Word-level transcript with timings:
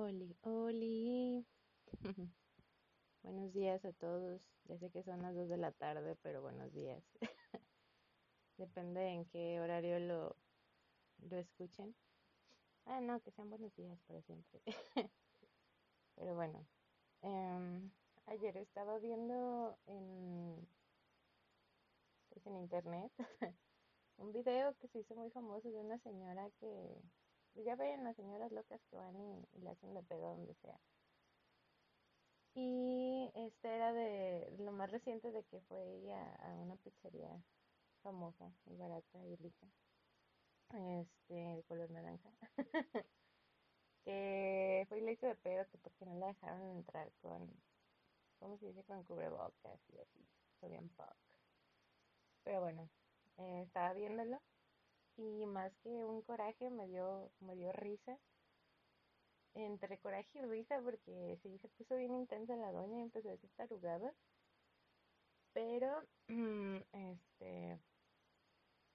Oli, 0.00 0.34
Oli. 0.44 1.46
buenos 3.22 3.52
días 3.52 3.84
a 3.84 3.92
todos. 3.92 4.40
Ya 4.64 4.78
sé 4.78 4.90
que 4.90 5.02
son 5.02 5.20
las 5.20 5.34
2 5.34 5.50
de 5.50 5.58
la 5.58 5.72
tarde, 5.72 6.16
pero 6.22 6.40
buenos 6.40 6.72
días. 6.72 7.04
Depende 8.56 9.06
en 9.08 9.26
qué 9.26 9.60
horario 9.60 9.98
lo, 9.98 10.36
lo 11.28 11.36
escuchen. 11.36 11.94
Ah, 12.86 13.02
no, 13.02 13.20
que 13.20 13.30
sean 13.32 13.50
buenos 13.50 13.76
días 13.76 14.00
para 14.06 14.22
siempre. 14.22 14.62
pero 16.14 16.34
bueno, 16.34 16.66
em, 17.20 17.90
ayer 18.24 18.56
estaba 18.56 18.98
viendo 19.00 19.76
en, 19.84 20.66
pues 22.30 22.46
en 22.46 22.56
internet 22.56 23.12
un 24.16 24.32
video 24.32 24.74
que 24.78 24.88
se 24.88 25.00
hizo 25.00 25.14
muy 25.14 25.30
famoso 25.30 25.70
de 25.70 25.78
una 25.78 25.98
señora 25.98 26.50
que 26.58 27.02
pues 27.60 27.66
ya 27.66 27.76
ven 27.76 28.04
las 28.04 28.16
señoras 28.16 28.50
locas 28.52 28.80
que 28.88 28.96
van 28.96 29.14
y, 29.20 29.60
le 29.60 29.68
hacen 29.68 29.92
de 29.92 30.02
pedo 30.02 30.30
donde 30.30 30.54
sea. 30.54 30.80
Y 32.54 33.30
este 33.34 33.76
era 33.76 33.92
de 33.92 34.50
lo 34.60 34.72
más 34.72 34.90
reciente 34.90 35.30
de 35.30 35.44
que 35.44 35.60
fue 35.68 35.78
ella 35.96 36.36
a 36.36 36.54
una 36.54 36.76
pizzería 36.76 37.38
famosa 38.02 38.50
y 38.64 38.76
barata 38.76 39.18
y 39.26 39.36
rica. 39.36 39.66
Este, 40.72 41.34
de 41.34 41.62
color 41.64 41.90
naranja. 41.90 42.30
que 44.06 44.86
fue 44.88 45.00
y 45.00 45.02
le 45.02 45.12
hizo 45.12 45.26
de 45.26 45.34
pedo 45.34 45.68
que 45.68 45.76
porque 45.76 46.06
no 46.06 46.14
la 46.14 46.28
dejaron 46.28 46.66
entrar 46.78 47.12
con, 47.20 47.46
¿cómo 48.38 48.56
se 48.56 48.68
dice? 48.68 48.84
Con 48.84 49.04
cubrebocas 49.04 49.80
y 49.90 49.98
así. 49.98 50.26
Fue 50.60 50.70
bien 50.70 50.88
punk. 50.96 51.10
Pero 52.42 52.60
bueno, 52.62 52.88
eh, 53.36 53.64
estaba 53.66 53.92
viéndolo 53.92 54.40
y 55.20 55.46
más 55.46 55.72
que 55.82 55.90
un 56.04 56.22
coraje 56.22 56.70
me 56.70 56.88
dio, 56.88 57.30
me 57.40 57.54
dio 57.54 57.72
risa. 57.72 58.18
Entre 59.54 59.98
coraje 59.98 60.38
y 60.38 60.42
risa 60.42 60.80
porque 60.82 61.38
sí, 61.42 61.58
se 61.58 61.68
puso 61.68 61.96
bien 61.96 62.14
intensa 62.14 62.56
la 62.56 62.72
doña 62.72 62.98
y 62.98 63.02
empezó 63.02 63.28
a 63.28 63.32
decir 63.32 63.50
tarugadas. 63.56 64.14
Pero, 65.52 66.02
este, 66.92 67.78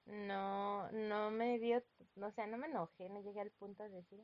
no, 0.06 0.90
no 0.92 1.32
me 1.32 1.60
dio, 1.60 1.84
o 2.22 2.32
sea, 2.32 2.48
no 2.48 2.58
me 2.58 2.68
enojé, 2.68 3.10
no 3.10 3.22
llegué 3.22 3.42
al 3.42 3.52
punto 3.52 3.84
de 3.84 3.90
decir, 3.90 4.24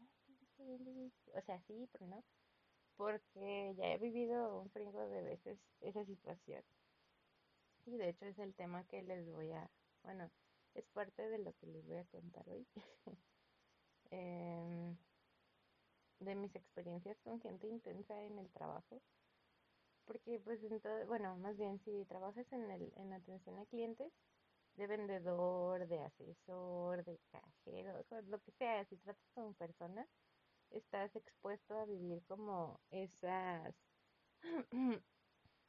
o 1.36 1.42
sea, 1.42 1.60
sí, 1.68 1.88
pero 1.92 2.08
no, 2.08 2.24
porque 2.96 3.74
ya 3.78 3.94
he 3.94 3.98
vivido 3.98 4.62
un 4.62 4.70
fringo 4.72 5.08
de 5.08 5.22
veces 5.24 5.60
esa 5.82 6.06
situación. 6.06 6.64
Y 7.86 7.98
de 7.98 8.10
hecho 8.10 8.26
es 8.26 8.38
el 8.40 8.54
tema 8.54 8.84
que 8.86 9.02
les 9.02 9.28
voy 9.28 9.52
a, 9.52 9.70
bueno, 10.04 10.30
es 10.74 10.86
parte 10.90 11.28
de 11.30 11.40
lo 11.40 11.54
que 11.54 11.68
les 11.68 11.86
voy 11.86 11.98
a 11.98 12.06
contar 12.06 12.48
hoy. 12.50 12.68
Em, 14.14 14.98
de 16.20 16.36
mis 16.36 16.54
experiencias 16.56 17.18
con 17.22 17.40
gente 17.40 17.68
intensa 17.68 18.22
en 18.24 18.40
el 18.40 18.50
trabajo. 18.52 19.02
Porque 20.06 20.40
pues 20.40 20.62
en 20.64 20.82
todo, 20.82 21.06
bueno, 21.08 21.38
más 21.38 21.58
bien 21.58 21.80
si 21.80 22.06
trabajas 22.06 22.52
en, 22.52 22.70
el, 22.70 22.92
en 22.98 23.14
atención 23.14 23.58
a 23.58 23.66
clientes, 23.68 24.12
de 24.76 24.88
vendedor, 24.88 25.88
de 25.88 26.00
asesor, 26.00 27.04
de 27.04 27.20
cajero, 27.32 28.06
lo 28.28 28.40
que 28.42 28.52
sea, 28.52 28.86
si 28.86 28.98
tratas 28.98 29.30
con 29.34 29.54
personas, 29.56 30.08
estás 30.72 31.16
expuesto 31.16 31.78
a 31.78 31.86
vivir 31.86 32.24
como 32.28 32.80
esas, 32.90 33.76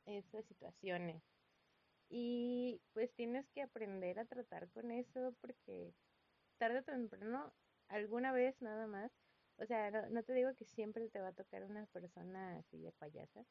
esas 0.06 0.44
situaciones. 0.46 1.31
Y 2.14 2.78
pues 2.92 3.10
tienes 3.14 3.48
que 3.54 3.62
aprender 3.62 4.18
a 4.18 4.26
tratar 4.26 4.68
con 4.68 4.90
eso 4.90 5.34
porque 5.40 5.94
tarde 6.58 6.80
o 6.80 6.82
temprano, 6.82 7.54
alguna 7.88 8.32
vez 8.32 8.60
nada 8.60 8.86
más, 8.86 9.10
o 9.56 9.64
sea, 9.64 9.90
no, 9.90 10.22
te 10.22 10.34
digo 10.34 10.54
que 10.54 10.66
siempre 10.66 11.08
te 11.08 11.20
va 11.20 11.28
a 11.28 11.32
tocar 11.32 11.64
una 11.64 11.86
persona 11.86 12.58
así 12.58 12.76
de 12.82 12.92
payasa, 12.92 13.46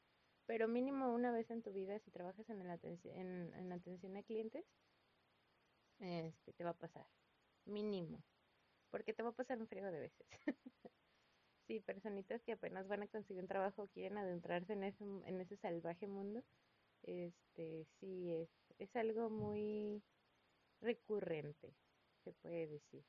pero 0.46 0.68
mínimo 0.68 1.12
una 1.12 1.32
vez 1.32 1.50
en 1.50 1.62
tu 1.62 1.72
vida, 1.72 1.98
si 1.98 2.12
trabajas 2.12 2.48
en, 2.50 2.64
atención, 2.70 3.16
en, 3.16 3.72
atención 3.72 4.16
a 4.16 4.22
clientes, 4.22 4.64
este, 5.98 6.52
te 6.52 6.62
va 6.62 6.70
a 6.70 6.78
pasar, 6.78 7.08
mínimo, 7.64 8.22
porque 8.90 9.12
te 9.12 9.24
va 9.24 9.30
a 9.30 9.34
pasar 9.34 9.58
un 9.58 9.66
frío 9.66 9.90
de 9.90 9.98
veces. 9.98 10.26
sí, 11.66 11.80
personitas 11.80 12.40
que 12.44 12.52
apenas 12.52 12.86
van 12.86 13.02
a 13.02 13.08
conseguir 13.08 13.42
un 13.42 13.48
trabajo, 13.48 13.88
quieren 13.88 14.18
adentrarse 14.18 14.74
en 14.74 14.84
ese, 14.84 15.02
en 15.02 15.40
ese 15.40 15.56
salvaje 15.56 16.06
mundo, 16.06 16.44
este, 17.02 17.86
sí, 17.98 18.32
es, 18.34 18.50
es 18.78 18.94
algo 18.96 19.30
muy 19.30 20.02
recurrente, 20.80 21.74
se 22.24 22.32
puede 22.32 22.66
decir. 22.66 23.04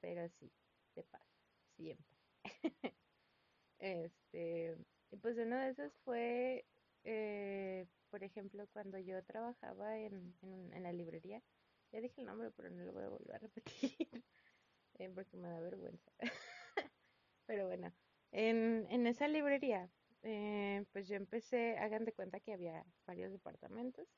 Pero 0.00 0.28
sí, 0.28 0.50
te 0.94 1.02
pasa, 1.04 1.26
siempre. 1.76 2.16
este, 3.78 4.76
y 5.10 5.16
pues 5.16 5.36
uno 5.38 5.56
de 5.56 5.70
esos 5.70 5.92
fue, 6.04 6.64
eh, 7.04 7.86
por 8.10 8.22
ejemplo, 8.24 8.66
cuando 8.72 8.98
yo 8.98 9.22
trabajaba 9.24 9.98
en, 9.98 10.34
en, 10.42 10.82
la 10.82 10.92
librería. 10.92 11.42
Ya 11.92 12.00
dije 12.00 12.20
el 12.20 12.26
nombre, 12.26 12.50
pero 12.50 12.70
no 12.70 12.84
lo 12.84 12.92
voy 12.92 13.04
a 13.04 13.08
volver 13.08 13.36
a 13.36 13.38
repetir 13.38 13.94
eh, 14.98 15.10
porque 15.14 15.36
me 15.36 15.48
da 15.48 15.60
vergüenza. 15.60 16.10
pero 17.46 17.66
bueno, 17.66 17.92
en, 18.32 18.86
en 18.90 19.06
esa 19.06 19.28
librería 19.28 19.90
eh, 20.22 20.84
pues 20.92 21.08
yo 21.08 21.16
empecé, 21.16 21.76
hagan 21.78 22.04
de 22.04 22.12
cuenta 22.12 22.40
que 22.40 22.52
había 22.52 22.84
varios 23.06 23.32
departamentos. 23.32 24.08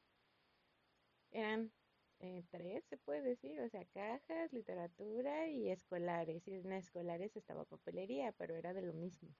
Eran 1.31 1.73
eh, 2.21 2.45
tres, 2.51 2.85
se 2.87 2.97
puede 2.97 3.23
decir, 3.23 3.61
o 3.61 3.69
sea, 3.69 3.85
cajas, 3.87 4.53
literatura 4.53 5.49
y 5.49 5.71
escolares. 5.71 6.47
Y 6.49 6.55
en 6.55 6.73
escolares 6.73 7.37
estaba 7.37 7.65
papelería, 7.65 8.33
pero 8.33 8.55
era 8.55 8.73
de 8.73 8.83
lo 8.83 8.93
mismo. 8.95 9.35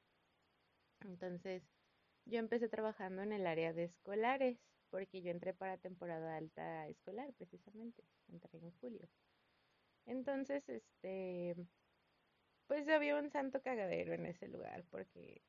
Entonces, 1.01 1.63
yo 2.27 2.39
empecé 2.39 2.69
trabajando 2.69 3.23
en 3.23 3.33
el 3.33 3.47
área 3.47 3.73
de 3.73 3.85
escolares, 3.85 4.59
porque 4.91 5.23
yo 5.23 5.31
entré 5.31 5.55
para 5.55 5.79
temporada 5.79 6.37
alta 6.37 6.89
escolar, 6.89 7.33
precisamente. 7.35 8.05
Entré 8.29 8.59
en 8.59 8.71
julio. 8.81 9.09
Entonces, 10.07 10.69
este, 10.69 11.57
pues 12.67 12.89
había 12.89 13.17
un 13.17 13.31
santo 13.31 13.63
cagadero 13.63 14.15
en 14.15 14.27
ese 14.27 14.49
lugar, 14.49 14.85
porque 14.91 15.43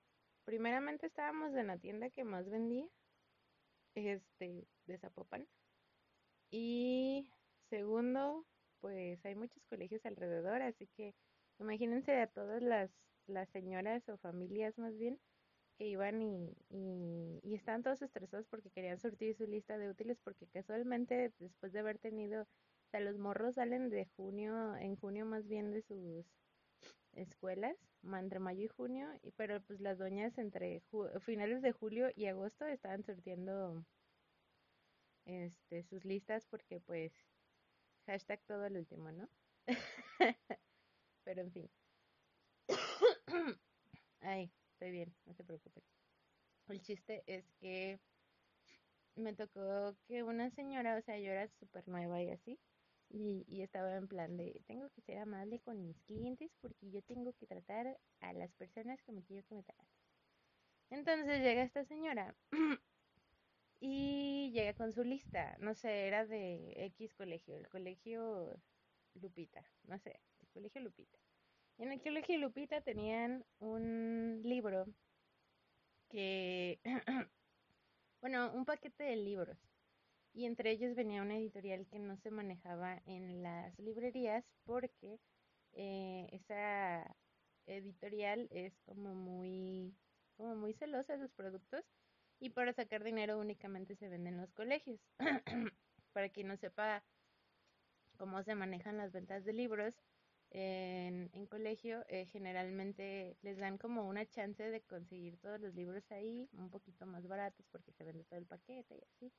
primeramente 0.45 1.07
estábamos 1.07 1.53
en 1.55 1.67
la 1.67 1.77
tienda 1.77 2.09
que 2.09 2.23
más 2.23 2.49
vendía, 2.49 2.87
este, 3.95 4.67
de 4.85 4.97
Zapopan. 4.97 5.47
Y 6.51 7.29
segundo, 7.69 8.45
pues 8.79 9.23
hay 9.25 9.35
muchos 9.35 9.63
colegios 9.65 10.05
alrededor, 10.05 10.61
así 10.61 10.87
que 10.95 11.13
imagínense 11.59 12.19
a 12.21 12.27
todas 12.27 12.61
las, 12.61 12.91
las 13.27 13.49
señoras 13.49 14.07
o 14.09 14.17
familias 14.17 14.77
más 14.77 14.97
bien 14.97 15.19
que 15.77 15.87
iban 15.87 16.21
y, 16.21 16.55
y, 16.69 17.39
y 17.43 17.55
estaban 17.55 17.83
todos 17.83 18.01
estresados 18.01 18.47
porque 18.47 18.69
querían 18.71 18.99
surtir 18.99 19.35
su 19.35 19.45
lista 19.45 19.77
de 19.77 19.89
útiles 19.89 20.17
porque 20.23 20.47
casualmente 20.47 21.33
después 21.39 21.73
de 21.73 21.79
haber 21.79 21.97
tenido, 21.99 22.43
o 22.43 22.89
sea, 22.91 23.01
los 23.01 23.17
morros 23.17 23.55
salen 23.55 23.89
de 23.89 24.05
junio, 24.15 24.75
en 24.77 24.95
junio 24.95 25.25
más 25.25 25.47
bien 25.47 25.71
de 25.71 25.81
sus 25.81 26.25
escuelas, 27.15 27.75
entre 28.03 28.39
mayo 28.39 28.63
y 28.63 28.67
junio, 28.67 29.07
pero 29.35 29.61
pues 29.61 29.81
las 29.81 29.97
doñas 29.97 30.37
entre 30.37 30.83
finales 31.21 31.61
de 31.61 31.71
julio 31.71 32.09
y 32.15 32.27
agosto 32.27 32.65
estaban 32.65 33.03
surtiendo 33.03 33.83
este, 35.25 35.83
sus 35.83 36.05
listas 36.05 36.45
porque 36.45 36.79
pues 36.79 37.11
hashtag 38.05 38.41
todo 38.45 38.65
el 38.65 38.77
último, 38.77 39.11
¿no? 39.11 39.27
pero 41.23 41.41
en 41.41 41.51
fin. 41.51 41.69
Ay, 44.21 44.51
estoy 44.71 44.91
bien, 44.91 45.15
no 45.25 45.33
se 45.33 45.43
preocupen. 45.43 45.83
El 46.67 46.81
chiste 46.81 47.23
es 47.27 47.45
que 47.59 47.99
me 49.15 49.33
tocó 49.33 49.95
que 50.07 50.23
una 50.23 50.49
señora, 50.51 50.97
o 50.97 51.01
sea, 51.01 51.17
yo 51.19 51.31
era 51.31 51.47
súper 51.47 51.87
nueva 51.87 52.21
y 52.21 52.31
así, 52.31 52.59
y, 53.09 53.61
estaba 53.61 53.95
en 53.95 54.07
plan 54.07 54.37
de, 54.37 54.61
tengo 54.67 54.89
que 54.89 55.01
ser 55.01 55.19
amable 55.19 55.59
con 55.59 55.85
mis 55.85 55.99
clientes 56.01 56.51
porque 56.61 56.89
yo 56.91 57.01
tengo 57.03 57.33
que 57.33 57.47
tratar 57.47 57.97
a 58.19 58.33
las 58.33 58.53
personas 58.53 59.01
como 59.03 59.23
quiero 59.23 59.45
que 59.47 59.55
me 59.55 59.63
traten. 59.63 59.87
Entonces 60.89 61.41
llega 61.41 61.63
esta 61.63 61.83
señora 61.85 62.35
y 63.79 64.51
llega 64.53 64.73
con 64.73 64.91
su 64.91 65.03
lista, 65.03 65.57
no 65.59 65.73
sé, 65.75 66.07
era 66.07 66.25
de 66.25 66.73
X 66.97 67.13
colegio, 67.15 67.55
el 67.57 67.67
colegio 67.69 68.59
Lupita, 69.15 69.63
no 69.83 69.97
sé, 69.99 70.19
el 70.41 70.47
colegio 70.49 70.81
Lupita. 70.81 71.19
En 71.77 71.91
el 71.91 72.01
colegio 72.01 72.37
Lupita 72.37 72.81
tenían 72.81 73.45
un 73.59 74.41
libro 74.43 74.85
que, 76.09 76.79
bueno, 78.21 78.51
un 78.53 78.65
paquete 78.65 79.03
de 79.03 79.15
libros 79.15 79.74
y 80.35 80.45
entre 80.45 80.71
ellos 80.71 80.95
venía 80.95 81.21
una 81.21 81.37
editorial 81.37 81.87
que 81.87 81.97
no 81.97 82.17
se 82.17 82.29
manejaba 82.29 83.01
en 83.05 83.41
las 83.41 83.79
librerías 83.79 84.45
porque 84.65 85.19
eh, 85.71 86.27
esa 86.33 87.15
editorial 87.65 88.47
es 88.51 88.77
como 88.85 89.15
muy, 89.15 89.95
como 90.35 90.55
muy 90.55 90.73
celosa 90.73 91.13
de 91.13 91.19
sus 91.19 91.31
productos 91.31 91.85
y 92.39 92.49
para 92.49 92.73
sacar 92.73 93.03
dinero 93.03 93.39
únicamente 93.39 93.95
se 93.95 94.09
venden 94.09 94.37
los 94.37 94.51
colegios. 94.51 94.99
para 96.13 96.29
quien 96.29 96.47
no 96.47 96.57
sepa 96.57 97.03
cómo 98.17 98.43
se 98.43 98.55
manejan 98.55 98.97
las 98.97 99.11
ventas 99.11 99.45
de 99.45 99.53
libros, 99.53 99.95
en, 100.51 101.29
en 101.33 101.45
colegio 101.47 102.05
eh, 102.07 102.27
generalmente 102.27 103.37
les 103.41 103.57
dan 103.57 103.77
como 103.77 104.07
una 104.07 104.25
chance 104.25 104.63
de 104.63 104.81
conseguir 104.81 105.37
todos 105.39 105.59
los 105.59 105.75
libros 105.75 106.09
ahí, 106.11 106.47
un 106.53 106.69
poquito 106.69 107.05
más 107.05 107.27
baratos 107.27 107.65
porque 107.71 107.91
se 107.91 108.03
vende 108.03 108.23
todo 108.25 108.39
el 108.39 108.45
paquete 108.45 108.95
y 108.95 109.03
así. 109.03 109.33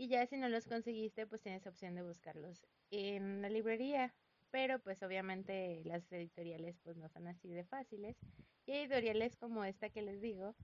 Y 0.00 0.08
ya 0.08 0.24
si 0.24 0.38
no 0.38 0.48
los 0.48 0.64
conseguiste, 0.64 1.26
pues 1.26 1.42
tienes 1.42 1.66
opción 1.66 1.94
de 1.94 2.02
buscarlos 2.02 2.62
en 2.90 3.42
la 3.42 3.50
librería. 3.50 4.14
Pero 4.50 4.78
pues 4.78 5.02
obviamente 5.02 5.82
las 5.84 6.10
editoriales 6.10 6.78
pues 6.82 6.96
no 6.96 7.06
son 7.10 7.26
así 7.26 7.50
de 7.50 7.64
fáciles. 7.64 8.16
Y 8.64 8.72
editoriales 8.72 9.36
como 9.36 9.62
esta 9.62 9.90
que 9.90 10.00
les 10.00 10.22
digo, 10.22 10.54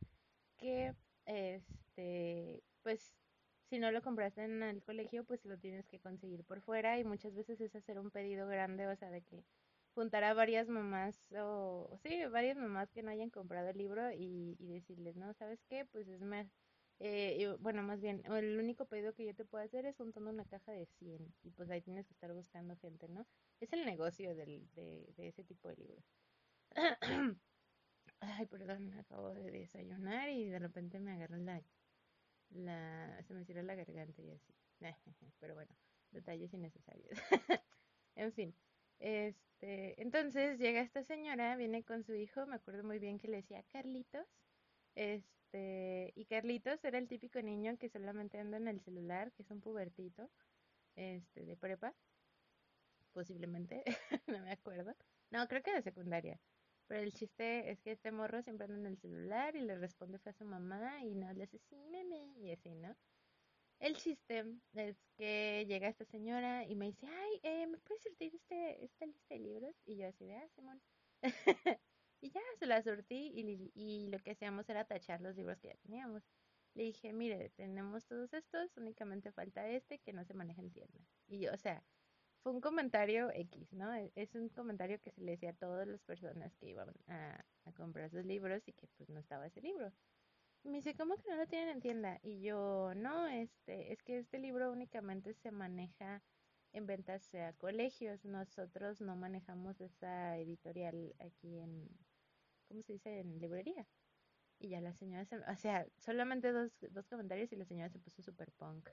que 0.56 0.94
este, 1.27 2.62
pues 2.83 3.15
si 3.69 3.79
no 3.79 3.91
lo 3.91 4.00
compraste 4.00 4.43
en 4.43 4.62
el 4.62 4.83
colegio, 4.83 5.23
pues 5.25 5.44
lo 5.44 5.59
tienes 5.59 5.87
que 5.87 6.00
conseguir 6.00 6.43
por 6.43 6.62
fuera 6.62 6.99
y 6.99 7.05
muchas 7.05 7.35
veces 7.35 7.61
es 7.61 7.77
hacer 7.77 7.99
un 7.99 8.11
pedido 8.11 8.49
grande, 8.49 8.87
o 8.87 8.97
sea, 8.97 9.11
de 9.11 9.21
que 9.21 9.44
juntar 9.94 10.25
a 10.25 10.33
varias 10.33 10.71
mamás 10.71 11.31
o, 11.33 11.91
o 11.93 11.99
sí, 11.99 12.25
varias 12.25 12.56
mamás 12.56 12.91
que 12.91 13.03
no 13.03 13.11
hayan 13.11 13.29
comprado 13.29 13.69
el 13.69 13.77
libro 13.77 14.11
y, 14.12 14.56
y 14.59 14.73
decirles, 14.73 15.15
no, 15.17 15.35
¿sabes 15.35 15.62
qué? 15.69 15.85
Pues 15.85 16.09
es 16.09 16.23
más, 16.23 16.47
eh, 16.99 17.57
bueno, 17.61 17.83
más 17.83 18.01
bien, 18.01 18.23
el 18.27 18.59
único 18.59 18.87
pedido 18.87 19.15
que 19.15 19.25
yo 19.27 19.35
te 19.35 19.45
puedo 19.45 19.65
hacer 19.65 19.87
es 19.87 19.97
juntando 19.97 20.31
una 20.31 20.45
caja 20.47 20.73
de 20.73 20.87
100 20.87 21.35
y 21.43 21.51
pues 21.51 21.71
ahí 21.71 21.83
tienes 21.83 22.07
que 22.07 22.13
estar 22.15 22.33
buscando 22.33 22.77
gente, 22.77 23.09
¿no? 23.09 23.27
Es 23.61 23.73
el 23.73 23.85
negocio 23.85 24.35
del, 24.35 24.69
de, 24.75 25.13
de 25.17 25.29
ese 25.29 25.45
tipo 25.45 25.69
de 25.69 25.77
libros. 25.77 26.05
Ay, 28.21 28.47
perdón, 28.47 28.93
acabo 28.95 29.35
de 29.35 29.51
desayunar 29.51 30.31
y 30.31 30.49
de 30.49 30.59
repente 30.59 31.01
me 31.01 31.13
agarró 31.13 31.37
la, 31.39 31.63
la, 32.51 33.23
se 33.27 33.35
me 33.35 33.45
cierra 33.45 33.63
la 33.63 33.75
garganta 33.75 34.23
y 34.23 34.31
así. 34.31 34.55
Pero 35.41 35.55
bueno, 35.55 35.75
detalles 36.11 36.53
innecesarios. 36.55 37.19
En 38.17 38.33
fin, 38.33 38.55
este, 38.99 40.01
entonces 40.03 40.59
llega 40.59 40.81
esta 40.81 41.03
señora, 41.05 41.57
viene 41.57 41.85
con 41.85 42.03
su 42.03 42.15
hijo, 42.15 42.47
me 42.47 42.57
acuerdo 42.57 42.83
muy 42.85 42.99
bien 42.99 43.19
que 43.19 43.29
le 43.29 43.39
decía 43.39 43.63
Carlitos, 43.65 44.27
este, 44.95 45.27
y 46.14 46.25
Carlitos 46.26 46.85
era 46.85 46.99
el 46.99 47.08
típico 47.08 47.41
niño 47.43 47.76
que 47.79 47.88
solamente 47.88 48.38
anda 48.38 48.56
en 48.58 48.69
el 48.69 48.81
celular, 48.81 49.32
que 49.32 49.43
es 49.43 49.50
un 49.50 49.61
pubertito, 49.61 50.31
este, 50.97 51.44
de 51.47 51.56
prepa, 51.56 51.94
posiblemente, 53.12 53.82
no 54.26 54.41
me 54.43 54.53
acuerdo. 54.53 54.94
No, 55.31 55.47
creo 55.49 55.62
que 55.62 55.73
de 55.75 55.82
secundaria. 55.82 56.41
Pero 56.87 57.03
el 57.03 57.12
chiste 57.12 57.70
es 57.70 57.81
que 57.81 57.93
este 57.93 58.12
morro 58.12 58.43
siempre 58.43 58.67
anda 58.67 58.79
en 58.79 58.87
el 58.87 58.99
celular 58.99 59.56
y 59.56 59.62
le 59.62 59.76
responde 59.76 60.19
fue 60.19 60.31
a 60.31 60.35
su 60.35 60.44
mamá 60.44 61.03
y 61.05 61.14
no 61.14 61.32
le 61.32 61.44
hace 61.44 61.59
sí, 61.59 61.76
meme, 61.91 62.32
y 62.38 62.52
así, 62.52 62.75
¿no? 62.76 62.97
El 63.81 63.97
chiste 63.97 64.44
es 64.75 64.97
que 65.17 65.64
llega 65.69 65.88
esta 65.88 66.05
señora 66.05 66.64
y 66.67 66.76
me 66.76 66.87
dice, 66.87 67.06
ay, 67.09 67.41
eh, 67.43 67.67
¿me 67.67 67.79
puedes 67.79 68.02
surtir 68.02 68.35
este, 68.35 68.85
esta 68.85 69.06
lista 69.06 69.35
de 69.35 69.41
libros? 69.41 69.76
Y 69.87 69.97
yo 69.97 70.09
así 70.09 70.26
de, 70.26 70.37
ah, 70.37 70.49
Simón. 70.55 70.82
y 72.21 72.31
ya 72.31 72.41
se 72.59 72.67
la 72.67 72.83
surtí 72.83 73.33
y, 73.75 74.09
lo 74.09 74.19
que 74.21 74.33
hacíamos 74.33 74.69
era 74.69 74.85
tachar 74.87 75.21
los 75.21 75.37
libros 75.37 75.59
que 75.61 75.69
ya 75.69 75.77
teníamos. 75.77 76.25
Le 76.75 76.85
dije, 76.85 77.13
mire, 77.13 77.51
tenemos 77.51 78.07
todos 78.07 78.33
estos, 78.35 78.77
únicamente 78.77 79.33
falta 79.33 79.69
este 79.69 80.01
que 80.01 80.13
no 80.13 80.25
se 80.25 80.35
maneja 80.35 80.61
en 80.63 80.73
tienda. 80.73 81.01
Y 81.27 81.41
yo, 81.41 81.53
o 81.53 81.57
sea, 81.57 81.85
fue 82.43 82.53
un 82.53 82.61
comentario 82.61 83.31
X, 83.33 83.73
¿no? 83.73 83.95
E- 83.95 84.13
Es 84.15 84.35
un 84.35 84.49
comentario 84.51 85.01
que 85.01 85.11
se 85.11 85.21
le 85.23 85.33
decía 85.33 85.51
a 85.51 85.55
todas 85.55 85.87
las 85.89 86.03
personas 86.03 86.55
que 86.57 86.69
iban 86.71 86.93
a, 87.07 87.45
a 87.65 87.73
comprar 87.73 88.11
sus 88.11 88.25
libros 88.27 88.69
y 88.69 88.73
que 88.73 88.89
pues 88.97 89.09
no 89.11 89.19
estaba 89.21 89.47
ese 89.47 89.61
libro. 89.62 89.93
Y 90.62 90.69
me 90.69 90.79
dice, 90.79 90.95
¿cómo 90.97 91.17
que 91.17 91.31
no 91.31 91.37
lo 91.37 91.47
tienen 91.47 91.69
en 91.71 91.81
tienda? 91.81 92.19
Y 92.23 92.43
yo, 92.43 92.93
no, 92.97 93.27
este, 93.29 93.93
es 93.93 94.03
que 94.03 94.19
este 94.19 94.39
libro 94.39 94.73
únicamente 94.73 95.33
se 95.35 95.53
maneja 95.53 96.23
en 96.76 96.87
ventas 96.87 97.34
a 97.34 97.52
colegios. 97.55 98.25
Nosotros 98.25 99.00
no 99.00 99.17
manejamos 99.17 99.81
esa 99.81 100.37
editorial 100.37 101.14
aquí 101.19 101.58
en, 101.58 101.88
¿cómo 102.69 102.82
se 102.82 102.94
dice? 102.94 103.20
En 103.20 103.38
librería. 103.40 103.87
Y 104.58 104.69
ya 104.69 104.81
la 104.81 104.93
señora 104.93 105.25
se, 105.25 105.38
o 105.38 105.56
sea, 105.56 105.87
solamente 105.99 106.52
dos, 106.52 106.73
dos 106.90 107.06
comentarios 107.08 107.52
y 107.52 107.56
la 107.56 107.64
señora 107.64 107.90
se 107.90 107.99
puso 107.99 108.23
super 108.23 108.52
punk. 108.52 108.90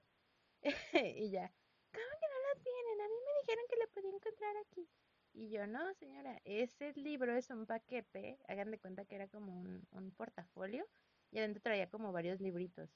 Y 0.94 1.30
ya, 1.31 1.53
¿cómo 1.91 2.12
que 2.19 2.27
no 2.27 2.39
lo 2.47 2.62
tienen? 2.63 3.01
A 3.01 3.07
mí 3.07 3.15
me 3.25 3.39
dijeron 3.41 3.65
que 3.69 3.75
lo 3.77 3.88
podía 3.91 4.15
encontrar 4.15 4.56
aquí. 4.57 4.89
Y 5.33 5.50
yo, 5.50 5.68
no, 5.68 5.94
señora, 5.95 6.39
ese 6.45 6.94
libro 6.94 7.35
es 7.35 7.50
un 7.50 7.65
paquete, 7.65 8.39
hagan 8.47 8.71
de 8.71 8.80
cuenta 8.80 9.06
que 9.06 9.15
era 9.15 9.27
como 9.27 9.59
un, 9.59 9.88
un 9.91 10.12
portafolio 10.12 10.88
y 11.31 11.39
adentro 11.39 11.62
traía 11.62 11.89
como 11.89 12.12
varios 12.12 12.39
libritos. 12.39 12.91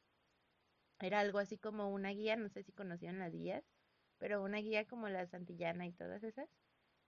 Era 0.99 1.19
algo 1.19 1.39
así 1.39 1.57
como 1.57 1.89
una 1.89 2.09
guía, 2.11 2.35
no 2.35 2.49
sé 2.49 2.63
si 2.63 2.71
conocían 2.71 3.19
las 3.19 3.33
guías, 3.33 3.65
pero 4.19 4.43
una 4.43 4.57
guía 4.57 4.85
como 4.85 5.09
la 5.09 5.25
Santillana 5.27 5.85
y 5.85 5.93
todas 5.93 6.23
esas. 6.23 6.49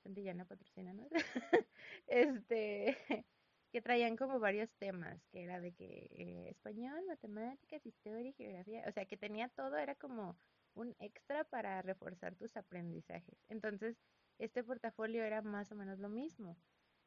Santillana 0.03 0.45
patrocina, 0.45 0.94
¿no? 0.94 1.07
Este, 2.07 2.97
que 3.71 3.81
traían 3.81 4.15
como 4.17 4.39
varios 4.39 4.71
temas, 4.77 5.21
que 5.31 5.44
era 5.44 5.59
de 5.59 5.73
que 5.73 6.09
eh, 6.11 6.50
español, 6.50 7.03
matemáticas, 7.07 7.85
historia, 7.85 8.33
geografía, 8.33 8.83
o 8.88 8.91
sea, 8.91 9.06
que 9.06 9.17
tenía 9.17 9.50
todo, 9.50 9.77
era 9.77 9.95
como 9.95 10.38
un 10.73 10.95
extra 11.00 11.44
para 11.44 11.81
reforzar 11.81 12.35
tus 12.35 12.56
aprendizajes. 12.57 13.38
Entonces, 13.50 13.97
este 14.39 14.63
portafolio 14.63 15.23
era 15.23 15.41
más 15.41 15.71
o 15.71 15.75
menos 15.75 16.00
lo 16.00 16.09
mismo. 16.09 16.57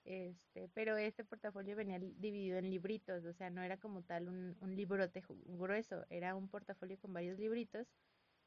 Este, 0.05 0.69
pero 0.75 0.97
este 0.97 1.25
portafolio 1.25 1.77
venía 1.77 1.99
dividido 1.99 2.59
en 2.59 2.71
libritos, 2.71 3.25
o 3.25 3.33
sea, 3.33 3.51
no 3.51 3.63
era 3.63 3.77
como 3.77 4.03
tal 4.03 4.29
un, 4.29 4.57
un 4.61 4.75
librote 4.75 5.23
grueso, 5.29 6.05
era 6.11 6.35
un 6.35 6.49
portafolio 6.49 6.99
con 6.99 7.13
varios 7.13 7.39
libritos 7.39 7.87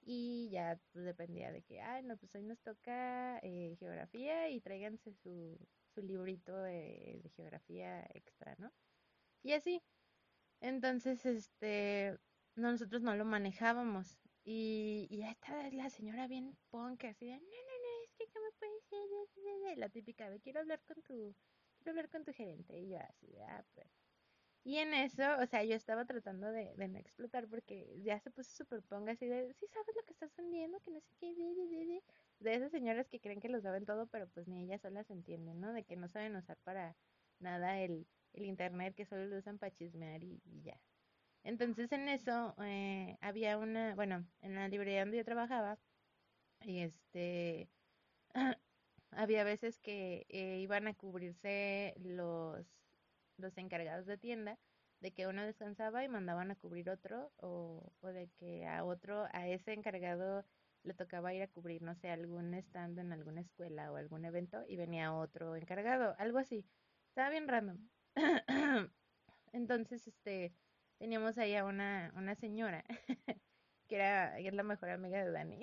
y 0.06 0.50
ya 0.52 0.80
pues, 0.94 1.04
dependía 1.06 1.52
de 1.52 1.64
que, 1.64 1.82
ay, 1.82 2.04
no, 2.04 2.16
pues 2.18 2.34
hoy 2.36 2.44
nos 2.44 2.62
toca 2.62 3.40
eh, 3.42 3.76
geografía 3.80 4.50
y 4.50 4.62
tráiganse 4.62 5.14
su, 5.14 5.58
su 5.96 6.02
librito 6.02 6.56
de 6.62 7.22
geografía 7.36 8.06
extra, 8.14 8.56
¿no? 8.60 8.72
Y 9.44 9.54
así, 9.54 9.82
entonces, 10.62 11.26
este, 11.26 12.18
nosotros 12.56 13.02
no 13.02 13.16
lo 13.16 13.26
manejábamos 13.26 14.20
y, 14.44 15.08
y 15.10 15.18
ya 15.20 15.32
está 15.32 15.70
la 15.72 15.90
señora 15.90 16.28
bien 16.28 16.56
punk, 16.70 17.06
así 17.06 17.26
de, 17.26 17.34
no, 17.34 17.40
no, 17.40 17.42
no, 17.42 18.04
es 18.06 18.14
que 18.16 18.26
¿cómo 18.32 18.46
puede 18.60 18.82
ser? 18.90 19.00
La 19.80 19.90
típica 19.90 20.30
de, 20.30 20.40
quiero 20.40 20.60
hablar 20.62 20.82
con 20.86 21.02
tu, 21.04 21.36
quiero 21.78 21.92
hablar 21.92 22.10
con 22.10 22.24
tu 22.24 22.34
gerente 22.34 22.80
y 22.80 22.90
yo 22.92 23.00
así 23.00 23.28
de, 23.28 23.44
ah, 23.44 23.66
pues. 23.74 24.05
Y 24.66 24.78
en 24.80 24.96
eso, 24.96 25.22
o 25.40 25.46
sea, 25.46 25.64
yo 25.64 25.76
estaba 25.76 26.06
tratando 26.06 26.52
de, 26.52 26.74
de 26.76 26.88
no 26.88 26.98
explotar 27.00 27.48
porque 27.50 28.02
ya 28.02 28.20
se 28.20 28.32
puso 28.32 28.50
súper 28.52 28.82
ponga 28.84 29.12
así 29.14 29.28
de, 29.28 29.54
sí 29.54 29.68
sabes 29.68 29.96
lo 29.96 30.04
que 30.06 30.14
estás 30.14 30.36
vendiendo, 30.36 30.82
que 30.82 30.90
no 30.92 31.02
sé 31.02 31.16
qué, 31.20 31.36
de, 31.36 31.54
de, 31.56 31.68
de, 31.68 31.86
de". 31.86 32.04
De 32.40 32.56
esas 32.56 32.72
señoras 32.72 33.08
que 33.10 33.22
creen 33.22 33.40
que 33.42 33.50
lo 33.50 33.62
saben 33.62 33.86
todo, 33.86 34.08
pero 34.10 34.28
pues 34.30 34.48
ni 34.48 34.64
ellas 34.66 34.82
solas 34.82 35.10
entienden, 35.12 35.60
¿no? 35.62 35.72
De 35.74 35.86
que 35.86 35.96
no 35.98 36.08
saben 36.10 36.36
usar 36.36 36.58
para 36.64 36.98
nada 37.40 37.80
el, 37.82 38.10
el 38.34 38.46
internet, 38.46 38.96
que 38.96 39.06
solo 39.06 39.26
lo 39.28 39.38
usan 39.38 39.60
para 39.60 39.72
chismear 39.76 40.24
y, 40.24 40.42
y 40.44 40.64
ya. 40.64 40.82
Entonces 41.44 41.92
en 41.94 42.10
eso 42.10 42.56
eh, 42.64 43.18
había 43.22 43.58
una, 43.60 43.96
bueno, 43.96 44.28
en 44.42 44.56
la 44.56 44.68
librería 44.70 45.02
donde 45.02 45.18
yo 45.18 45.26
trabajaba, 45.26 45.80
y 46.62 46.80
este, 46.82 47.72
había 49.12 49.44
veces 49.44 49.80
que 49.80 50.26
eh, 50.30 50.60
iban 50.62 50.88
a 50.88 50.96
cubrirse 50.96 51.96
los, 52.00 52.75
los 53.38 53.58
encargados 53.58 54.06
de 54.06 54.18
tienda, 54.18 54.58
de 55.00 55.12
que 55.14 55.28
uno 55.28 55.44
descansaba 55.46 56.04
y 56.04 56.08
mandaban 56.10 56.52
a 56.52 56.56
cubrir 56.56 56.90
otro, 56.90 57.32
o, 57.38 57.94
o 58.02 58.08
de 58.08 58.30
que 58.40 58.66
a 58.66 58.84
otro, 58.84 59.28
a 59.34 59.48
ese 59.48 59.74
encargado 59.74 60.46
le 60.84 60.94
tocaba 60.94 61.34
ir 61.34 61.42
a 61.42 61.48
cubrir, 61.48 61.82
no 61.82 61.96
sé, 61.96 62.10
algún 62.10 62.54
stand 62.54 63.00
en 63.00 63.12
alguna 63.12 63.42
escuela 63.42 63.92
o 63.92 63.98
algún 63.98 64.26
evento 64.26 64.64
y 64.68 64.78
venía 64.78 65.14
otro 65.14 65.56
encargado, 65.56 66.16
algo 66.20 66.38
así. 66.38 66.66
Estaba 67.10 67.30
bien 67.30 67.48
random. 67.48 67.90
Entonces, 69.54 70.08
este, 70.08 70.54
teníamos 70.98 71.38
ahí 71.38 71.56
a 71.56 71.66
una, 71.66 72.14
una 72.16 72.36
señora 72.36 72.84
que 73.88 73.96
era, 73.96 74.36
que 74.38 74.48
es 74.48 74.54
la 74.54 74.64
mejor 74.64 74.90
amiga 74.90 75.24
de 75.24 75.32
Dani. 75.32 75.60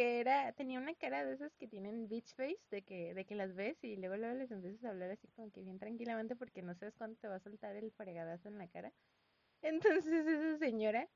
Que 0.00 0.18
era, 0.20 0.54
tenía 0.54 0.78
una 0.80 0.94
cara 0.94 1.26
de 1.26 1.34
esas 1.34 1.54
que 1.56 1.68
tienen 1.68 2.08
beach 2.08 2.34
face, 2.34 2.56
de 2.70 2.82
que, 2.82 3.12
de 3.12 3.26
que 3.26 3.34
las 3.34 3.54
ves 3.54 3.84
y 3.84 3.96
luego, 3.96 4.16
luego 4.16 4.34
les 4.34 4.50
empiezas 4.50 4.82
a 4.84 4.88
hablar 4.90 5.10
así 5.10 5.28
como 5.28 5.50
que 5.52 5.60
bien 5.60 5.78
tranquilamente 5.78 6.36
porque 6.36 6.62
no 6.62 6.74
sabes 6.74 6.94
cuándo 6.96 7.18
te 7.18 7.28
va 7.28 7.34
a 7.34 7.40
soltar 7.40 7.76
el 7.76 7.92
fregadazo 7.92 8.48
en 8.48 8.56
la 8.56 8.66
cara. 8.68 8.94
Entonces 9.62 10.26
esa 10.26 10.58
señora 10.58 11.10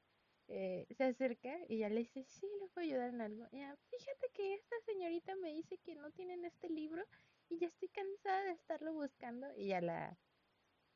eh, 0.48 0.86
se 0.90 1.04
acerca 1.04 1.56
y 1.66 1.78
ya 1.78 1.88
le 1.88 2.00
dice, 2.00 2.24
sí, 2.24 2.46
le 2.60 2.68
puedo 2.68 2.86
ayudar 2.86 3.08
en 3.08 3.22
algo. 3.22 3.46
Ya, 3.52 3.74
fíjate 3.90 4.28
que 4.34 4.54
esta 4.54 4.76
señorita 4.84 5.34
me 5.36 5.54
dice 5.54 5.78
que 5.78 5.94
no 5.96 6.12
tienen 6.12 6.44
este 6.44 6.68
libro 6.68 7.02
y 7.48 7.60
ya 7.60 7.68
estoy 7.68 7.88
cansada 7.88 8.44
de 8.44 8.52
estarlo 8.52 8.92
buscando. 8.92 9.48
Y 9.56 9.68
ya 9.68 9.80
la, 9.80 10.18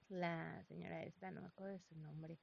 la 0.08 0.62
señora 0.64 1.04
esta, 1.04 1.30
no 1.30 1.40
me 1.42 1.48
acuerdo 1.48 1.72
de 1.74 1.80
su 1.80 1.96
nombre, 1.96 2.38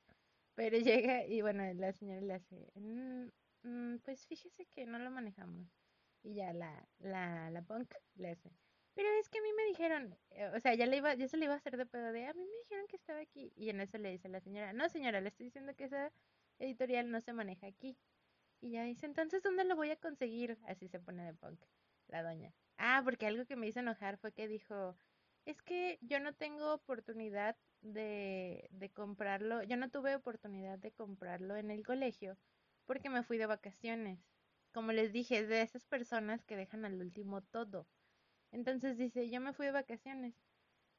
pero 0.55 0.77
llega 0.79 1.25
y 1.27 1.41
bueno, 1.41 1.63
la 1.75 1.93
señora 1.93 2.21
le 2.21 2.33
hace, 2.35 2.71
"Mm, 2.75 3.27
mm, 3.65 3.97
pues 4.05 4.25
fíjese 4.27 4.65
que 4.67 4.85
no 4.85 4.99
lo 4.99 5.11
manejamos. 5.11 5.67
Y 6.23 6.35
ya 6.35 6.53
la, 6.53 6.87
la, 6.99 7.49
la 7.51 7.61
punk 7.61 7.93
le 8.15 8.31
hace, 8.31 8.51
pero 8.95 9.09
es 9.19 9.29
que 9.29 9.39
a 9.39 9.41
mí 9.41 9.49
me 9.53 9.65
dijeron, 9.65 10.17
eh, 10.31 10.47
o 10.55 10.59
sea, 10.61 10.73
ya 10.73 10.85
le 10.85 10.97
iba, 10.97 11.13
ya 11.15 11.27
se 11.27 11.37
le 11.37 11.45
iba 11.45 11.53
a 11.53 11.57
hacer 11.57 11.77
de 11.77 11.85
pedo 11.85 12.11
de, 12.13 12.27
a 12.27 12.33
mí 12.33 12.45
me 12.45 12.57
dijeron 12.63 12.87
que 12.87 12.95
estaba 12.95 13.19
aquí. 13.19 13.51
Y 13.55 13.69
en 13.69 13.81
eso 13.81 13.97
le 13.97 14.09
dice 14.11 14.29
la 14.29 14.39
señora, 14.39 14.73
no 14.73 14.89
señora, 14.89 15.21
le 15.21 15.29
estoy 15.29 15.47
diciendo 15.47 15.75
que 15.75 15.85
esa 15.85 16.13
editorial 16.59 17.11
no 17.11 17.21
se 17.21 17.33
maneja 17.33 17.67
aquí. 17.67 17.97
Y 18.61 18.71
ya 18.71 18.83
dice, 18.85 19.05
entonces, 19.05 19.43
¿dónde 19.43 19.65
lo 19.65 19.75
voy 19.75 19.91
a 19.91 19.97
conseguir? 19.97 20.57
Así 20.65 20.87
se 20.87 20.99
pone 20.99 21.25
de 21.25 21.33
punk, 21.33 21.61
la 22.07 22.23
doña. 22.23 22.53
Ah, 22.77 23.01
porque 23.03 23.27
algo 23.27 23.45
que 23.45 23.57
me 23.57 23.67
hizo 23.67 23.81
enojar 23.81 24.17
fue 24.17 24.31
que 24.33 24.47
dijo, 24.47 24.97
es 25.45 25.61
que 25.61 25.99
yo 26.01 26.19
no 26.21 26.33
tengo 26.33 26.73
oportunidad 26.73 27.57
de, 27.81 28.67
de 28.71 28.89
comprarlo, 28.91 29.61
yo 29.63 29.77
no 29.77 29.89
tuve 29.91 30.15
oportunidad 30.15 30.79
de 30.79 30.91
comprarlo 30.93 31.57
en 31.57 31.69
el 31.71 31.85
colegio 31.85 32.37
porque 32.85 33.09
me 33.09 33.23
fui 33.23 33.37
de 33.37 33.45
vacaciones. 33.47 34.19
Como 34.73 34.91
les 34.91 35.13
dije, 35.13 35.39
es 35.39 35.47
de 35.49 35.61
esas 35.61 35.85
personas 35.85 36.45
que 36.45 36.55
dejan 36.57 36.85
al 36.85 36.99
último 37.01 37.41
todo. 37.43 37.87
Entonces 38.51 38.97
dice, 38.97 39.29
yo 39.29 39.41
me 39.41 39.53
fui 39.53 39.67
de 39.67 39.71
vacaciones. 39.73 40.35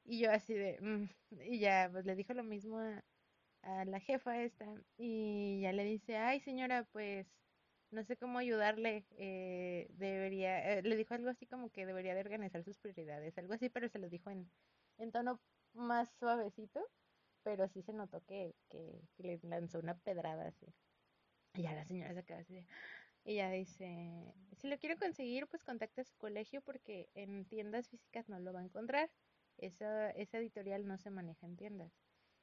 Y 0.04 0.20
yo 0.20 0.30
así 0.30 0.54
de, 0.54 0.78
"Mm", 0.80 1.08
y 1.42 1.58
ya, 1.60 1.88
pues 1.92 2.04
le 2.06 2.14
dijo 2.16 2.34
lo 2.34 2.44
mismo 2.44 2.78
a, 2.80 3.04
a 3.62 3.84
la 3.84 4.00
jefa 4.00 4.42
esta. 4.42 4.66
Y 4.96 5.60
ya 5.62 5.72
le 5.72 5.84
dice, 5.84 6.16
ay 6.18 6.40
señora, 6.40 6.84
pues 6.92 7.28
no 7.90 8.04
sé 8.04 8.16
cómo 8.16 8.38
ayudarle. 8.38 9.06
eh, 9.12 9.88
debería, 9.92 10.78
eh, 10.78 10.82
le 10.82 10.96
dijo 10.96 11.14
algo 11.14 11.28
así 11.30 11.46
como 11.46 11.70
que 11.70 11.86
debería 11.86 12.14
de 12.14 12.20
organizar 12.20 12.62
sus 12.64 12.78
prioridades, 12.78 13.38
algo 13.38 13.54
así, 13.54 13.68
pero 13.70 13.88
se 13.88 13.98
lo 13.98 14.08
dijo 14.10 14.30
en, 14.30 14.50
tono 15.12 15.40
más 15.72 16.10
suavecito. 16.18 16.80
Pero 17.44 17.68
sí 17.68 17.82
se 17.82 17.92
notó 17.94 18.24
que, 18.26 18.56
que, 18.70 19.00
que 19.16 19.22
le 19.22 19.40
lanzó 19.44 19.78
una 19.80 19.98
pedrada 19.98 20.48
así. 20.48 20.66
Y 21.56 21.62
ya 21.62 21.72
la 21.72 21.84
señora 21.84 22.14
se 22.14 22.22
quedó 22.22 22.38
así 22.38 22.54
de, 22.54 22.66
ella 23.24 23.50
dice, 23.50 24.34
si 24.56 24.68
lo 24.68 24.78
quiere 24.78 24.96
conseguir, 24.96 25.46
pues 25.48 25.64
contacte 25.64 26.02
a 26.02 26.04
su 26.04 26.14
colegio 26.16 26.60
porque 26.62 27.08
en 27.14 27.44
tiendas 27.46 27.88
físicas 27.88 28.28
no 28.28 28.38
lo 28.38 28.52
va 28.52 28.60
a 28.60 28.64
encontrar. 28.64 29.10
Esa, 29.58 30.10
esa 30.10 30.38
editorial 30.38 30.86
no 30.86 30.98
se 30.98 31.10
maneja 31.10 31.46
en 31.46 31.56
tiendas. 31.56 31.92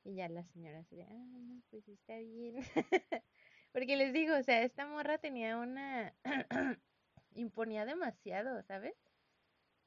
Y 0.04 0.16
ya 0.16 0.28
la 0.28 0.44
señora 0.44 0.80
así 0.80 0.98
de, 0.98 1.04
ah, 1.04 1.14
no, 1.14 1.62
pues 1.70 1.88
está 1.88 2.18
bien. 2.18 2.58
Porque 3.72 3.96
les 3.96 4.12
digo, 4.14 4.36
o 4.36 4.44
sea, 4.44 4.64
esta 4.64 4.86
morra 4.88 5.18
tenía 5.20 5.58
una... 5.58 6.14
imponía 7.36 7.86
demasiado, 7.86 8.62
¿sabes? 8.64 8.96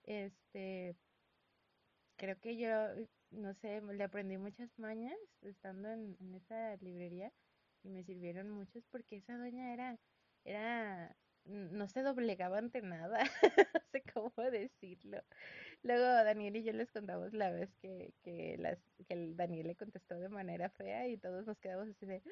Este, 0.04 0.96
creo 2.16 2.40
que 2.40 2.56
yo, 2.56 2.70
no 3.30 3.52
sé, 3.54 3.82
le 3.82 4.04
aprendí 4.04 4.38
muchas 4.38 4.70
mañas 4.78 5.18
estando 5.42 5.90
en 5.90 6.34
esa 6.34 6.76
librería 6.76 7.32
y 7.86 7.90
me 7.90 8.04
sirvieron 8.04 8.50
muchos 8.50 8.84
porque 8.90 9.16
esa 9.18 9.36
doña 9.38 9.72
era, 9.72 9.98
era, 10.44 11.16
no 11.44 11.88
se 11.88 12.02
doblegaba 12.02 12.58
ante 12.58 12.82
nada, 12.82 13.20
no 13.74 13.80
sé 13.92 14.02
cómo 14.12 14.32
decirlo. 14.50 15.22
Luego 15.82 16.04
Daniel 16.04 16.56
y 16.56 16.64
yo 16.64 16.72
les 16.72 16.90
contamos 16.90 17.32
la 17.32 17.50
vez 17.50 17.70
que, 17.80 18.12
que, 18.24 18.56
las, 18.58 18.78
que 19.06 19.14
el 19.14 19.36
Daniel 19.36 19.68
le 19.68 19.76
contestó 19.76 20.16
de 20.16 20.28
manera 20.28 20.68
fea 20.70 21.06
y 21.08 21.16
todos 21.16 21.46
nos 21.46 21.58
quedamos 21.58 21.88
así 21.88 22.06
de, 22.06 22.22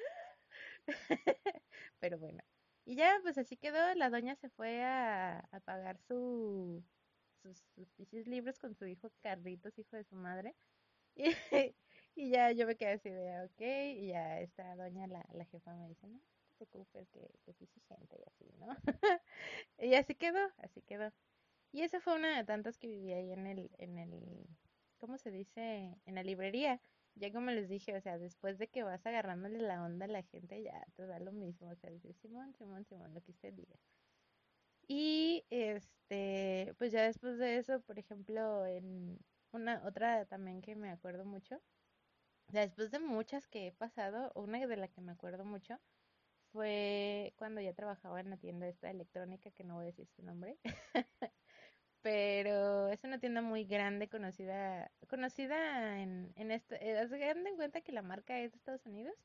pero 1.99 2.19
bueno. 2.19 2.43
Y 2.85 2.95
ya, 2.95 3.19
pues 3.23 3.37
así 3.37 3.57
quedó, 3.57 3.95
la 3.95 4.09
doña 4.09 4.35
se 4.35 4.49
fue 4.49 4.83
a, 4.83 5.39
a 5.39 5.59
pagar 5.61 5.97
su, 6.07 6.83
sus, 7.41 7.63
sus 8.09 8.27
libros 8.27 8.59
con 8.59 8.75
su 8.75 8.85
hijo 8.85 9.11
Carlitos, 9.21 9.77
hijo 9.79 9.95
de 9.95 10.03
su 10.03 10.15
madre. 10.15 10.55
Y, 11.17 11.75
y 12.15 12.29
ya 12.31 12.51
yo 12.51 12.65
me 12.67 12.75
quedé 12.77 12.93
así 12.93 13.09
de, 13.09 13.43
ok, 13.45 13.61
y 14.01 14.07
ya 14.09 14.39
esta 14.41 14.75
doña, 14.75 15.07
la, 15.07 15.25
la 15.33 15.45
jefa 15.45 15.73
me 15.75 15.87
dice, 15.89 16.07
no, 16.07 16.21
te 16.57 16.65
preocupes, 16.65 17.09
que, 17.09 17.29
que 17.45 17.53
sí, 17.53 17.67
gente, 17.87 18.17
y 18.19 18.29
así, 18.29 18.45
¿no? 18.57 18.67
Y 19.79 19.95
así 19.95 20.15
quedó, 20.15 20.39
así 20.57 20.81
quedó. 20.81 21.11
Y 21.71 21.83
esa 21.83 21.99
fue 22.01 22.15
una 22.15 22.37
de 22.37 22.45
tantas 22.45 22.77
que 22.79 22.87
viví 22.87 23.11
ahí 23.13 23.31
en 23.31 23.47
el, 23.47 23.71
en 23.77 23.99
el, 23.99 24.47
¿cómo 24.97 25.17
se 25.17 25.31
dice? 25.31 25.99
En 26.05 26.15
la 26.15 26.23
librería. 26.23 26.81
Ya 27.15 27.31
como 27.31 27.51
les 27.51 27.69
dije, 27.69 27.95
o 27.95 28.01
sea, 28.01 28.17
después 28.17 28.57
de 28.57 28.69
que 28.69 28.83
vas 28.83 29.05
agarrándole 29.05 29.59
la 29.59 29.83
onda 29.83 30.05
a 30.05 30.09
la 30.09 30.23
gente, 30.23 30.61
ya 30.63 30.85
te 30.95 31.05
da 31.07 31.19
lo 31.19 31.31
mismo. 31.33 31.69
O 31.69 31.75
sea, 31.75 31.89
dices, 31.91 32.17
Simón, 32.17 32.53
Simón, 32.55 32.85
Simón, 32.85 33.13
lo 33.13 33.21
que 33.21 33.31
usted 33.31 33.53
diga. 33.53 33.77
Y 34.87 35.45
este, 35.49 36.73
pues 36.77 36.91
ya 36.91 37.03
después 37.03 37.37
de 37.37 37.57
eso, 37.57 37.81
por 37.81 37.97
ejemplo, 37.99 38.65
en 38.65 39.19
una 39.51 39.83
otra 39.85 40.25
también 40.25 40.61
que 40.61 40.75
me 40.75 40.89
acuerdo 40.91 41.25
mucho, 41.25 41.61
después 42.47 42.91
de 42.91 42.99
muchas 42.99 43.47
que 43.47 43.67
he 43.67 43.71
pasado, 43.71 44.31
una 44.35 44.65
de 44.67 44.77
las 44.77 44.91
que 44.91 45.01
me 45.01 45.11
acuerdo 45.13 45.45
mucho 45.45 45.79
fue 46.51 47.33
cuando 47.37 47.61
ya 47.61 47.73
trabajaba 47.75 48.19
en 48.21 48.29
la 48.31 48.37
tienda 48.37 48.67
esta 48.67 48.91
electrónica, 48.91 49.51
que 49.51 49.63
no 49.65 49.75
voy 49.75 49.85
a 49.85 49.87
decir 49.87 50.07
su 50.07 50.23
nombre, 50.23 50.59
pero 52.01 52.87
es 52.89 53.03
una 53.03 53.19
tienda 53.19 53.41
muy 53.41 53.65
grande, 53.65 54.09
conocida, 54.09 54.91
conocida 55.09 56.01
en, 56.01 56.33
en 56.35 56.51
esto, 56.51 56.75
eh, 56.75 56.97
haz 56.99 57.09
de 57.09 57.29
en 57.29 57.55
cuenta 57.55 57.81
que 57.81 57.91
la 57.91 58.01
marca 58.03 58.39
es 58.39 58.51
de 58.51 58.57
Estados 58.57 58.85
Unidos, 58.85 59.15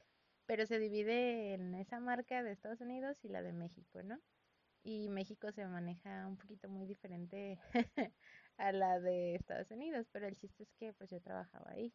pero 0.47 0.67
se 0.67 0.79
divide 0.79 1.55
en 1.55 1.75
esa 1.75 2.01
marca 2.01 2.43
de 2.43 2.53
Estados 2.53 2.81
Unidos 2.81 3.25
y 3.25 3.29
la 3.29 3.43
de 3.43 3.53
México, 3.53 4.03
¿no? 4.03 4.21
Y 4.83 5.09
México 5.11 5.53
se 5.53 5.67
maneja 5.67 6.27
un 6.27 6.39
poquito 6.39 6.69
muy 6.69 6.87
diferente 6.87 7.61
a 8.57 8.73
la 8.73 9.01
de 9.01 9.35
Estados 9.37 9.71
Unidos, 9.71 10.09
pero 10.13 10.27
el 10.29 10.37
chiste 10.37 10.63
es 10.65 10.73
que 10.75 10.93
pues 10.95 11.11
yo 11.11 11.21
trabajaba 11.23 11.73
ahí. 11.73 11.95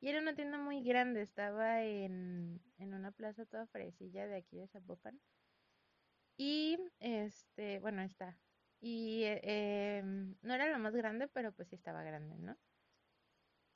Y 0.00 0.08
era 0.08 0.20
una 0.20 0.34
tienda 0.36 0.58
muy 0.58 0.82
grande, 0.84 1.22
estaba 1.22 1.82
en, 1.82 2.62
en 2.76 2.94
una 2.94 3.12
plaza 3.12 3.46
toda 3.46 3.66
fresilla 3.66 4.26
de 4.28 4.36
aquí 4.36 4.56
de 4.58 4.68
Zapopan. 4.68 5.20
Y 6.36 6.78
este, 6.98 7.78
bueno, 7.80 8.02
está. 8.02 8.40
Y 8.80 9.22
eh, 9.24 9.98
em, 9.98 10.36
no 10.42 10.54
era 10.54 10.68
lo 10.70 10.78
más 10.78 10.94
grande, 10.94 11.28
pero 11.28 11.52
pues 11.54 11.68
sí 11.68 11.76
estaba 11.76 12.02
grande, 12.02 12.36
¿no? 12.38 12.56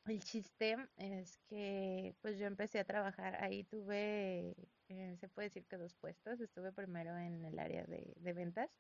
El 0.05 0.21
chiste 0.25 0.77
es 0.97 1.39
que 1.49 2.17
pues 2.23 2.39
yo 2.39 2.47
empecé 2.47 2.79
a 2.79 2.85
trabajar, 2.85 3.37
ahí 3.45 3.65
tuve, 3.65 4.55
eh, 4.89 5.17
se 5.19 5.29
puede 5.29 5.49
decir 5.49 5.67
que 5.67 5.77
dos 5.77 5.95
puestos, 5.97 6.41
estuve 6.41 6.73
primero 6.73 7.17
en 7.19 7.45
el 7.45 7.59
área 7.59 7.85
de, 7.85 8.15
de 8.17 8.33
ventas 8.33 8.71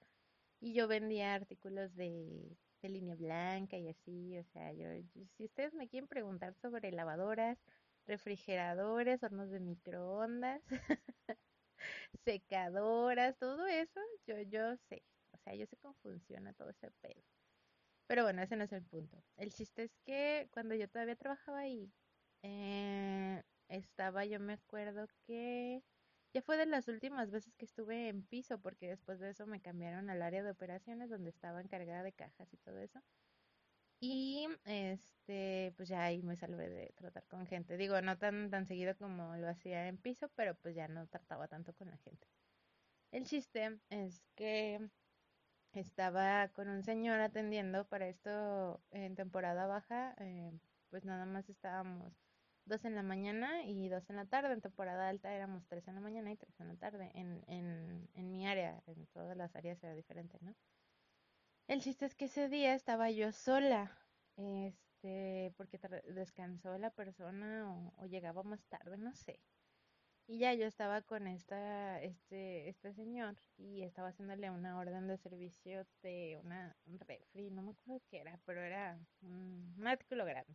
y 0.60 0.74
yo 0.74 0.88
vendía 0.88 1.34
artículos 1.34 1.94
de, 1.94 2.58
de 2.82 2.88
línea 2.88 3.16
blanca 3.16 3.76
y 3.76 3.88
así, 3.88 4.38
o 4.38 4.44
sea, 4.44 4.72
yo, 4.72 4.86
si 5.36 5.44
ustedes 5.44 5.74
me 5.74 5.88
quieren 5.88 6.08
preguntar 6.08 6.54
sobre 6.54 6.92
lavadoras, 6.92 7.58
refrigeradores, 8.06 9.22
hornos 9.22 9.50
de 9.50 9.60
microondas, 9.60 10.62
secadoras, 12.24 13.36
todo 13.38 13.66
eso, 13.66 14.00
yo, 14.26 14.40
yo 14.42 14.76
sé, 14.88 15.02
o 15.32 15.38
sea, 15.38 15.54
yo 15.54 15.66
sé 15.66 15.76
cómo 15.78 15.94
funciona 16.02 16.52
todo 16.54 16.70
ese 16.70 16.90
pedo. 17.00 17.22
Pero 18.06 18.22
bueno, 18.24 18.42
ese 18.42 18.56
no 18.56 18.64
es 18.64 18.72
el 18.72 18.84
punto. 18.84 19.22
El 19.36 19.52
chiste 19.52 19.84
es 19.84 19.92
que 20.04 20.48
cuando 20.52 20.74
yo 20.74 20.88
todavía 20.88 21.16
trabajaba 21.16 21.58
ahí, 21.60 21.92
eh, 22.42 23.42
estaba, 23.68 24.24
yo 24.24 24.40
me 24.40 24.54
acuerdo 24.54 25.06
que 25.26 25.82
ya 26.32 26.42
fue 26.42 26.56
de 26.56 26.66
las 26.66 26.88
últimas 26.88 27.30
veces 27.30 27.54
que 27.56 27.64
estuve 27.64 28.08
en 28.08 28.22
piso, 28.26 28.60
porque 28.60 28.88
después 28.88 29.18
de 29.20 29.30
eso 29.30 29.46
me 29.46 29.60
cambiaron 29.60 30.10
al 30.10 30.22
área 30.22 30.42
de 30.42 30.50
operaciones 30.50 31.10
donde 31.10 31.30
estaba 31.30 31.60
encargada 31.60 32.02
de 32.02 32.12
cajas 32.12 32.52
y 32.52 32.58
todo 32.58 32.78
eso. 32.78 33.02
Y 34.00 34.48
este, 34.64 35.72
pues 35.76 35.88
ya 35.88 36.04
ahí 36.04 36.22
me 36.22 36.36
salvé 36.36 36.68
de 36.68 36.92
tratar 36.96 37.26
con 37.26 37.46
gente. 37.46 37.76
Digo, 37.76 38.00
no 38.00 38.16
tan 38.18 38.50
tan 38.50 38.66
seguido 38.66 38.96
como 38.96 39.36
lo 39.36 39.48
hacía 39.48 39.88
en 39.88 39.98
piso, 39.98 40.28
pero 40.36 40.54
pues 40.56 40.74
ya 40.76 40.88
no 40.88 41.06
trataba 41.08 41.48
tanto 41.48 41.74
con 41.74 41.90
la 41.90 41.98
gente. 41.98 42.28
El 43.12 43.24
chiste 43.26 43.80
es 43.90 44.22
que 44.34 44.90
estaba 45.72 46.48
con 46.50 46.68
un 46.68 46.82
señor 46.82 47.20
atendiendo 47.20 47.86
para 47.88 48.08
esto 48.08 48.82
en 48.90 49.16
temporada 49.16 49.66
baja, 49.66 50.14
eh, 50.18 50.52
pues 50.90 51.04
nada 51.04 51.26
más 51.26 51.48
estábamos 51.48 52.27
dos 52.68 52.84
en 52.84 52.94
la 52.94 53.02
mañana 53.02 53.62
y 53.64 53.88
dos 53.88 54.08
en 54.10 54.16
la 54.16 54.26
tarde. 54.26 54.52
En 54.52 54.60
temporada 54.60 55.08
alta 55.08 55.32
éramos 55.34 55.66
tres 55.66 55.88
en 55.88 55.94
la 55.94 56.00
mañana 56.00 56.30
y 56.32 56.36
tres 56.36 56.58
en 56.60 56.68
la 56.68 56.76
tarde. 56.76 57.10
En, 57.14 57.42
en, 57.48 58.30
mi 58.30 58.46
área, 58.46 58.82
en 58.86 59.06
todas 59.08 59.36
las 59.36 59.54
áreas 59.56 59.82
era 59.82 59.94
diferente, 59.94 60.38
¿no? 60.40 60.54
El 61.66 61.82
chiste 61.82 62.06
es 62.06 62.14
que 62.14 62.26
ese 62.26 62.48
día 62.48 62.74
estaba 62.74 63.10
yo 63.10 63.32
sola, 63.32 63.92
este, 64.36 65.52
porque 65.56 65.78
descansó 66.14 66.78
la 66.78 66.90
persona 66.90 67.70
o, 67.70 67.92
o 68.02 68.06
llegaba 68.06 68.42
más 68.42 68.64
tarde, 68.66 68.96
no 68.98 69.14
sé. 69.14 69.40
Y 70.28 70.38
ya 70.38 70.52
yo 70.54 70.66
estaba 70.66 71.00
con 71.02 71.26
esta, 71.26 72.02
este, 72.02 72.68
este 72.68 72.92
señor 72.92 73.36
y 73.56 73.82
estaba 73.82 74.08
haciéndole 74.08 74.50
una 74.50 74.78
orden 74.78 75.08
de 75.08 75.16
servicio 75.16 75.86
de 76.02 76.38
una, 76.44 76.76
un 76.84 76.98
refri, 77.00 77.50
no 77.50 77.62
me 77.62 77.70
acuerdo 77.70 78.02
qué 78.10 78.20
era, 78.20 78.38
pero 78.44 78.60
era 78.60 78.98
un, 79.22 79.74
un 79.78 79.86
artículo 79.86 80.26
grande. 80.26 80.54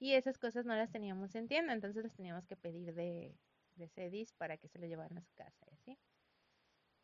Y 0.00 0.14
esas 0.14 0.36
cosas 0.38 0.66
no 0.66 0.74
las 0.74 0.90
teníamos 0.90 1.34
en 1.36 1.46
tienda, 1.46 1.72
entonces 1.72 2.02
las 2.02 2.14
teníamos 2.16 2.44
que 2.46 2.56
pedir 2.56 2.92
de, 2.94 3.38
de 3.76 3.88
Cedis 3.88 4.32
para 4.32 4.56
que 4.56 4.66
se 4.68 4.80
lo 4.80 4.86
llevaran 4.86 5.18
a 5.18 5.22
su 5.22 5.32
casa 5.34 5.64
y 5.70 5.74
así. 5.74 5.98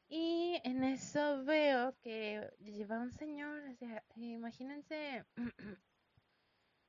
Y 0.08 0.60
en 0.64 0.82
eso 0.84 1.44
veo 1.44 1.96
que 2.00 2.50
lleva 2.58 2.98
un 3.00 3.12
señor, 3.12 3.62
o 3.68 3.74
sea, 3.74 4.04
imagínense 4.16 5.24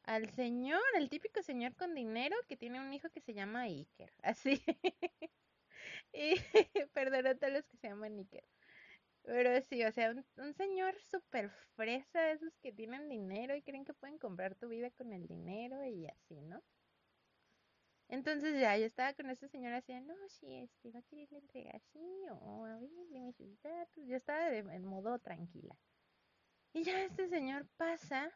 al 0.03 0.29
señor, 0.31 0.81
el 0.95 1.09
típico 1.09 1.41
señor 1.43 1.75
con 1.75 1.93
dinero 1.93 2.35
que 2.47 2.57
tiene 2.57 2.79
un 2.79 2.93
hijo 2.93 3.09
que 3.09 3.21
se 3.21 3.33
llama 3.33 3.61
Iker, 3.63 4.13
así. 4.23 4.63
Y 6.13 6.35
perdón 6.93 7.27
a 7.27 7.35
todos 7.35 7.53
los 7.53 7.65
que 7.65 7.77
se 7.77 7.87
llaman 7.87 8.17
Iker. 8.17 8.43
Pero 9.27 9.61
sí, 9.61 9.83
o 9.83 9.91
sea, 9.91 10.11
un, 10.11 10.25
un 10.37 10.53
señor 10.53 10.95
súper 11.01 11.49
fresa, 11.75 12.31
esos 12.31 12.57
que 12.59 12.71
tienen 12.71 13.09
dinero 13.09 13.55
y 13.55 13.61
creen 13.63 13.83
que 13.85 13.93
pueden 13.93 14.19
comprar 14.19 14.55
tu 14.55 14.69
vida 14.69 14.89
con 14.91 15.11
el 15.13 15.27
dinero 15.27 15.85
y 15.85 16.07
así, 16.07 16.41
¿no? 16.41 16.63
Entonces 18.09 18.59
ya, 18.59 18.77
yo 18.77 18.85
estaba 18.85 19.13
con 19.13 19.29
ese 19.29 19.49
señor 19.49 19.73
así, 19.73 19.93
no, 20.01 20.13
sí, 20.29 20.47
este, 20.55 20.91
va 20.91 20.99
a 20.99 21.03
querer 21.03 21.27
la 21.31 21.39
entrega 21.39 21.71
así, 21.75 21.99
o 22.31 22.65
a 22.65 22.77
ver, 22.79 22.89
dime 22.89 23.33
sus 23.33 23.59
datos. 23.61 24.03
Yo 24.07 24.15
estaba 24.15 24.49
de- 24.49 24.59
en 24.59 24.85
modo 24.85 25.19
tranquila. 25.19 25.75
Y 26.73 26.83
ya 26.83 27.03
este 27.05 27.27
señor 27.29 27.69
pasa 27.77 28.31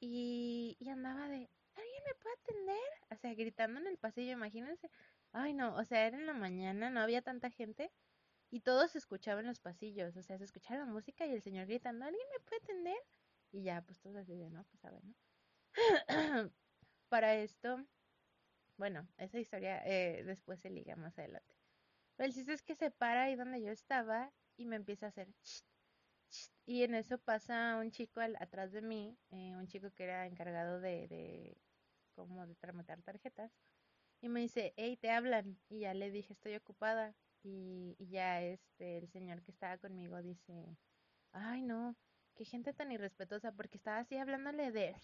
y, 0.00 0.76
y 0.80 0.88
andaba 0.90 1.28
de, 1.28 1.50
¿alguien 1.74 2.02
me 2.06 2.14
puede 2.20 2.34
atender? 2.42 2.78
O 3.10 3.16
sea, 3.16 3.34
gritando 3.34 3.80
en 3.80 3.86
el 3.86 3.98
pasillo, 3.98 4.32
imagínense. 4.32 4.88
Ay, 5.32 5.54
no, 5.54 5.76
o 5.76 5.84
sea, 5.84 6.06
era 6.06 6.16
en 6.16 6.26
la 6.26 6.34
mañana, 6.34 6.90
no 6.90 7.00
había 7.00 7.22
tanta 7.22 7.50
gente 7.50 7.92
y 8.50 8.60
todos 8.60 8.92
se 8.92 9.00
los 9.42 9.60
pasillos, 9.60 10.16
o 10.16 10.22
sea, 10.22 10.38
se 10.38 10.44
escuchaba 10.44 10.80
la 10.80 10.86
música 10.86 11.26
y 11.26 11.32
el 11.32 11.42
señor 11.42 11.66
gritando, 11.66 12.04
¿alguien 12.04 12.26
me 12.32 12.44
puede 12.44 12.62
atender? 12.62 12.96
Y 13.52 13.62
ya, 13.62 13.82
pues 13.82 14.00
todos 14.00 14.16
así 14.16 14.34
de, 14.36 14.50
no, 14.50 14.64
pues 14.64 14.84
a 14.84 14.90
¿no? 14.90 15.14
Para 17.08 17.34
esto, 17.36 17.86
bueno, 18.76 19.08
esa 19.18 19.38
historia 19.38 19.82
eh, 19.84 20.24
después 20.24 20.60
se 20.60 20.70
liga 20.70 20.96
más 20.96 21.18
adelante. 21.18 21.54
Pero 22.16 22.28
el 22.28 22.34
chiste 22.34 22.52
es 22.52 22.62
que 22.62 22.74
se 22.74 22.90
para 22.90 23.24
ahí 23.24 23.36
donde 23.36 23.62
yo 23.62 23.70
estaba 23.70 24.32
y 24.56 24.66
me 24.66 24.76
empieza 24.76 25.06
a 25.06 25.08
hacer 25.10 25.28
y 26.66 26.82
en 26.82 26.94
eso 26.94 27.18
pasa 27.18 27.78
un 27.78 27.90
chico 27.90 28.20
al, 28.20 28.36
atrás 28.36 28.72
de 28.72 28.82
mí, 28.82 29.18
eh, 29.30 29.56
un 29.56 29.66
chico 29.66 29.90
que 29.92 30.04
era 30.04 30.26
encargado 30.26 30.80
de, 30.80 31.08
de 31.08 31.56
como 32.14 32.46
de 32.46 32.54
tramitar 32.56 33.02
tarjetas 33.02 33.52
y 34.20 34.28
me 34.28 34.40
dice, 34.40 34.74
hey, 34.76 34.96
te 34.96 35.10
hablan 35.10 35.58
y 35.68 35.80
ya 35.80 35.94
le 35.94 36.10
dije, 36.10 36.32
estoy 36.32 36.56
ocupada 36.56 37.16
y, 37.42 37.96
y 37.98 38.10
ya 38.10 38.42
este 38.42 38.98
el 38.98 39.08
señor 39.10 39.42
que 39.42 39.50
estaba 39.52 39.78
conmigo 39.78 40.22
dice, 40.22 40.78
ay 41.32 41.62
no, 41.62 41.96
qué 42.34 42.44
gente 42.44 42.74
tan 42.74 42.92
irrespetuosa 42.92 43.52
porque 43.52 43.76
estaba 43.78 43.98
así 44.00 44.16
hablándole 44.16 44.72
de, 44.72 44.94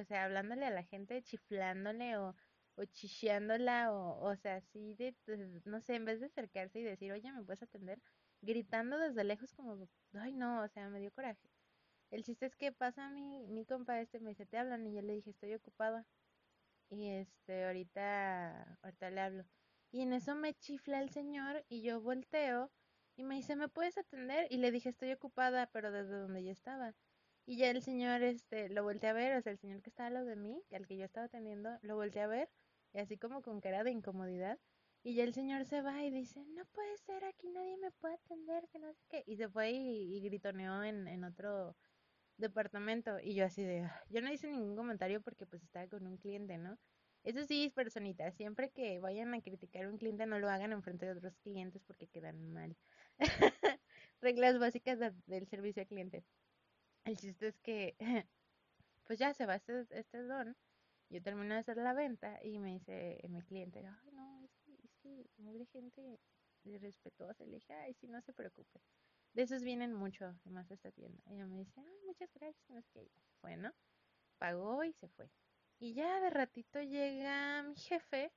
o 0.00 0.04
sea, 0.04 0.24
hablándole 0.24 0.66
a 0.66 0.70
la 0.70 0.84
gente, 0.84 1.22
chiflándole 1.22 2.16
o 2.18 2.34
o 2.76 2.84
chicheándola 2.86 3.92
o, 3.92 4.20
o 4.30 4.36
sea, 4.36 4.56
así 4.56 4.94
de, 4.96 5.16
de- 5.26 5.62
no 5.64 5.80
sé, 5.80 5.94
en 5.94 6.04
vez 6.06 6.18
de 6.20 6.26
acercarse 6.26 6.80
y 6.80 6.82
decir, 6.82 7.12
oye, 7.12 7.32
¿me 7.32 7.44
puedes 7.44 7.62
atender? 7.62 8.02
Gritando 8.40 8.98
desde 8.98 9.22
lejos 9.24 9.54
como, 9.54 9.88
ay, 10.14 10.32
no, 10.34 10.62
o 10.64 10.68
sea, 10.68 10.88
me 10.90 10.98
dio 11.00 11.12
coraje. 11.12 11.50
El 12.10 12.24
chiste 12.24 12.46
es 12.46 12.56
que 12.56 12.72
pasa 12.72 13.10
mi, 13.10 13.46
mi 13.48 13.66
compa 13.66 14.00
este, 14.00 14.20
me 14.20 14.30
dice, 14.30 14.46
te 14.46 14.58
hablan, 14.58 14.86
y 14.86 14.94
yo 14.94 15.02
le 15.02 15.14
dije, 15.14 15.30
estoy 15.30 15.54
ocupada. 15.54 16.06
Y 16.90 17.08
este, 17.10 17.66
ahorita, 17.66 18.78
ahorita 18.82 19.10
le 19.10 19.20
hablo. 19.20 19.44
Y 19.94 20.02
en 20.02 20.12
eso 20.12 20.34
me 20.34 20.54
chifla 20.54 21.00
el 21.00 21.10
señor 21.10 21.64
y 21.68 21.82
yo 21.82 22.00
volteo 22.00 22.72
y 23.14 23.22
me 23.22 23.36
dice, 23.36 23.54
¿me 23.54 23.68
puedes 23.68 23.96
atender? 23.96 24.48
Y 24.50 24.56
le 24.56 24.72
dije, 24.72 24.88
estoy 24.88 25.12
ocupada, 25.12 25.68
pero 25.72 25.92
desde 25.92 26.18
donde 26.18 26.42
yo 26.44 26.50
estaba. 26.50 26.94
Y 27.46 27.58
ya 27.58 27.70
el 27.70 27.80
señor, 27.80 28.20
este, 28.24 28.68
lo 28.70 28.82
volteé 28.82 29.10
a 29.10 29.12
ver, 29.12 29.36
o 29.36 29.40
sea, 29.40 29.52
el 29.52 29.58
señor 29.58 29.82
que 29.82 29.90
estaba 29.90 30.08
al 30.08 30.14
lado 30.14 30.26
de 30.26 30.34
mí, 30.34 30.60
al 30.72 30.88
que 30.88 30.96
yo 30.96 31.04
estaba 31.04 31.26
atendiendo, 31.26 31.78
lo 31.82 31.94
volteé 31.94 32.22
a 32.22 32.26
ver, 32.26 32.48
y 32.92 32.98
así 32.98 33.18
como 33.18 33.40
con 33.42 33.60
cara 33.60 33.84
de 33.84 33.92
incomodidad. 33.92 34.58
Y 35.04 35.14
ya 35.14 35.22
el 35.22 35.32
señor 35.32 35.64
se 35.64 35.80
va 35.80 36.02
y 36.04 36.10
dice, 36.10 36.44
no 36.44 36.64
puede 36.72 36.96
ser, 36.96 37.24
aquí 37.24 37.48
nadie 37.50 37.76
me 37.78 37.92
puede 37.92 38.14
atender, 38.16 38.64
que 38.72 38.80
no 38.80 38.92
sé 38.92 39.04
qué. 39.08 39.22
Y 39.26 39.36
se 39.36 39.48
fue 39.48 39.70
y, 39.70 40.16
y 40.16 40.20
gritoneó 40.22 40.82
en, 40.82 41.06
en 41.06 41.22
otro 41.22 41.76
departamento. 42.36 43.18
Y 43.20 43.34
yo 43.36 43.44
así 43.46 43.62
de, 43.64 43.82
"Ah". 43.82 44.02
yo 44.10 44.22
no 44.22 44.32
hice 44.32 44.48
ningún 44.48 44.76
comentario 44.76 45.22
porque 45.22 45.46
pues 45.46 45.62
estaba 45.64 45.88
con 45.88 46.06
un 46.06 46.18
cliente, 46.18 46.58
¿no? 46.58 46.78
Eso 47.24 47.44
sí, 47.44 47.72
personita, 47.74 48.30
siempre 48.32 48.70
que 48.70 49.00
vayan 49.00 49.34
a 49.34 49.40
criticar 49.42 49.84
a 49.84 49.90
un 49.90 49.98
cliente 49.98 50.26
no 50.26 50.38
lo 50.38 50.48
hagan 50.50 50.72
enfrente 50.72 51.06
de 51.06 51.12
otros 51.12 51.36
clientes 51.38 51.82
porque 51.84 52.06
quedan 52.06 52.52
mal. 52.52 52.76
Reglas 54.20 54.58
básicas 54.58 54.98
de- 54.98 55.14
del 55.26 55.46
servicio 55.48 55.82
al 55.82 55.88
cliente. 55.88 56.24
El 57.04 57.16
chiste 57.18 57.48
es 57.48 57.58
que 57.60 57.96
pues 59.06 59.18
ya 59.18 59.34
se 59.34 59.46
va 59.46 59.56
este, 59.56 59.86
este 59.90 60.22
don, 60.24 60.56
yo 61.10 61.22
termino 61.22 61.54
de 61.54 61.60
hacer 61.60 61.76
la 61.78 61.94
venta 61.94 62.40
y 62.44 62.58
me 62.58 62.72
dice 62.72 63.20
mi 63.28 63.42
cliente, 63.42 63.86
ay 63.86 64.10
no, 64.12 64.40
es 64.44 64.52
que, 64.64 64.72
es 64.84 64.94
que 65.02 65.26
mugre 65.38 65.66
gente 65.66 66.20
irrespetuosa. 66.64 67.44
Le 67.46 67.56
dije, 67.56 67.72
ay, 67.74 67.94
sí, 67.94 68.08
no 68.08 68.20
se 68.22 68.32
preocupe. 68.32 68.80
De 69.34 69.42
esos 69.42 69.62
vienen 69.62 69.92
mucho, 69.94 70.34
más 70.44 70.70
a 70.70 70.74
esta 70.74 70.90
tienda. 70.92 71.22
Ella 71.26 71.46
me 71.46 71.58
dice, 71.58 71.80
ay, 71.80 71.98
muchas 72.06 72.30
gracias, 72.34 72.70
no 72.70 72.78
es 72.78 72.88
que 72.88 73.04
ya 73.04 73.22
se. 73.40 73.72
Pagó 74.38 74.84
y 74.84 74.92
se 74.92 75.08
fue. 75.08 75.28
Y 75.78 75.94
ya 75.94 76.20
de 76.20 76.30
ratito 76.30 76.80
llega 76.82 77.62
mi 77.62 77.74
jefe 77.76 78.32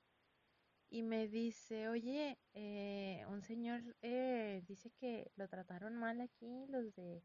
y 0.89 1.03
me 1.03 1.27
dice, 1.27 1.89
oye, 1.89 2.39
eh, 2.53 3.25
un 3.29 3.41
señor 3.43 3.97
eh, 4.01 4.63
dice 4.67 4.91
que 4.91 5.31
lo 5.35 5.47
trataron 5.49 5.95
mal 5.95 6.21
aquí, 6.21 6.65
los 6.69 6.93
de 6.95 7.23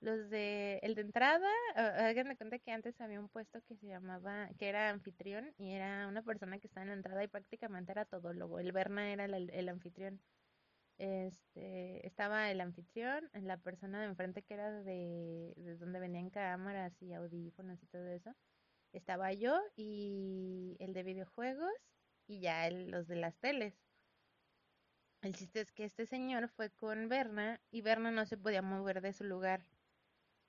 los 0.00 0.30
de 0.30 0.78
el 0.82 0.94
de 0.96 1.02
entrada, 1.02 1.48
ah, 1.76 2.08
hagan 2.08 2.28
de 2.28 2.36
cuenta 2.36 2.58
que 2.60 2.72
antes 2.72 3.00
había 3.00 3.20
un 3.20 3.28
puesto 3.30 3.62
que 3.62 3.76
se 3.76 3.86
llamaba, 3.88 4.50
que 4.58 4.68
era 4.68 4.90
anfitrión 4.90 5.54
y 5.58 5.72
era 5.72 6.08
una 6.08 6.22
persona 6.24 6.58
que 6.60 6.66
estaba 6.68 6.84
en 6.84 6.90
la 6.90 6.96
entrada 6.96 7.24
y 7.24 7.28
prácticamente 7.28 7.92
era 7.92 8.06
todo 8.06 8.32
lobo. 8.34 8.60
El 8.60 8.72
Berna 8.72 9.12
era 9.12 9.26
el, 9.26 9.50
el 9.50 9.68
anfitrión. 9.70 10.22
Este, 10.98 12.06
estaba 12.06 12.50
el 12.50 12.60
anfitrión, 12.60 13.30
la 13.34 13.58
persona 13.58 14.00
de 14.00 14.06
enfrente 14.06 14.42
que 14.44 14.54
era 14.54 14.82
de, 14.82 15.54
de 15.56 15.76
donde 15.78 16.00
venían 16.00 16.30
cámaras 16.30 17.00
y 17.02 17.12
audífonos 17.14 17.82
y 17.82 17.86
todo 17.86 18.08
eso. 18.08 18.34
Estaba 18.92 19.32
yo 19.32 19.60
y 19.76 20.76
el 20.80 20.92
de 20.94 21.02
videojuegos 21.02 21.72
y 22.26 22.40
ya 22.40 22.66
el- 22.68 22.90
los 22.90 23.06
de 23.08 23.16
las 23.16 23.38
teles. 23.38 23.74
El 25.22 25.34
chiste 25.34 25.60
es 25.60 25.70
que 25.72 25.84
este 25.84 26.06
señor 26.06 26.48
fue 26.48 26.70
con 26.70 27.08
Berna 27.08 27.60
y 27.70 27.82
Berna 27.82 28.10
no 28.10 28.24
se 28.26 28.36
podía 28.38 28.62
mover 28.62 29.00
de 29.02 29.12
su 29.12 29.24
lugar. 29.24 29.66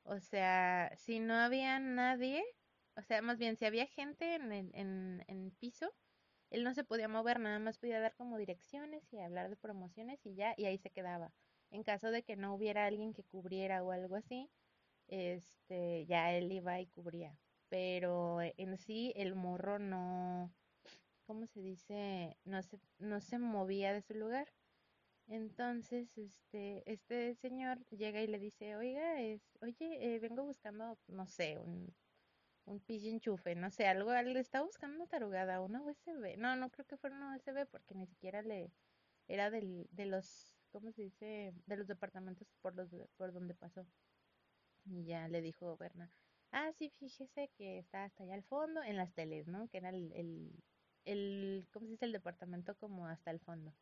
O 0.03 0.19
sea, 0.19 0.91
si 0.97 1.19
no 1.19 1.35
había 1.35 1.79
nadie, 1.79 2.43
o 2.95 3.01
sea, 3.01 3.21
más 3.21 3.37
bien 3.37 3.55
si 3.57 3.65
había 3.65 3.85
gente 3.87 4.35
en 4.35 4.51
el, 4.51 5.23
en, 5.27 5.51
piso, 5.59 5.93
él 6.49 6.63
no 6.63 6.73
se 6.73 6.83
podía 6.83 7.07
mover, 7.07 7.39
nada 7.39 7.59
más 7.59 7.77
podía 7.79 7.99
dar 7.99 8.15
como 8.15 8.37
direcciones 8.37 9.03
y 9.13 9.19
hablar 9.19 9.49
de 9.49 9.57
promociones 9.57 10.25
y 10.25 10.35
ya, 10.35 10.53
y 10.57 10.65
ahí 10.65 10.77
se 10.77 10.89
quedaba. 10.91 11.33
En 11.69 11.83
caso 11.83 12.11
de 12.11 12.23
que 12.23 12.35
no 12.35 12.53
hubiera 12.55 12.85
alguien 12.85 13.13
que 13.13 13.23
cubriera 13.23 13.83
o 13.83 13.91
algo 13.91 14.15
así, 14.15 14.49
este, 15.07 16.05
ya 16.07 16.33
él 16.33 16.51
iba 16.51 16.79
y 16.81 16.87
cubría. 16.87 17.37
Pero 17.71 18.41
en 18.41 18.77
sí 18.77 19.13
el 19.15 19.33
morro 19.33 19.79
no, 19.79 20.53
¿cómo 21.25 21.47
se 21.47 21.61
dice? 21.61 22.37
No 22.43 22.61
se, 22.63 22.79
no 22.99 23.21
se 23.21 23.39
movía 23.39 23.93
de 23.93 24.01
su 24.01 24.13
lugar. 24.13 24.53
Entonces, 25.27 26.09
este, 26.17 26.83
este 26.91 27.33
señor 27.35 27.79
llega 27.89 28.21
y 28.21 28.27
le 28.27 28.39
dice, 28.39 28.75
oiga, 28.75 29.21
es, 29.21 29.41
oye, 29.61 30.15
eh, 30.15 30.19
vengo 30.19 30.43
buscando, 30.43 30.99
no 31.07 31.25
sé, 31.27 31.59
un, 31.59 31.95
un 32.65 32.81
pinche 32.81 33.09
enchufe, 33.09 33.55
no 33.55 33.71
sé, 33.71 33.87
algo, 33.87 34.11
le 34.13 34.39
está 34.41 34.61
buscando 34.63 34.97
una 34.97 35.07
tarugada, 35.07 35.61
una 35.61 35.81
USB. 35.81 36.37
No, 36.37 36.57
no 36.57 36.71
creo 36.71 36.85
que 36.85 36.97
fuera 36.97 37.15
una 37.15 37.37
USB 37.37 37.67
porque 37.67 37.95
ni 37.95 38.05
siquiera 38.07 38.41
le, 38.41 38.73
era 39.29 39.49
del, 39.49 39.87
de 39.91 40.07
los, 40.07 40.57
¿cómo 40.71 40.91
se 40.91 41.03
dice? 41.03 41.53
De 41.67 41.77
los 41.77 41.87
departamentos 41.87 42.49
por 42.61 42.75
los, 42.75 42.89
por 43.17 43.31
donde 43.33 43.55
pasó. 43.55 43.87
Y 44.85 45.05
ya 45.05 45.27
le 45.29 45.41
dijo 45.41 45.77
Berna, 45.77 46.11
ah, 46.51 46.71
sí, 46.77 46.89
fíjese 46.99 47.49
que 47.57 47.79
está 47.79 48.03
hasta 48.05 48.23
allá 48.23 48.35
al 48.35 48.43
fondo, 48.43 48.83
en 48.83 48.97
las 48.97 49.13
teles, 49.13 49.47
¿no? 49.47 49.67
Que 49.69 49.77
era 49.77 49.89
el, 49.89 50.11
el, 51.05 51.67
¿cómo 51.71 51.85
se 51.87 51.93
dice? 51.93 52.05
El 52.05 52.11
departamento 52.13 52.75
como 52.77 53.07
hasta 53.07 53.31
el 53.31 53.39
fondo. 53.39 53.73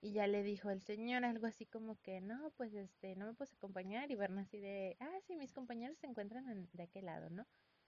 Y 0.00 0.12
ya 0.12 0.26
le 0.26 0.42
dijo 0.42 0.70
el 0.70 0.82
señor 0.82 1.24
algo 1.24 1.46
así 1.46 1.66
como 1.66 1.96
que, 2.02 2.20
no, 2.20 2.52
pues 2.56 2.74
este, 2.74 3.16
no 3.16 3.26
me 3.26 3.34
puedes 3.34 3.54
acompañar. 3.54 4.10
Y 4.10 4.16
Berna 4.16 4.42
así 4.42 4.58
de, 4.60 4.96
ah, 5.00 5.18
sí, 5.26 5.36
mis 5.36 5.52
compañeros 5.52 5.98
se 5.98 6.06
encuentran 6.06 6.48
en- 6.50 6.68
de 6.72 6.82
aquel 6.84 7.06
lado, 7.06 7.30
¿no? 7.30 7.46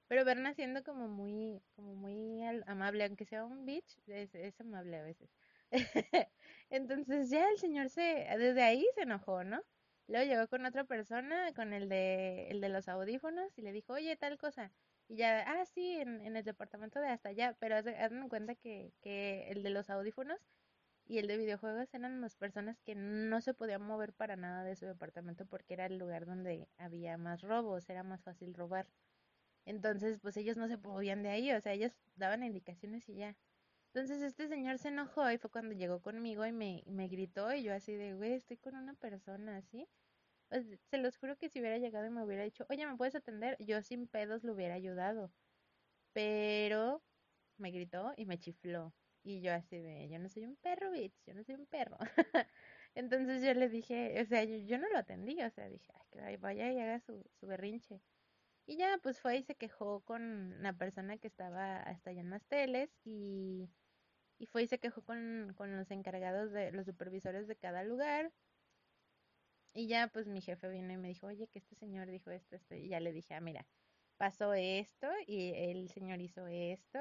Pero 0.08 0.24
Berna 0.24 0.54
siendo 0.54 0.82
como 0.84 1.08
muy, 1.08 1.62
como 1.74 1.94
muy 1.94 2.42
amable, 2.66 3.04
aunque 3.04 3.24
sea 3.26 3.44
un 3.44 3.64
bitch, 3.66 3.98
es, 4.06 4.34
es 4.34 4.60
amable 4.60 4.98
a 4.98 5.02
veces. 5.02 5.30
Entonces 6.70 7.28
ya 7.30 7.48
el 7.50 7.58
señor 7.58 7.90
se, 7.90 8.02
desde 8.38 8.62
ahí 8.62 8.86
se 8.94 9.02
enojó, 9.02 9.44
¿no? 9.44 9.62
Luego 10.08 10.24
llegó 10.30 10.48
con 10.48 10.64
otra 10.66 10.84
persona, 10.84 11.52
con 11.54 11.72
el 11.72 11.88
de, 11.88 12.48
el 12.50 12.60
de 12.60 12.68
los 12.68 12.88
audífonos, 12.88 13.56
y 13.58 13.62
le 13.62 13.72
dijo, 13.72 13.94
oye, 13.94 14.16
tal 14.16 14.38
cosa. 14.38 14.72
Y 15.08 15.16
ya, 15.16 15.42
ah, 15.46 15.64
sí, 15.66 15.96
en, 16.00 16.20
en 16.24 16.36
el 16.36 16.44
departamento 16.44 17.00
de 17.00 17.08
hasta 17.08 17.30
allá, 17.30 17.56
pero 17.60 17.76
hazme 17.76 18.20
en 18.20 18.28
cuenta 18.28 18.54
que, 18.56 18.94
que 19.00 19.50
el 19.50 19.62
de 19.62 19.70
los 19.70 19.90
audífonos 19.90 20.38
y 21.06 21.18
el 21.18 21.26
de 21.28 21.36
videojuegos 21.38 21.92
eran 21.94 22.20
las 22.20 22.36
personas 22.36 22.80
que 22.82 22.94
no 22.94 23.40
se 23.40 23.54
podían 23.54 23.82
mover 23.82 24.12
para 24.14 24.36
nada 24.36 24.64
de 24.64 24.76
su 24.76 24.86
departamento 24.86 25.46
porque 25.46 25.74
era 25.74 25.86
el 25.86 25.98
lugar 25.98 26.26
donde 26.26 26.68
había 26.76 27.16
más 27.18 27.42
robos, 27.42 27.88
era 27.88 28.02
más 28.02 28.22
fácil 28.24 28.54
robar. 28.54 28.92
Entonces, 29.66 30.18
pues 30.22 30.36
ellos 30.38 30.56
no 30.56 30.68
se 30.68 30.78
movían 30.78 31.22
de 31.22 31.30
ahí, 31.30 31.52
o 31.52 31.60
sea, 31.60 31.72
ellos 31.74 31.92
daban 32.14 32.42
indicaciones 32.44 33.08
y 33.08 33.16
ya. 33.16 33.38
Entonces 33.96 34.20
este 34.20 34.46
señor 34.46 34.76
se 34.76 34.88
enojó 34.88 35.30
y 35.30 35.38
fue 35.38 35.48
cuando 35.48 35.74
llegó 35.74 36.02
conmigo 36.02 36.44
y 36.44 36.52
me, 36.52 36.82
me 36.84 37.08
gritó 37.08 37.54
y 37.54 37.62
yo 37.62 37.72
así 37.72 37.94
de, 37.94 38.12
güey, 38.12 38.34
estoy 38.34 38.58
con 38.58 38.76
una 38.76 38.92
persona 38.92 39.56
así. 39.56 39.88
Se 40.90 40.98
los 40.98 41.16
juro 41.16 41.38
que 41.38 41.48
si 41.48 41.60
hubiera 41.60 41.78
llegado 41.78 42.04
y 42.04 42.10
me 42.10 42.22
hubiera 42.22 42.42
dicho, 42.42 42.66
oye, 42.68 42.86
¿me 42.86 42.94
puedes 42.98 43.14
atender? 43.14 43.56
Yo 43.58 43.80
sin 43.80 44.06
pedos 44.06 44.44
le 44.44 44.52
hubiera 44.52 44.74
ayudado. 44.74 45.32
Pero 46.12 47.02
me 47.56 47.70
gritó 47.70 48.12
y 48.18 48.26
me 48.26 48.38
chifló. 48.38 48.92
Y 49.22 49.40
yo 49.40 49.54
así 49.54 49.78
de, 49.78 50.10
yo 50.10 50.18
no 50.18 50.28
soy 50.28 50.44
un 50.44 50.56
perro, 50.56 50.90
bitch, 50.90 51.16
yo 51.24 51.32
no 51.32 51.42
soy 51.42 51.54
un 51.54 51.64
perro. 51.64 51.96
Entonces 52.94 53.42
yo 53.42 53.54
le 53.54 53.70
dije, 53.70 54.20
o 54.20 54.26
sea, 54.26 54.44
yo, 54.44 54.76
no 54.78 54.90
lo 54.90 54.98
atendí, 54.98 55.42
o 55.42 55.48
sea, 55.48 55.70
dije, 55.70 55.90
ay, 56.20 56.32
que 56.32 56.36
vaya 56.36 56.70
y 56.70 56.78
haga 56.80 57.00
su, 57.00 57.24
su 57.40 57.46
berrinche. 57.46 58.02
Y 58.66 58.76
ya, 58.76 58.98
pues 59.02 59.20
fue 59.20 59.38
y 59.38 59.42
se 59.42 59.54
quejó 59.54 60.00
con 60.00 60.62
la 60.62 60.74
persona 60.74 61.16
que 61.16 61.28
estaba 61.28 61.78
hasta 61.78 62.10
allá 62.10 62.20
en 62.20 62.30
las 62.30 62.44
teles 62.46 62.90
y, 63.04 63.70
y 64.38 64.46
fue 64.46 64.62
y 64.64 64.68
se 64.68 64.78
quejó 64.78 65.02
con, 65.02 65.52
con 65.56 65.76
los 65.76 65.90
encargados 65.90 66.52
de 66.52 66.72
los 66.72 66.86
supervisores 66.86 67.46
de 67.48 67.56
cada 67.56 67.84
lugar 67.84 68.32
Y 69.74 69.86
ya 69.88 70.08
pues 70.08 70.26
mi 70.26 70.40
jefe 70.40 70.68
vino 70.70 70.92
y 70.92 70.96
me 70.96 71.08
dijo, 71.08 71.26
oye, 71.26 71.48
que 71.48 71.58
este 71.58 71.74
señor 71.76 72.08
dijo 72.10 72.30
esto, 72.30 72.56
esto. 72.56 72.74
Y 72.74 72.88
ya 72.88 72.98
le 73.00 73.12
dije, 73.12 73.34
ah, 73.34 73.40
mira, 73.40 73.66
pasó 74.16 74.54
esto 74.54 75.08
y 75.26 75.52
el 75.54 75.88
señor 75.90 76.20
hizo 76.20 76.46
esto. 76.46 76.98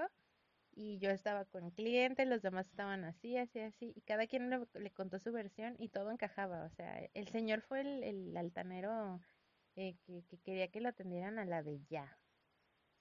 Y 0.75 0.99
yo 0.99 1.09
estaba 1.11 1.45
con 1.45 1.71
clientes, 1.71 2.27
los 2.27 2.41
demás 2.41 2.67
estaban 2.67 3.05
así, 3.05 3.37
así, 3.37 3.59
así. 3.61 3.93
Y 3.95 4.01
cada 4.01 4.27
quien 4.27 4.49
le, 4.49 4.91
contó 4.91 5.19
su 5.19 5.31
versión 5.31 5.75
y 5.79 5.89
todo 5.89 6.11
encajaba. 6.11 6.65
O 6.65 6.69
sea, 6.69 7.09
el 7.13 7.29
señor 7.29 7.61
fue 7.61 7.81
el, 7.81 8.03
el 8.03 8.37
altanero 8.37 9.21
eh, 9.75 9.95
que, 10.05 10.23
que 10.25 10.39
quería 10.39 10.69
que 10.69 10.81
lo 10.81 10.89
atendieran 10.89 11.39
a 11.39 11.45
la 11.45 11.63
de 11.63 11.81
ya. 11.89 12.19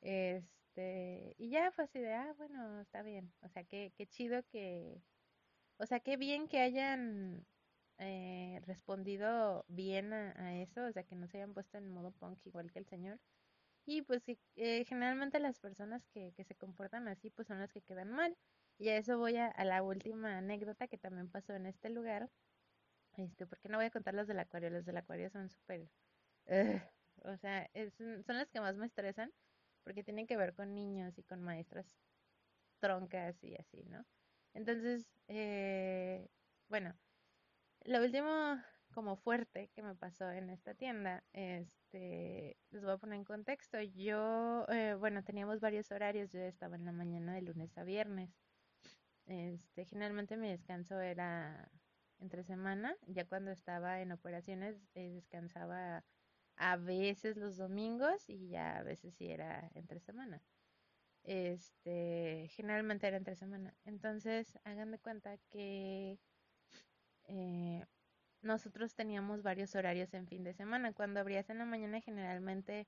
Este, 0.03 0.64
y 0.77 1.51
ya 1.51 1.71
fue 1.73 1.85
así 1.85 1.99
de, 2.01 2.13
ah, 2.15 2.35
bueno, 2.37 2.81
está 2.81 3.03
bien. 3.03 3.33
O 3.43 3.49
sea, 3.49 3.65
qué, 3.65 3.93
qué 3.97 4.07
chido 4.07 4.43
que, 4.51 5.01
o 5.79 5.87
sea, 5.87 6.01
qué 6.01 6.17
bien 6.17 6.49
que 6.49 6.61
hayan 6.61 7.47
eh, 7.99 8.61
respondido 8.67 9.65
bien 9.69 10.13
a, 10.13 10.61
eso, 10.61 10.85
o 10.87 10.93
sea, 10.93 11.05
que 11.05 11.17
no 11.17 11.29
se 11.29 11.39
hayan 11.39 11.55
puesto 11.55 11.79
en 11.79 11.91
modo 11.91 12.13
punk 12.13 12.39
igual 12.47 12.73
que 12.73 12.81
el 12.81 12.87
señor. 12.87 13.21
Y 13.87 14.03
pues 14.03 14.25
eh, 14.57 14.85
generalmente 14.87 15.39
las 15.41 15.61
personas 15.61 16.07
que, 16.09 16.33
que 16.35 16.45
se 16.45 16.55
comportan 16.57 17.09
así, 17.09 17.31
pues 17.31 17.49
son 17.49 17.61
las 17.61 17.73
que 17.73 17.83
quedan 17.83 18.11
mal. 18.13 18.37
Y 18.79 18.89
a 18.89 18.97
eso 18.99 19.19
voy 19.19 19.37
a, 19.37 19.53
la 19.65 19.83
última 19.83 20.39
anécdota 20.39 20.89
que 20.89 20.99
también 20.99 21.31
pasó 21.31 21.55
en 21.55 21.67
este 21.67 21.91
lugar. 21.91 22.31
Este, 23.17 23.47
porque 23.47 23.69
no 23.69 23.79
voy 23.79 23.87
a 23.87 23.91
contar 23.91 24.15
las 24.15 24.27
del 24.27 24.41
acuario, 24.41 24.71
las 24.71 24.85
del 24.87 24.97
acuario 24.97 25.31
son 25.31 25.49
súper, 25.49 25.89
o 27.23 27.37
sea, 27.39 27.71
son 28.27 28.37
las 28.37 28.51
que 28.51 28.61
más 28.61 28.77
me 28.77 28.87
estresan 28.87 29.33
porque 29.85 30.03
tienen 30.03 30.27
que 30.27 30.37
ver 30.37 30.55
con 30.55 30.75
niños 30.75 31.19
y 31.19 31.23
con 31.23 31.43
maestras 31.43 31.87
troncas 32.81 33.43
y 33.45 33.55
así, 33.57 33.85
¿no? 33.85 34.05
Entonces, 34.55 35.07
eh, 35.29 36.29
bueno, 36.69 36.95
lo 37.85 38.03
último 38.03 38.59
como 38.93 39.17
fuerte 39.17 39.71
que 39.75 39.83
me 39.83 39.95
pasó 39.95 40.31
en 40.31 40.51
esta 40.51 40.75
tienda, 40.75 41.25
este, 41.33 42.57
les 42.71 42.85
voy 42.85 42.93
a 42.93 42.99
poner 42.99 43.19
en 43.19 43.25
contexto. 43.25 43.81
Yo, 43.81 44.67
eh, 44.69 44.95
bueno, 44.99 45.23
teníamos 45.25 45.61
varios 45.61 45.91
horarios, 45.91 46.31
yo 46.33 46.41
estaba 46.41 46.77
en 46.77 46.85
la 46.85 46.93
mañana 46.93 47.35
de 47.35 47.43
lunes 47.43 47.77
a 47.77 47.85
viernes. 47.85 48.31
Este, 49.27 49.85
generalmente 49.87 50.37
mi 50.37 50.49
descanso 50.49 51.01
era 51.01 51.71
entre 52.21 52.45
semana, 52.45 52.97
ya 53.07 53.25
cuando 53.27 53.51
estaba 53.51 54.01
en 54.01 54.13
operaciones 54.13 54.77
eh, 54.95 55.11
descansaba 55.11 56.05
a 56.57 56.77
veces 56.77 57.37
los 57.37 57.57
domingos 57.57 58.29
y 58.29 58.49
ya 58.49 58.79
a 58.79 58.83
veces 58.83 59.15
sí 59.15 59.31
era 59.31 59.71
entre 59.75 60.01
semana. 60.01 60.43
Este, 61.25 62.49
generalmente 62.53 63.07
era 63.07 63.17
entre 63.17 63.37
semana. 63.37 63.75
Entonces, 63.85 64.59
hagan 64.65 64.91
de 64.91 64.99
cuenta 64.99 65.39
que 65.51 66.19
eh, 67.29 67.85
nosotros 68.43 68.95
teníamos 68.95 69.43
varios 69.43 69.75
horarios 69.75 70.13
en 70.15 70.27
fin 70.27 70.45
de 70.45 70.55
semana. 70.55 70.93
Cuando 70.93 71.21
abrías 71.21 71.49
en 71.51 71.59
la 71.59 71.65
mañana, 71.65 72.01
generalmente 72.01 72.87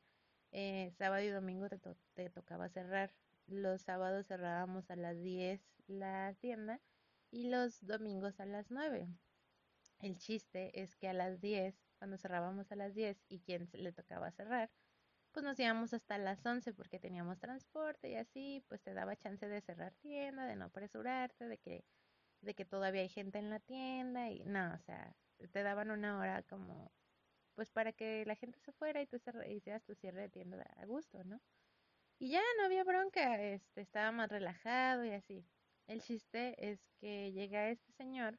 eh, 0.52 0.92
sábado 0.98 1.22
y 1.22 1.28
domingo 1.28 1.68
te, 1.68 1.78
te 2.14 2.30
tocaba 2.30 2.68
cerrar. 2.68 3.14
Los 3.46 3.82
sábados 3.82 4.26
cerrábamos 4.26 4.90
a 4.90 4.96
las 4.96 5.22
10 5.22 5.60
la 5.88 6.34
tienda 6.40 6.80
y 7.30 7.48
los 7.48 7.84
domingos 7.86 8.40
a 8.40 8.46
las 8.46 8.70
nueve 8.70 9.08
El 10.00 10.18
chiste 10.18 10.80
es 10.82 10.96
que 10.96 11.08
a 11.08 11.12
las 11.12 11.40
10 11.40 11.74
cuando 11.98 12.18
cerrábamos 12.18 12.70
a 12.72 12.76
las 12.76 12.94
10 12.94 13.18
y 13.28 13.40
quien 13.40 13.68
le 13.72 13.92
tocaba 13.92 14.30
cerrar, 14.32 14.70
pues 15.32 15.44
nos 15.44 15.58
íbamos 15.60 15.94
hasta 15.94 16.18
las 16.18 16.44
11 16.44 16.72
porque 16.74 16.98
teníamos 16.98 17.38
transporte 17.38 18.10
y 18.10 18.16
así, 18.16 18.64
pues 18.68 18.82
te 18.82 18.94
daba 18.94 19.16
chance 19.16 19.48
de 19.48 19.60
cerrar 19.60 19.94
tienda, 19.96 20.46
de 20.46 20.56
no 20.56 20.66
apresurarte, 20.66 21.46
de 21.48 21.58
que 21.58 21.84
de 22.40 22.54
que 22.54 22.64
todavía 22.64 23.02
hay 23.02 23.08
gente 23.08 23.38
en 23.38 23.50
la 23.50 23.60
tienda 23.60 24.30
y 24.30 24.44
no, 24.44 24.74
o 24.74 24.78
sea, 24.78 25.14
te 25.52 25.62
daban 25.62 25.90
una 25.90 26.18
hora 26.18 26.42
como, 26.44 26.92
pues 27.54 27.70
para 27.70 27.92
que 27.92 28.24
la 28.26 28.36
gente 28.36 28.58
se 28.60 28.72
fuera 28.72 29.02
y 29.02 29.06
tú 29.06 29.18
hicieras 29.48 29.84
tu 29.84 29.94
cierre 29.94 30.22
de 30.22 30.28
tienda 30.28 30.62
a 30.76 30.86
gusto, 30.86 31.22
¿no? 31.24 31.40
Y 32.18 32.30
ya 32.30 32.42
no 32.58 32.64
había 32.64 32.84
bronca, 32.84 33.42
este, 33.42 33.82
estaba 33.82 34.10
más 34.12 34.30
relajado 34.30 35.04
y 35.04 35.10
así. 35.10 35.46
El 35.86 36.00
chiste 36.02 36.54
es 36.70 36.80
que 36.98 37.32
llega 37.32 37.68
este 37.70 37.92
señor, 37.92 38.38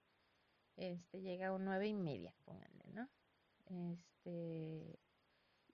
este, 0.78 1.22
llega 1.22 1.48
a 1.48 1.54
un 1.54 1.66
nueve 1.66 1.88
y 1.88 1.94
media, 1.94 2.34
pónganle, 2.46 2.86
¿no? 2.94 3.10
Este, 3.70 5.00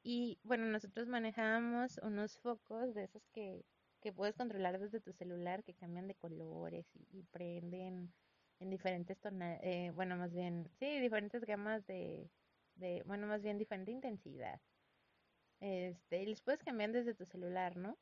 y 0.04 0.40
bueno, 0.44 0.66
nosotros 0.66 1.08
manejábamos 1.08 2.00
unos 2.00 2.38
focos 2.40 2.94
de 2.94 3.06
esos 3.06 3.26
que, 3.30 3.66
que 4.02 4.12
puedes 4.12 4.36
controlar 4.36 4.80
desde 4.80 5.00
tu 5.00 5.14
celular, 5.14 5.64
que 5.64 5.74
cambian 5.74 6.08
de 6.08 6.16
colores 6.16 6.86
y, 7.12 7.24
prenden 7.32 8.14
en 8.60 8.70
diferentes 8.70 9.20
tonalidades, 9.20 9.94
bueno, 9.96 10.16
más 10.16 10.34
bien, 10.34 10.70
sí, 10.80 11.00
diferentes 11.00 11.44
gamas 11.46 11.86
de, 11.88 12.30
de, 12.76 13.04
bueno, 13.06 13.28
más 13.28 13.42
bien 13.42 13.58
diferente 13.58 13.92
intensidad. 13.92 14.60
Este, 15.60 16.24
y 16.24 16.26
los 16.26 16.42
puedes 16.42 16.64
cambiar 16.64 16.92
desde 16.92 17.14
tu 17.14 17.26
celular, 17.26 17.78
¿no? 17.78 17.98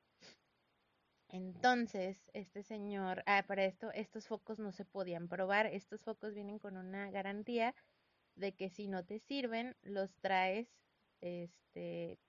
Entonces, 1.30 2.30
este 2.34 2.62
señor, 2.62 3.24
ah, 3.26 3.44
para 3.48 3.64
esto, 3.64 3.92
estos 3.94 4.28
focos 4.28 4.60
no 4.60 4.72
se 4.74 4.84
podían 4.84 5.30
probar. 5.30 5.66
Estos 5.68 6.04
focos 6.04 6.34
vienen 6.34 6.60
con 6.60 6.76
una 6.76 7.10
garantía 7.10 7.74
de 8.42 8.54
que 8.54 8.70
si 8.70 8.90
no 8.90 9.06
te 9.06 9.20
sirven, 9.20 9.78
los 9.84 10.14
traes, 10.20 10.68
este, 11.22 12.20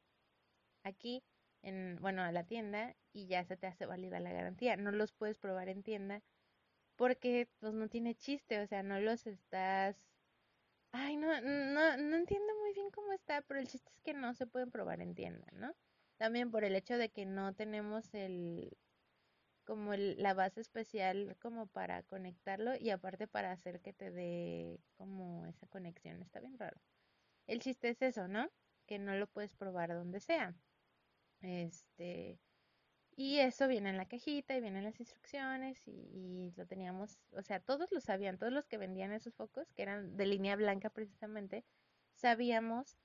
aquí, 0.85 1.25
en, 1.63 1.97
bueno, 2.01 2.23
a 2.23 2.31
la 2.31 2.45
tienda 2.45 2.95
y 3.13 3.27
ya 3.27 3.45
se 3.45 3.57
te 3.57 3.67
hace 3.67 3.87
válida 3.87 4.21
la 4.21 4.33
garantía. 4.33 4.77
No 4.77 4.93
los 4.93 5.13
puedes 5.13 5.39
probar 5.39 5.69
en 5.69 5.83
tienda 5.83 6.23
porque 6.97 7.49
pues 7.59 7.73
no 7.75 7.89
tiene 7.89 8.15
chiste, 8.15 8.61
o 8.61 8.67
sea, 8.67 8.83
no 8.83 9.01
los 9.01 9.27
estás... 9.27 9.97
Ay, 10.93 11.17
no, 11.17 11.41
no, 11.41 11.97
no 11.97 12.17
entiendo 12.17 12.53
muy 12.61 12.75
bien 12.75 12.91
cómo 12.91 13.13
está, 13.13 13.41
pero 13.43 13.59
el 13.59 13.67
chiste 13.67 13.91
es 13.91 14.01
que 14.03 14.13
no 14.13 14.35
se 14.35 14.47
pueden 14.47 14.71
probar 14.71 15.01
en 15.01 15.15
tienda, 15.15 15.47
¿no? 15.53 15.75
También 16.19 16.51
por 16.51 16.65
el 16.65 16.77
hecho 16.77 16.99
de 16.99 17.09
que 17.09 17.25
no 17.25 17.55
tenemos 17.55 18.13
el, 18.15 18.77
como 19.65 19.95
el- 19.95 20.17
la 20.23 20.35
base 20.35 20.61
especial 20.61 21.37
como 21.41 21.69
para 21.69 22.03
conectarlo 22.05 22.73
y 22.79 22.91
aparte 22.91 23.29
para 23.29 23.53
hacer 23.53 23.81
que 23.83 23.93
te 23.93 24.11
dé 24.11 24.81
como 24.97 25.47
esa 25.47 25.67
conexión. 25.69 26.23
Está 26.23 26.41
bien 26.41 26.59
raro. 26.59 26.81
El 27.47 27.61
chiste 27.61 27.91
es 27.91 28.03
eso, 28.03 28.29
¿no? 28.29 28.51
Que 28.87 28.99
no 28.99 29.15
lo 29.17 29.29
puedes 29.29 29.55
probar 29.57 29.91
donde 29.95 30.21
sea. 30.21 30.57
Este, 31.41 32.41
y 33.17 33.39
eso 33.41 33.69
viene 33.69 33.91
en 33.91 33.97
la 33.99 34.09
cajita 34.09 34.57
y 34.57 34.61
vienen 34.61 34.85
las 34.85 35.01
instrucciones 35.01 35.87
y, 35.87 35.93
y 35.93 36.53
lo 36.57 36.67
teníamos, 36.67 37.21
o 37.33 37.43
sea, 37.43 37.61
todos 37.61 37.93
lo 37.93 38.01
sabían, 38.01 38.39
todos 38.39 38.53
los 38.53 38.67
que 38.67 38.79
vendían 38.79 39.13
esos 39.13 39.35
focos, 39.35 39.73
que 39.75 39.83
eran 39.83 40.17
de 40.17 40.27
línea 40.27 40.57
blanca 40.57 40.91
precisamente, 40.91 41.65
sabíamos 42.15 42.99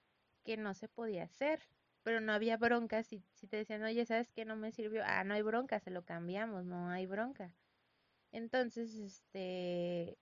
que 0.43 0.58
no 0.58 0.74
se 0.74 0.88
podía 0.89 1.24
hacer, 1.24 1.62
pero 2.08 2.22
no 2.22 2.32
había 2.32 2.56
bronca 2.56 3.04
si, 3.04 3.22
si 3.34 3.48
te 3.48 3.58
decían, 3.58 3.84
oye, 3.84 4.06
¿sabes 4.06 4.32
qué? 4.32 4.46
No 4.46 4.56
me 4.56 4.72
sirvió, 4.72 5.04
ah, 5.06 5.26
no 5.26 5.34
hay 5.34 5.41
bronca, 5.41 5.78
se 5.82 5.91
lo 5.91 6.06
cambiamos, 6.06 6.63
no 6.63 6.89
hay 6.89 7.06
bronca. 7.06 7.54
Entonces, 8.32 8.96
este, 8.96 10.17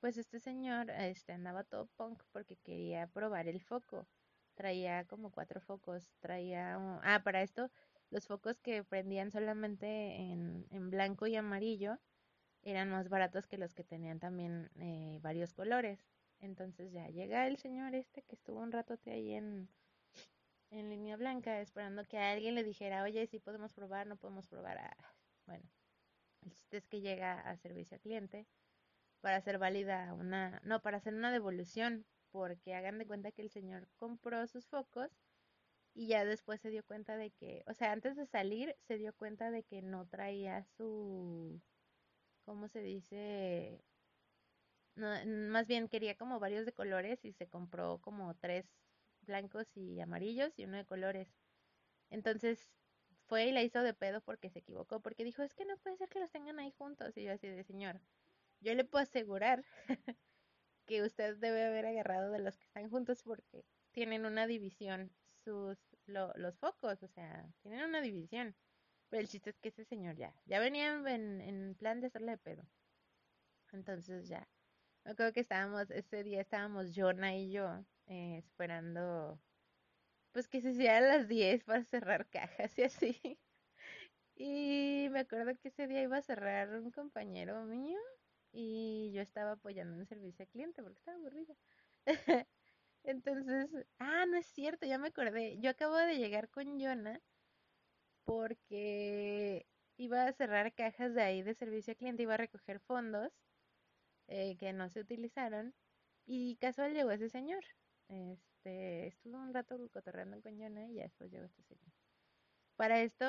pues 0.00 0.18
este 0.18 0.38
señor, 0.40 0.90
este, 0.90 1.32
andaba 1.32 1.64
todo 1.64 1.86
punk 1.96 2.22
porque 2.32 2.56
quería 2.56 3.06
probar 3.06 3.48
el 3.48 3.60
foco. 3.62 4.06
Traía 4.54 5.06
como 5.06 5.30
cuatro 5.30 5.60
focos, 5.62 6.12
traía, 6.20 6.76
un- 6.78 7.00
ah, 7.02 7.22
para 7.24 7.40
esto, 7.42 7.70
los 8.10 8.26
focos 8.26 8.60
que 8.60 8.84
prendían 8.84 9.30
solamente 9.30 9.86
en, 10.16 10.66
en 10.70 10.90
blanco 10.90 11.26
y 11.26 11.36
amarillo 11.36 11.98
eran 12.62 12.90
más 12.90 13.08
baratos 13.08 13.46
que 13.48 13.58
los 13.58 13.74
que 13.74 13.84
tenían 13.84 14.20
también 14.20 14.70
eh, 14.80 15.18
varios 15.22 15.54
colores. 15.54 16.06
Entonces 16.40 16.92
ya 16.92 17.08
llega 17.08 17.46
el 17.48 17.58
señor 17.58 17.94
este 17.94 18.22
que 18.22 18.36
estuvo 18.36 18.60
un 18.60 18.72
ratote 18.72 19.12
ahí 19.12 19.32
en, 19.34 19.68
en 20.72 20.88
línea 20.88 21.16
blanca 21.16 21.60
esperando 21.60 22.04
que 22.04 22.18
alguien 22.18 22.54
le 22.54 22.64
dijera, 22.64 23.02
oye, 23.02 23.26
si 23.26 23.38
podemos 23.38 23.72
probar, 23.74 24.06
no 24.06 24.16
podemos 24.16 24.48
probar. 24.48 24.78
Ah, 24.78 25.14
bueno, 25.46 25.64
el 26.42 26.52
chiste 26.52 26.78
es 26.78 26.86
que 26.88 27.00
llega 27.00 27.40
a 27.40 27.56
servicio 27.56 27.96
al 27.96 28.00
cliente 28.00 28.46
para 29.20 29.36
hacer 29.36 29.58
válida 29.58 30.14
una, 30.14 30.60
no, 30.64 30.80
para 30.80 30.96
hacer 30.96 31.14
una 31.14 31.30
devolución, 31.30 32.06
porque 32.30 32.74
hagan 32.74 32.98
de 32.98 33.06
cuenta 33.06 33.32
que 33.32 33.42
el 33.42 33.50
señor 33.50 33.86
compró 33.96 34.46
sus 34.46 34.66
focos 34.66 35.10
y 35.94 36.08
ya 36.08 36.24
después 36.24 36.60
se 36.62 36.70
dio 36.70 36.84
cuenta 36.84 37.16
de 37.16 37.30
que, 37.30 37.62
o 37.66 37.74
sea, 37.74 37.92
antes 37.92 38.16
de 38.16 38.24
salir 38.26 38.74
se 38.80 38.96
dio 38.96 39.14
cuenta 39.14 39.50
de 39.50 39.62
que 39.64 39.82
no 39.82 40.06
traía 40.08 40.64
su, 40.64 41.60
¿cómo 42.46 42.68
se 42.68 42.80
dice? 42.82 43.84
No, 44.94 45.08
más 45.50 45.68
bien 45.68 45.88
quería 45.88 46.16
como 46.16 46.40
varios 46.40 46.64
de 46.64 46.72
colores 46.72 47.24
y 47.24 47.32
se 47.32 47.46
compró 47.46 47.98
como 48.00 48.34
tres 48.36 48.81
blancos 49.22 49.76
y 49.76 50.00
amarillos 50.00 50.58
y 50.58 50.64
uno 50.64 50.76
de 50.78 50.86
colores. 50.86 51.28
Entonces 52.10 52.72
fue 53.26 53.46
y 53.46 53.52
la 53.52 53.62
hizo 53.62 53.82
de 53.82 53.94
pedo 53.94 54.22
porque 54.22 54.50
se 54.50 54.60
equivocó, 54.60 55.00
porque 55.02 55.24
dijo, 55.24 55.42
es 55.42 55.54
que 55.54 55.64
no 55.64 55.78
puede 55.78 55.96
ser 55.98 56.08
que 56.08 56.20
los 56.20 56.30
tengan 56.32 56.58
ahí 56.60 56.72
juntos. 56.72 57.16
Y 57.16 57.24
yo 57.24 57.32
así 57.32 57.48
de, 57.48 57.64
señor, 57.64 58.00
yo 58.60 58.74
le 58.74 58.84
puedo 58.84 59.02
asegurar 59.04 59.64
que 60.86 61.02
usted 61.02 61.36
debe 61.38 61.64
haber 61.64 61.86
agarrado 61.86 62.30
de 62.30 62.38
los 62.40 62.56
que 62.56 62.64
están 62.66 62.88
juntos 62.90 63.22
porque 63.24 63.64
tienen 63.92 64.26
una 64.26 64.46
división 64.46 65.12
sus 65.44 65.78
lo- 66.06 66.32
los 66.36 66.58
focos, 66.58 67.02
o 67.02 67.08
sea, 67.08 67.52
tienen 67.62 67.84
una 67.84 68.00
división. 68.00 68.56
Pero 69.08 69.22
el 69.22 69.28
chiste 69.28 69.50
es 69.50 69.58
que 69.60 69.68
ese 69.70 69.84
señor 69.84 70.16
ya, 70.16 70.34
ya 70.46 70.60
venía 70.60 70.94
en, 70.94 71.40
en 71.40 71.74
plan 71.76 72.00
de 72.00 72.08
hacerle 72.08 72.32
de 72.32 72.38
pedo. 72.38 72.68
Entonces 73.72 74.28
ya. 74.28 74.48
Me 75.04 75.12
acuerdo 75.12 75.32
que 75.32 75.40
estábamos, 75.40 75.90
ese 75.90 76.22
día 76.24 76.40
estábamos 76.40 76.92
Jonah 76.94 77.34
y 77.36 77.52
yo 77.52 77.84
eh, 78.12 78.38
esperando, 78.38 79.40
pues 80.32 80.48
que 80.48 80.60
se 80.62 80.70
hicieran 80.72 81.08
las 81.08 81.28
10 81.28 81.64
para 81.64 81.84
cerrar 81.84 82.28
cajas 82.30 82.78
y 82.78 82.84
así. 82.84 83.20
Y 84.36 85.08
me 85.10 85.20
acuerdo 85.20 85.52
que 85.58 85.68
ese 85.68 85.86
día 85.88 86.02
iba 86.02 86.16
a 86.18 86.22
cerrar 86.22 86.70
un 86.80 86.90
compañero 86.90 87.64
mío 87.64 87.98
y 88.52 89.12
yo 89.14 89.22
estaba 89.22 89.52
apoyando 89.52 89.96
en 89.98 90.06
servicio 90.06 90.44
al 90.44 90.48
cliente 90.50 90.82
porque 90.82 90.98
estaba 90.98 91.18
aburrida. 91.18 91.54
Entonces, 93.04 93.70
ah, 93.98 94.26
no 94.26 94.36
es 94.38 94.46
cierto, 94.46 94.86
ya 94.86 94.98
me 94.98 95.08
acordé. 95.08 95.58
Yo 95.60 95.70
acabo 95.70 95.96
de 95.96 96.18
llegar 96.18 96.50
con 96.50 96.80
Jonah 96.80 97.20
porque 98.24 99.66
iba 99.96 100.24
a 100.26 100.32
cerrar 100.32 100.74
cajas 100.74 101.14
de 101.14 101.22
ahí 101.22 101.42
de 101.42 101.54
servicio 101.54 101.92
al 101.92 101.96
cliente, 101.98 102.22
iba 102.24 102.34
a 102.34 102.36
recoger 102.38 102.80
fondos 102.80 103.32
eh, 104.28 104.56
que 104.58 104.72
no 104.72 104.88
se 104.90 105.00
utilizaron 105.00 105.74
y 106.26 106.56
casual 106.58 106.94
llegó 106.94 107.10
ese 107.12 107.28
señor. 107.28 107.64
Este, 108.08 109.06
estuvo 109.08 109.38
un 109.38 109.54
rato 109.54 109.78
cotorreando 109.92 110.40
con 110.42 110.58
Jonah 110.58 110.88
y 110.88 110.94
ya 110.94 111.04
después 111.04 111.30
llegó 111.30 111.44
este 111.46 111.62
señor. 111.62 111.92
Para 112.76 113.00
esto 113.02 113.26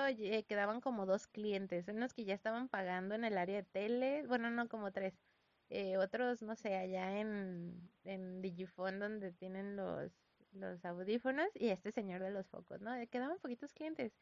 quedaban 0.47 0.81
como 0.81 1.05
dos 1.05 1.27
clientes, 1.27 1.87
unos 1.87 2.13
que 2.13 2.25
ya 2.25 2.33
estaban 2.33 2.69
pagando 2.69 3.15
en 3.15 3.23
el 3.23 3.37
área 3.37 3.57
de 3.57 3.63
tele, 3.63 4.25
bueno, 4.27 4.49
no 4.49 4.67
como 4.67 4.91
tres, 4.91 5.13
eh, 5.69 5.97
otros, 5.97 6.41
no 6.41 6.55
sé, 6.55 6.75
allá 6.75 7.19
en, 7.19 7.91
en 8.03 8.41
Digifone 8.41 8.97
donde 8.99 9.31
tienen 9.33 9.75
los, 9.75 10.11
los 10.53 10.83
audífonos 10.85 11.47
y 11.55 11.69
este 11.69 11.91
señor 11.91 12.21
de 12.21 12.31
los 12.31 12.47
focos, 12.47 12.81
¿no? 12.81 12.91
Quedaban 13.09 13.39
poquitos 13.39 13.73
clientes. 13.73 14.13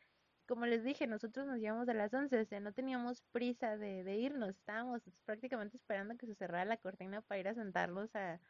Como 0.48 0.66
les 0.66 0.84
dije, 0.84 1.08
nosotros 1.08 1.48
nos 1.48 1.60
íbamos 1.60 1.88
a 1.88 1.94
las 1.94 2.14
11, 2.14 2.40
o 2.42 2.46
sea, 2.46 2.60
no 2.60 2.74
teníamos 2.74 3.22
prisa 3.32 3.78
de, 3.78 4.04
de 4.04 4.18
irnos, 4.18 4.50
estábamos 4.50 5.02
prácticamente 5.26 5.78
esperando 5.78 6.18
que 6.18 6.26
se 6.28 6.36
cerrara 6.36 6.66
la 6.66 6.78
cortina 6.78 7.22
para 7.22 7.40
ir 7.40 7.48
a 7.48 7.54
sentarnos 7.54 8.14
a, 8.16 8.42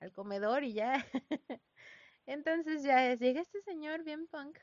al 0.00 0.12
comedor 0.12 0.64
y 0.64 0.74
ya. 0.74 0.94
Entonces 2.26 2.82
ya 2.82 3.14
llega 3.14 3.40
este 3.40 3.60
señor 3.62 4.04
bien 4.04 4.28
punk 4.28 4.58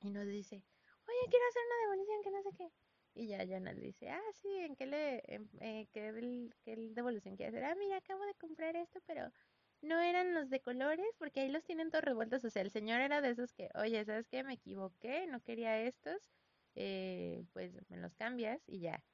y 0.00 0.10
nos 0.10 0.26
dice, 0.26 0.56
oye, 0.56 1.30
quiero 1.30 1.44
hacer 1.48 1.62
una 1.66 1.82
devolución 1.82 2.22
que 2.22 2.30
no 2.30 2.42
sé 2.42 2.50
qué. 2.56 2.72
Y 3.14 3.28
ya 3.28 3.44
Jonas 3.44 3.76
dice, 3.80 4.10
ah, 4.10 4.22
sí, 4.32 4.48
¿en 4.58 4.76
qué 4.76 4.86
le, 4.86 5.22
en, 5.34 5.50
eh, 5.60 5.88
qué, 5.92 6.50
qué 6.62 6.76
devolución 6.76 7.36
quiere 7.36 7.48
hacer? 7.50 7.64
Ah, 7.64 7.74
mira, 7.76 7.96
acabo 7.98 8.24
de 8.24 8.34
comprar 8.34 8.76
esto, 8.76 9.00
pero 9.06 9.32
no 9.80 9.98
eran 10.00 10.34
los 10.34 10.50
de 10.50 10.60
colores, 10.62 11.06
porque 11.18 11.40
ahí 11.40 11.48
los 11.50 11.64
tienen 11.64 11.90
todos 11.90 12.04
revueltos. 12.04 12.44
O 12.44 12.50
sea, 12.50 12.62
el 12.62 12.70
señor 12.70 13.00
era 13.00 13.20
de 13.20 13.30
esos 13.30 13.52
que, 13.52 13.70
oye, 13.74 14.04
¿sabes 14.04 14.28
qué? 14.28 14.44
Me 14.44 14.54
equivoqué, 14.54 15.26
no 15.26 15.42
quería 15.42 15.80
estos, 15.82 16.30
eh, 16.74 17.44
pues 17.52 17.74
me 17.88 17.96
los 17.98 18.14
cambias 18.14 18.62
y 18.68 18.80
ya. 18.80 19.04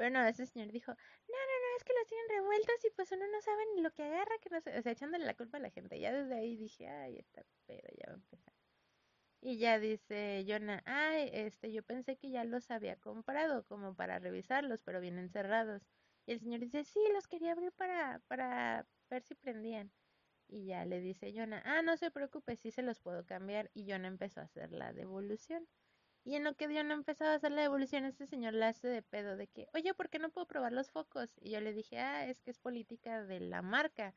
Pero 0.00 0.08
no, 0.12 0.26
ese 0.26 0.46
señor 0.46 0.72
dijo, 0.72 0.92
no, 0.92 0.96
no, 0.96 1.56
no, 1.60 1.76
es 1.76 1.84
que 1.84 1.92
los 1.92 2.06
tienen 2.06 2.26
revueltos 2.30 2.74
y 2.86 2.90
pues 2.96 3.12
uno 3.12 3.26
no 3.30 3.38
sabe 3.42 3.62
ni 3.74 3.82
lo 3.82 3.92
que 3.92 4.02
agarra, 4.02 4.32
que 4.40 4.48
no 4.48 4.58
sé, 4.62 4.78
o 4.78 4.80
sea, 4.80 4.92
echándole 4.92 5.26
la 5.26 5.34
culpa 5.34 5.58
a 5.58 5.60
la 5.60 5.68
gente. 5.68 6.00
Ya 6.00 6.10
desde 6.10 6.36
ahí 6.36 6.56
dije, 6.56 6.88
ay, 6.88 7.18
está 7.18 7.44
pedo, 7.66 7.86
ya 7.98 8.06
va 8.06 8.12
a 8.12 8.16
empezar. 8.16 8.54
Y 9.42 9.58
ya 9.58 9.78
dice 9.78 10.42
Jonah, 10.48 10.82
ay, 10.86 11.28
este, 11.34 11.70
yo 11.70 11.82
pensé 11.82 12.16
que 12.16 12.30
ya 12.30 12.44
los 12.44 12.70
había 12.70 12.96
comprado 12.96 13.66
como 13.66 13.94
para 13.94 14.18
revisarlos, 14.18 14.80
pero 14.80 15.02
vienen 15.02 15.28
cerrados. 15.28 15.82
Y 16.24 16.32
el 16.32 16.40
señor 16.40 16.60
dice, 16.60 16.82
sí, 16.84 17.00
los 17.12 17.28
quería 17.28 17.52
abrir 17.52 17.72
para, 17.72 18.20
para 18.26 18.86
ver 19.10 19.22
si 19.22 19.34
prendían. 19.34 19.92
Y 20.48 20.64
ya 20.64 20.86
le 20.86 21.00
dice 21.02 21.34
Jonah, 21.36 21.60
ah, 21.66 21.82
no 21.82 21.98
se 21.98 22.10
preocupe, 22.10 22.56
sí 22.56 22.70
se 22.70 22.80
los 22.80 23.00
puedo 23.00 23.26
cambiar. 23.26 23.70
Y 23.74 23.86
Jonah 23.86 24.08
empezó 24.08 24.40
a 24.40 24.44
hacer 24.44 24.72
la 24.72 24.94
devolución. 24.94 25.68
Y 26.24 26.34
en 26.34 26.44
lo 26.44 26.54
que 26.54 26.66
Jonah 26.66 26.94
empezó 26.94 27.24
a 27.24 27.34
hacer 27.34 27.52
la 27.52 27.62
devolución, 27.62 28.04
este 28.04 28.26
señor 28.26 28.54
le 28.54 28.66
hace 28.66 28.88
de 28.88 29.02
pedo 29.02 29.36
de 29.36 29.46
que, 29.46 29.68
oye, 29.74 29.94
¿por 29.94 30.10
qué 30.10 30.18
no 30.18 30.30
puedo 30.30 30.46
probar 30.46 30.72
los 30.72 30.90
focos? 30.90 31.30
Y 31.40 31.50
yo 31.50 31.60
le 31.60 31.72
dije, 31.72 31.98
ah, 31.98 32.26
es 32.26 32.40
que 32.42 32.50
es 32.50 32.58
política 32.58 33.24
de 33.24 33.40
la 33.40 33.62
marca 33.62 34.14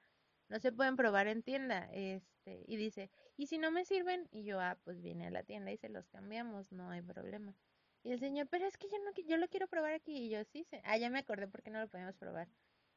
no 0.50 0.60
se 0.60 0.72
pueden 0.72 0.96
probar 0.96 1.28
en 1.28 1.44
tienda. 1.44 1.90
Este, 1.92 2.64
y 2.68 2.78
dice, 2.78 3.10
¿y 3.38 3.48
si 3.48 3.58
no 3.58 3.72
me 3.72 3.86
sirven? 3.86 4.28
Y 4.32 4.44
yo, 4.44 4.60
ah, 4.60 4.78
pues 4.84 5.02
viene 5.02 5.28
a 5.28 5.32
la 5.32 5.44
tienda 5.44 5.72
y 5.72 5.78
se 5.78 5.90
los 5.90 6.08
cambiamos, 6.10 6.72
no 6.72 6.90
hay 6.90 7.02
problema. 7.02 7.56
Y 8.04 8.12
el 8.12 8.20
señor, 8.20 8.48
pero 8.50 8.66
es 8.66 8.78
que 8.78 8.88
yo 8.88 8.98
no 9.00 9.12
yo 9.28 9.38
lo 9.38 9.48
quiero 9.48 9.68
probar 9.68 9.94
aquí. 9.94 10.16
Y 10.16 10.30
yo, 10.30 10.44
sí, 10.44 10.68
ah, 10.84 10.98
ya 10.98 11.10
me 11.10 11.20
acordé 11.20 11.48
porque 11.48 11.72
no 11.72 11.80
lo 11.80 11.88
podemos 11.88 12.16
probar. 12.18 12.48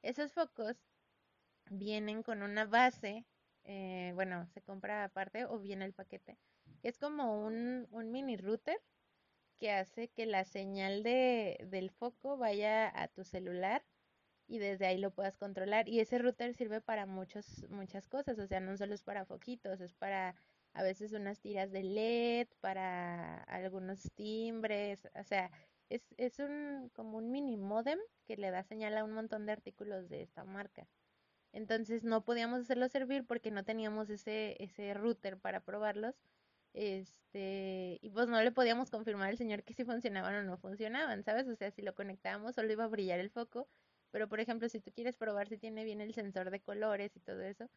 Esos 0.02 0.32
focos 0.32 0.76
vienen 1.70 2.22
con 2.22 2.42
una 2.42 2.64
base, 2.66 3.24
eh, 3.64 4.12
bueno, 4.14 4.46
se 4.48 4.62
compra 4.62 5.04
aparte 5.04 5.46
o 5.46 5.58
viene 5.58 5.84
el 5.84 5.94
paquete, 5.94 6.38
que 6.82 6.88
es 6.88 6.98
como 6.98 7.44
un, 7.44 7.86
un 7.90 8.12
mini 8.12 8.36
router 8.36 8.78
que 9.58 9.70
hace 9.72 10.08
que 10.08 10.26
la 10.26 10.44
señal 10.44 11.02
de, 11.02 11.58
del 11.68 11.90
foco 11.90 12.36
vaya 12.36 12.90
a 13.02 13.08
tu 13.08 13.24
celular 13.24 13.84
y 14.48 14.58
desde 14.58 14.86
ahí 14.86 14.98
lo 14.98 15.10
puedas 15.12 15.36
controlar. 15.36 15.88
Y 15.88 16.00
ese 16.00 16.18
router 16.18 16.54
sirve 16.54 16.80
para 16.80 17.06
muchos, 17.06 17.66
muchas 17.70 18.08
cosas, 18.08 18.38
o 18.38 18.46
sea, 18.46 18.60
no 18.60 18.76
solo 18.76 18.94
es 18.94 19.02
para 19.02 19.24
foquitos, 19.26 19.80
es 19.80 19.94
para 19.94 20.34
a 20.74 20.82
veces 20.82 21.12
unas 21.12 21.40
tiras 21.40 21.72
de 21.72 21.82
LED, 21.82 22.48
para 22.60 23.42
algunos 23.44 24.02
timbres, 24.14 25.08
o 25.18 25.24
sea, 25.24 25.50
es, 25.88 26.02
es 26.18 26.38
un 26.38 26.90
como 26.94 27.18
un 27.18 27.30
mini 27.30 27.56
modem 27.56 27.98
que 28.26 28.36
le 28.36 28.50
da 28.50 28.62
señal 28.62 28.96
a 28.98 29.04
un 29.04 29.12
montón 29.12 29.46
de 29.46 29.52
artículos 29.52 30.08
de 30.08 30.22
esta 30.22 30.44
marca. 30.44 30.86
Entonces 31.52 32.04
no 32.04 32.24
podíamos 32.24 32.60
hacerlo 32.60 32.88
servir 32.88 33.26
porque 33.26 33.50
no 33.50 33.64
teníamos 33.64 34.10
ese, 34.10 34.62
ese 34.62 34.92
router 34.94 35.38
para 35.38 35.60
probarlos. 35.60 36.14
Este, 36.76 37.98
y 38.02 38.10
pues 38.10 38.28
no 38.28 38.42
le 38.42 38.52
podíamos 38.52 38.90
confirmar 38.90 39.30
al 39.30 39.38
señor 39.38 39.64
que 39.64 39.72
si 39.74 39.84
funcionaban 39.84 40.34
o 40.36 40.42
no 40.44 40.58
funcionaban, 40.58 41.24
¿sabes? 41.24 41.48
O 41.48 41.56
sea, 41.56 41.70
si 41.70 41.82
lo 41.82 41.94
conectábamos 41.94 42.54
solo 42.54 42.70
iba 42.72 42.84
a 42.84 42.88
brillar 42.88 43.18
el 43.18 43.30
foco, 43.30 43.66
pero 44.10 44.28
por 44.28 44.40
ejemplo, 44.40 44.68
si 44.68 44.80
tú 44.80 44.92
quieres 44.92 45.16
probar 45.16 45.48
si 45.48 45.56
tiene 45.58 45.84
bien 45.84 46.02
el 46.02 46.12
sensor 46.14 46.50
de 46.50 46.60
colores 46.60 47.16
y 47.16 47.20
todo 47.20 47.40
eso, 47.42 47.70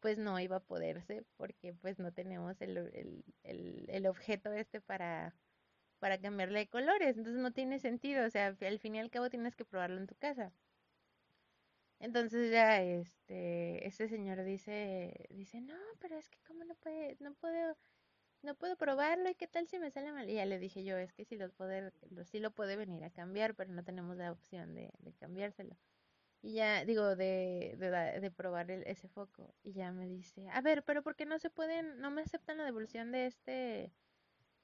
pues 0.00 0.18
no 0.18 0.40
iba 0.40 0.56
a 0.56 0.60
poderse 0.60 1.24
porque 1.36 1.74
pues 1.74 1.98
no 2.00 2.12
tenemos 2.12 2.60
el, 2.62 2.76
el, 2.78 3.24
el, 3.44 3.86
el 3.88 4.06
objeto 4.06 4.52
este 4.52 4.80
para, 4.80 5.34
para 6.00 6.20
cambiarle 6.20 6.60
de 6.60 6.68
colores. 6.68 7.16
Entonces 7.18 7.42
no 7.42 7.52
tiene 7.52 7.78
sentido. 7.80 8.26
O 8.26 8.30
sea, 8.30 8.48
al 8.60 8.78
fin 8.80 8.96
y 8.96 9.00
al 9.00 9.10
cabo 9.10 9.30
tienes 9.30 9.56
que 9.56 9.64
probarlo 9.66 9.98
en 9.98 10.06
tu 10.08 10.16
casa. 10.16 10.52
Entonces 12.00 12.50
ya 12.50 12.82
este 12.82 13.86
ese 13.86 14.08
señor 14.08 14.42
dice 14.44 15.26
dice, 15.30 15.60
"No, 15.60 15.74
pero 16.00 16.16
es 16.16 16.28
que 16.28 16.38
cómo 16.46 16.64
no 16.64 16.74
puede 16.76 17.16
no 17.20 17.34
puedo 17.34 17.76
no 18.42 18.54
puedo 18.56 18.76
probarlo 18.76 19.28
y 19.30 19.34
qué 19.34 19.46
tal 19.48 19.66
si 19.68 19.78
me 19.78 19.90
sale 19.90 20.12
mal." 20.12 20.28
Y 20.30 20.34
ya 20.34 20.46
le 20.46 20.58
dije 20.58 20.84
yo, 20.84 20.96
"Es 20.98 21.12
que 21.12 21.24
si 21.24 21.36
lo 21.36 21.50
puede 21.52 21.92
sí 22.24 22.40
lo 22.40 22.52
puede 22.52 22.76
venir 22.76 23.04
a 23.04 23.10
cambiar, 23.10 23.54
pero 23.56 23.72
no 23.72 23.84
tenemos 23.84 24.16
la 24.16 24.32
opción 24.32 24.74
de, 24.74 24.92
de 24.98 25.12
cambiárselo." 25.14 25.76
Y 26.42 26.54
ya 26.54 26.84
digo 26.84 27.16
de, 27.16 27.76
de, 27.78 28.20
de 28.20 28.30
probar 28.30 28.70
el, 28.70 28.84
ese 28.86 29.08
foco 29.08 29.54
y 29.62 29.72
ya 29.74 29.92
me 29.92 30.06
dice, 30.08 30.48
"A 30.50 30.60
ver, 30.62 30.84
pero 30.84 31.02
¿por 31.02 31.16
qué 31.16 31.26
no 31.26 31.38
se 31.38 31.50
pueden 31.50 32.00
no 32.00 32.10
me 32.10 32.22
aceptan 32.22 32.58
la 32.58 32.64
devolución 32.64 33.12
de 33.12 33.26
este 33.26 33.94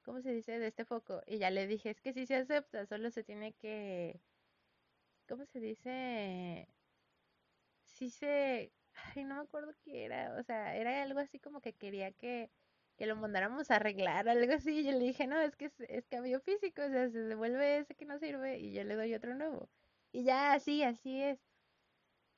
¿cómo 0.04 0.22
se 0.22 0.32
dice? 0.32 0.58
de 0.58 0.68
este 0.68 0.84
foco?" 0.86 1.22
Y 1.26 1.38
ya 1.38 1.50
le 1.50 1.66
dije, 1.68 1.90
"Es 1.90 2.00
que 2.00 2.12
si 2.14 2.26
se 2.26 2.36
acepta, 2.36 2.86
solo 2.86 3.10
se 3.10 3.24
tiene 3.24 3.54
que 3.54 4.22
¿cómo 5.28 5.44
se 5.46 5.60
dice? 5.60 6.68
sí 7.84 8.10
se, 8.10 8.72
ay, 8.92 9.24
no 9.24 9.36
me 9.36 9.40
acuerdo 9.42 9.72
qué 9.84 10.04
era, 10.04 10.36
o 10.38 10.42
sea, 10.42 10.76
era 10.76 11.02
algo 11.02 11.20
así 11.20 11.38
como 11.40 11.60
que 11.60 11.74
quería 11.74 12.12
que, 12.12 12.50
que 12.96 13.06
lo 13.06 13.16
mandáramos 13.16 13.70
a 13.70 13.76
arreglar, 13.76 14.28
algo 14.28 14.54
así, 14.54 14.84
yo 14.84 14.92
le 14.92 15.00
dije, 15.00 15.26
no, 15.26 15.40
es 15.40 15.56
que 15.56 15.66
es, 15.66 15.80
es 15.88 16.06
cambio 16.08 16.40
físico, 16.40 16.82
o 16.82 16.88
sea, 16.88 17.08
se 17.10 17.18
devuelve 17.18 17.78
ese 17.78 17.94
que 17.94 18.04
no 18.06 18.18
sirve 18.18 18.58
y 18.58 18.72
yo 18.72 18.84
le 18.84 18.96
doy 18.96 19.14
otro 19.14 19.34
nuevo. 19.34 19.68
Y 20.12 20.24
ya 20.24 20.52
así, 20.54 20.82
así 20.82 21.22
es. 21.22 21.38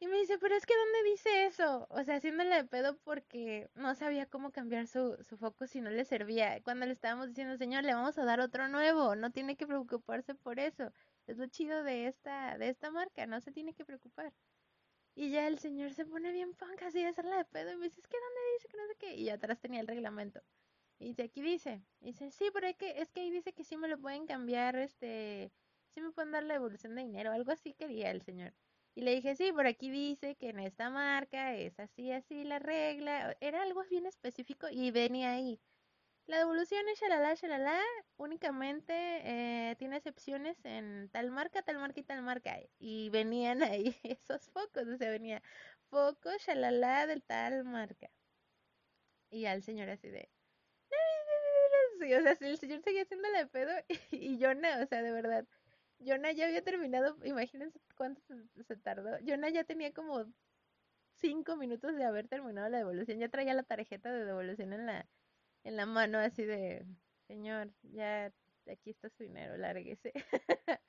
Y 0.01 0.07
me 0.07 0.18
dice, 0.18 0.38
pero 0.38 0.55
es 0.57 0.64
que 0.64 0.75
¿dónde 0.77 1.11
dice 1.11 1.47
eso? 1.47 1.87
O 1.90 2.03
sea, 2.05 2.16
haciéndole 2.16 2.55
de 2.55 2.64
pedo 2.64 2.97
porque 3.05 3.68
no 3.75 3.94
sabía 3.97 4.27
cómo 4.27 4.53
cambiar 4.53 4.87
su, 4.87 5.16
su 5.23 5.37
foco 5.37 5.66
si 5.66 5.81
no 5.81 5.90
le 5.90 6.05
servía. 6.05 6.61
Cuando 6.62 6.87
le 6.87 6.92
estábamos 6.92 7.29
diciendo, 7.29 7.57
señor, 7.57 7.85
le 7.85 7.94
vamos 7.94 8.16
a 8.18 8.25
dar 8.25 8.40
otro 8.40 8.68
nuevo, 8.68 9.16
no 9.16 9.33
tiene 9.33 9.57
que 9.57 9.66
preocuparse 9.66 10.35
por 10.37 10.61
eso. 10.61 10.92
Es 11.27 11.37
lo 11.37 11.47
chido 11.49 11.83
de 11.83 12.07
esta, 12.07 12.57
de 12.59 12.68
esta 12.68 12.90
marca, 12.92 13.27
no 13.27 13.40
se 13.40 13.51
tiene 13.53 13.75
que 13.75 13.85
preocupar. 13.85 14.33
Y 15.18 15.31
ya 15.31 15.48
el 15.48 15.59
señor 15.59 15.92
se 15.94 16.07
pone 16.07 16.31
bien 16.31 16.54
punk 16.54 16.81
así 16.85 17.02
a 17.02 17.09
hacerla 17.09 17.38
de 17.38 17.44
pedo 17.46 17.72
y 17.72 17.76
me 17.76 17.87
dice, 17.87 18.00
es 18.00 18.07
que 18.07 18.16
¿dónde 18.16 18.40
dice 18.54 18.68
que 18.68 18.76
no 18.76 18.87
sé 18.87 18.94
qué? 19.00 19.14
Y 19.16 19.31
atrás 19.31 19.59
tenía 19.59 19.81
el 19.81 19.88
reglamento. 19.88 20.40
Y 21.00 21.07
dice, 21.07 21.24
aquí 21.24 21.42
dice. 21.42 21.83
Y 22.00 22.12
dice, 22.12 22.31
sí, 22.31 22.50
pero 22.54 22.68
es 22.68 22.76
que, 22.76 23.00
es 23.00 23.11
que 23.11 23.22
ahí 23.22 23.31
dice 23.33 23.52
que 23.52 23.64
sí 23.64 23.76
me 23.76 23.88
lo 23.88 23.98
pueden 23.98 24.26
cambiar, 24.28 24.76
este, 24.76 25.50
sí 25.92 26.00
me 26.00 26.12
pueden 26.12 26.31
dar 26.31 26.44
la 26.44 26.54
devolución 26.54 26.94
de 26.94 27.02
dinero, 27.02 27.33
algo 27.33 27.50
así 27.50 27.74
quería 27.74 28.12
el 28.12 28.22
señor. 28.22 28.54
Y 28.94 29.00
le 29.02 29.12
dije, 29.12 29.35
sí, 29.35 29.50
por 29.50 29.66
aquí 29.66 29.90
dice 29.90 30.37
que 30.37 30.50
en 30.50 30.61
esta 30.61 30.88
marca 30.88 31.57
es 31.57 31.81
así, 31.81 32.12
así 32.12 32.44
la 32.44 32.61
regla. 32.61 33.37
Era 33.40 33.62
algo 33.62 33.83
bien 33.90 34.07
específico 34.07 34.68
y 34.70 34.92
venía 34.92 35.33
ahí. 35.33 35.61
La 36.29 36.37
devolución 36.41 36.87
es 36.91 37.01
shalala, 37.01 37.35
shalala, 37.37 37.81
únicamente 38.19 38.93
eh, 38.93 39.77
tiene 39.79 39.97
excepciones 39.97 40.62
en 40.62 41.09
tal 41.11 41.31
marca, 41.31 41.62
tal 41.62 41.79
marca 41.79 42.01
y 42.01 42.03
tal 42.03 42.21
marca. 42.23 42.59
Y 42.79 43.09
venían 43.09 43.62
ahí 43.62 43.97
esos 44.03 44.51
focos, 44.51 44.87
o 44.87 44.97
sea, 44.99 45.11
venía 45.11 45.43
foco, 45.88 46.29
shalala, 46.38 47.07
de 47.07 47.21
tal 47.23 47.64
marca. 47.64 48.11
Y 49.31 49.47
al 49.47 49.62
señor 49.62 49.88
así 49.88 50.11
de... 50.11 50.29
Sí, 51.99 52.12
o 52.14 52.21
sea, 52.21 52.37
el 52.41 52.59
señor 52.59 52.83
seguía 52.83 53.03
haciendo 53.03 53.29
la 53.31 53.47
pedo 53.47 53.73
y, 54.11 54.38
Jonah, 54.38 54.83
o 54.83 54.87
sea, 54.87 55.03
de 55.03 55.12
verdad, 55.12 55.47
Jonah 55.99 56.33
ya 56.33 56.47
había 56.47 56.62
terminado, 56.62 57.17
imagínense 57.25 57.81
cuánto 57.97 58.21
se, 58.23 58.64
se 58.64 58.77
tardó. 58.77 59.17
Jonah 59.27 59.49
ya 59.49 59.64
tenía 59.64 59.93
como 59.95 60.27
cinco 61.14 61.57
minutos 61.57 61.97
de 61.97 62.05
haber 62.05 62.29
terminado 62.29 62.69
la 62.69 62.79
devolución. 62.79 63.19
Ya 63.19 63.31
traía 63.31 63.55
la 63.55 63.62
tarjeta 63.62 64.12
de 64.12 64.25
devolución 64.27 64.73
en 64.75 64.87
la, 64.87 65.09
en 65.68 65.76
la 65.76 65.87
mano, 65.87 66.18
así 66.18 66.44
de, 66.44 66.87
señor, 67.26 67.70
ya 67.83 68.33
aquí 68.70 68.90
está 68.90 69.11
su 69.11 69.22
dinero, 69.22 69.57
lárguese. 69.57 70.12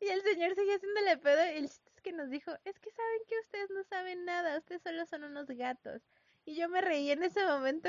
y 0.00 0.08
el 0.08 0.20
señor 0.22 0.54
seguía 0.54 0.76
haciéndole 0.76 1.16
pedo 1.18 1.44
y 1.46 1.58
el 1.58 1.68
chiste 1.68 1.90
es 1.94 2.00
que 2.02 2.12
nos 2.12 2.28
dijo, 2.28 2.50
es 2.64 2.78
que 2.80 2.90
saben 2.90 3.20
que 3.28 3.38
ustedes 3.40 3.70
no 3.70 3.84
saben 3.84 4.24
nada, 4.24 4.58
ustedes 4.58 4.82
solo 4.82 5.06
son 5.06 5.24
unos 5.24 5.46
gatos. 5.46 6.02
Y 6.44 6.56
yo 6.56 6.68
me 6.68 6.80
reí 6.80 7.10
en 7.10 7.22
ese 7.22 7.44
momento. 7.46 7.88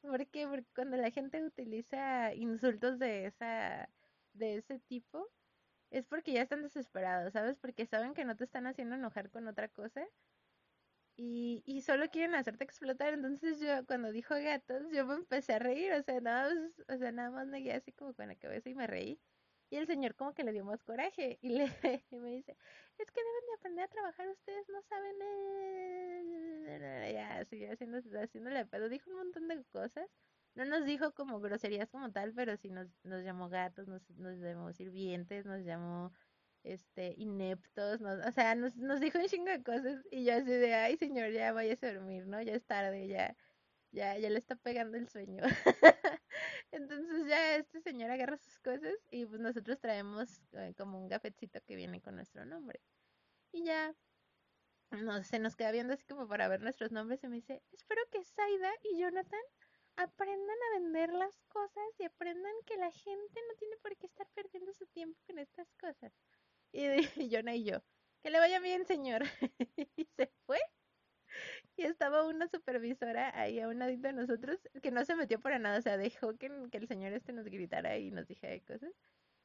Porque 0.00 0.46
cuando 0.76 0.96
la 0.96 1.10
gente 1.10 1.42
utiliza 1.42 2.32
insultos 2.32 3.00
de 3.00 3.26
esa 3.26 3.88
de 4.32 4.56
ese 4.56 4.78
tipo 4.78 5.28
es 5.90 6.06
porque 6.06 6.32
ya 6.32 6.42
están 6.42 6.62
desesperados, 6.62 7.32
¿sabes? 7.32 7.58
Porque 7.58 7.84
saben 7.86 8.14
que 8.14 8.24
no 8.24 8.36
te 8.36 8.44
están 8.44 8.66
haciendo 8.68 8.94
enojar 8.94 9.30
con 9.30 9.48
otra 9.48 9.68
cosa 9.68 10.06
y, 11.18 11.64
y 11.66 11.82
solo 11.82 12.08
quieren 12.10 12.36
hacerte 12.36 12.64
explotar. 12.64 13.12
Entonces 13.12 13.58
yo, 13.60 13.84
cuando 13.86 14.12
dijo 14.12 14.34
gatos, 14.36 14.84
yo 14.92 15.04
me 15.04 15.14
empecé 15.14 15.54
a 15.54 15.58
reír, 15.58 15.92
o 15.92 16.02
sea, 16.02 16.20
nada 16.20 16.54
más, 16.54 16.80
o 16.88 16.96
sea, 16.96 17.12
nada 17.12 17.30
más 17.30 17.48
me 17.48 17.72
así 17.72 17.92
como 17.92 18.14
con 18.14 18.28
la 18.28 18.36
cabeza 18.36 18.70
y 18.70 18.74
me 18.74 18.86
reí. 18.86 19.20
Y 19.70 19.76
el 19.76 19.86
señor 19.86 20.14
como 20.14 20.32
que 20.32 20.44
le 20.44 20.52
dio 20.52 20.64
más 20.64 20.82
coraje 20.84 21.38
y, 21.42 21.50
le, 21.50 21.64
me 22.12 22.30
dice, 22.30 22.56
es 22.98 23.10
que 23.10 23.20
deben 23.20 23.46
de 23.48 23.54
aprender 23.58 23.84
a 23.84 23.88
trabajar, 23.88 24.28
ustedes 24.28 24.68
no 24.68 24.80
saben. 24.82 25.16
Eh". 25.20 27.12
Ya, 27.14 27.44
siguió 27.46 27.72
haciendo, 27.72 27.98
haciéndole 28.22 28.64
pedo, 28.66 28.88
dijo 28.88 29.10
un 29.10 29.16
montón 29.16 29.48
de 29.48 29.64
cosas. 29.64 30.08
No 30.54 30.64
nos 30.66 30.84
dijo 30.84 31.12
como 31.12 31.40
groserías 31.40 31.90
como 31.90 32.12
tal, 32.12 32.32
pero 32.34 32.56
sí 32.56 32.70
nos, 32.70 32.88
nos 33.02 33.24
llamó 33.24 33.48
gatos, 33.48 33.88
nos, 33.88 34.08
nos 34.10 34.38
llamó 34.38 34.72
sirvientes, 34.72 35.46
nos 35.46 35.64
llamó 35.64 36.12
este, 36.62 37.14
ineptos, 37.16 38.00
nos, 38.00 38.24
o 38.26 38.32
sea, 38.32 38.54
nos, 38.54 38.76
nos 38.76 39.00
dijo 39.00 39.18
un 39.18 39.26
chingo 39.26 39.50
de 39.50 39.62
cosas 39.62 40.04
y 40.10 40.24
yo 40.24 40.34
así 40.34 40.50
de, 40.50 40.74
ay 40.74 40.96
señor, 40.96 41.30
ya 41.30 41.52
vayas 41.52 41.82
a 41.82 41.92
dormir, 41.92 42.26
¿no? 42.26 42.40
Ya 42.42 42.54
es 42.54 42.64
tarde, 42.66 43.08
ya, 43.08 43.36
ya, 43.92 44.18
ya 44.18 44.30
le 44.30 44.38
está 44.38 44.56
pegando 44.56 44.96
el 44.96 45.08
sueño. 45.08 45.42
Entonces 46.70 47.26
ya 47.26 47.56
este 47.56 47.80
señor 47.80 48.10
agarra 48.10 48.36
sus 48.36 48.58
cosas 48.58 48.94
y 49.10 49.26
pues 49.26 49.40
nosotros 49.40 49.80
traemos 49.80 50.40
eh, 50.52 50.74
como 50.76 50.98
un 50.98 51.08
gafetcito 51.08 51.60
que 51.66 51.76
viene 51.76 52.00
con 52.00 52.16
nuestro 52.16 52.44
nombre. 52.44 52.80
Y 53.52 53.64
ya 53.64 53.94
no, 54.90 55.22
se 55.22 55.38
nos 55.38 55.56
queda 55.56 55.70
viendo 55.72 55.94
así 55.94 56.04
como 56.06 56.28
para 56.28 56.48
ver 56.48 56.60
nuestros 56.60 56.92
nombres 56.92 57.22
y 57.22 57.28
me 57.28 57.36
dice, 57.36 57.62
espero 57.72 58.00
que 58.10 58.24
Saida 58.24 58.70
y 58.82 58.98
Jonathan 58.98 59.40
aprendan 59.96 60.56
a 60.56 60.78
vender 60.78 61.12
las 61.12 61.36
cosas 61.48 61.84
y 61.98 62.04
aprendan 62.04 62.54
que 62.64 62.76
la 62.76 62.90
gente 62.90 63.40
no 63.48 63.54
tiene 63.58 63.76
por 63.82 63.96
qué 63.96 64.06
estar 64.06 64.28
perdiendo 64.34 64.72
su 64.72 64.86
tiempo 64.86 65.20
con 65.26 65.38
estas 65.38 65.72
cosas. 65.74 66.12
Y, 67.16 67.30
Jonah 67.30 67.54
y 67.54 67.64
yo, 67.64 67.82
que 68.22 68.30
le 68.30 68.38
vaya 68.38 68.60
bien, 68.60 68.86
señor. 68.86 69.22
y 69.96 70.04
se 70.16 70.30
fue. 70.46 70.58
Y 71.76 71.82
estaba 71.84 72.26
una 72.26 72.48
supervisora 72.48 73.38
ahí 73.38 73.60
a 73.60 73.68
un 73.68 73.78
ladito 73.78 74.08
de 74.08 74.14
nosotros 74.14 74.58
que 74.82 74.90
no 74.90 75.04
se 75.04 75.14
metió 75.14 75.40
para 75.40 75.58
nada, 75.58 75.78
o 75.78 75.82
sea, 75.82 75.96
dejó 75.96 76.36
que, 76.36 76.50
que 76.70 76.78
el 76.78 76.88
señor 76.88 77.12
este 77.12 77.32
nos 77.32 77.44
gritara 77.44 77.98
y 77.98 78.10
nos 78.10 78.26
dijera 78.26 78.58
cosas. 78.64 78.92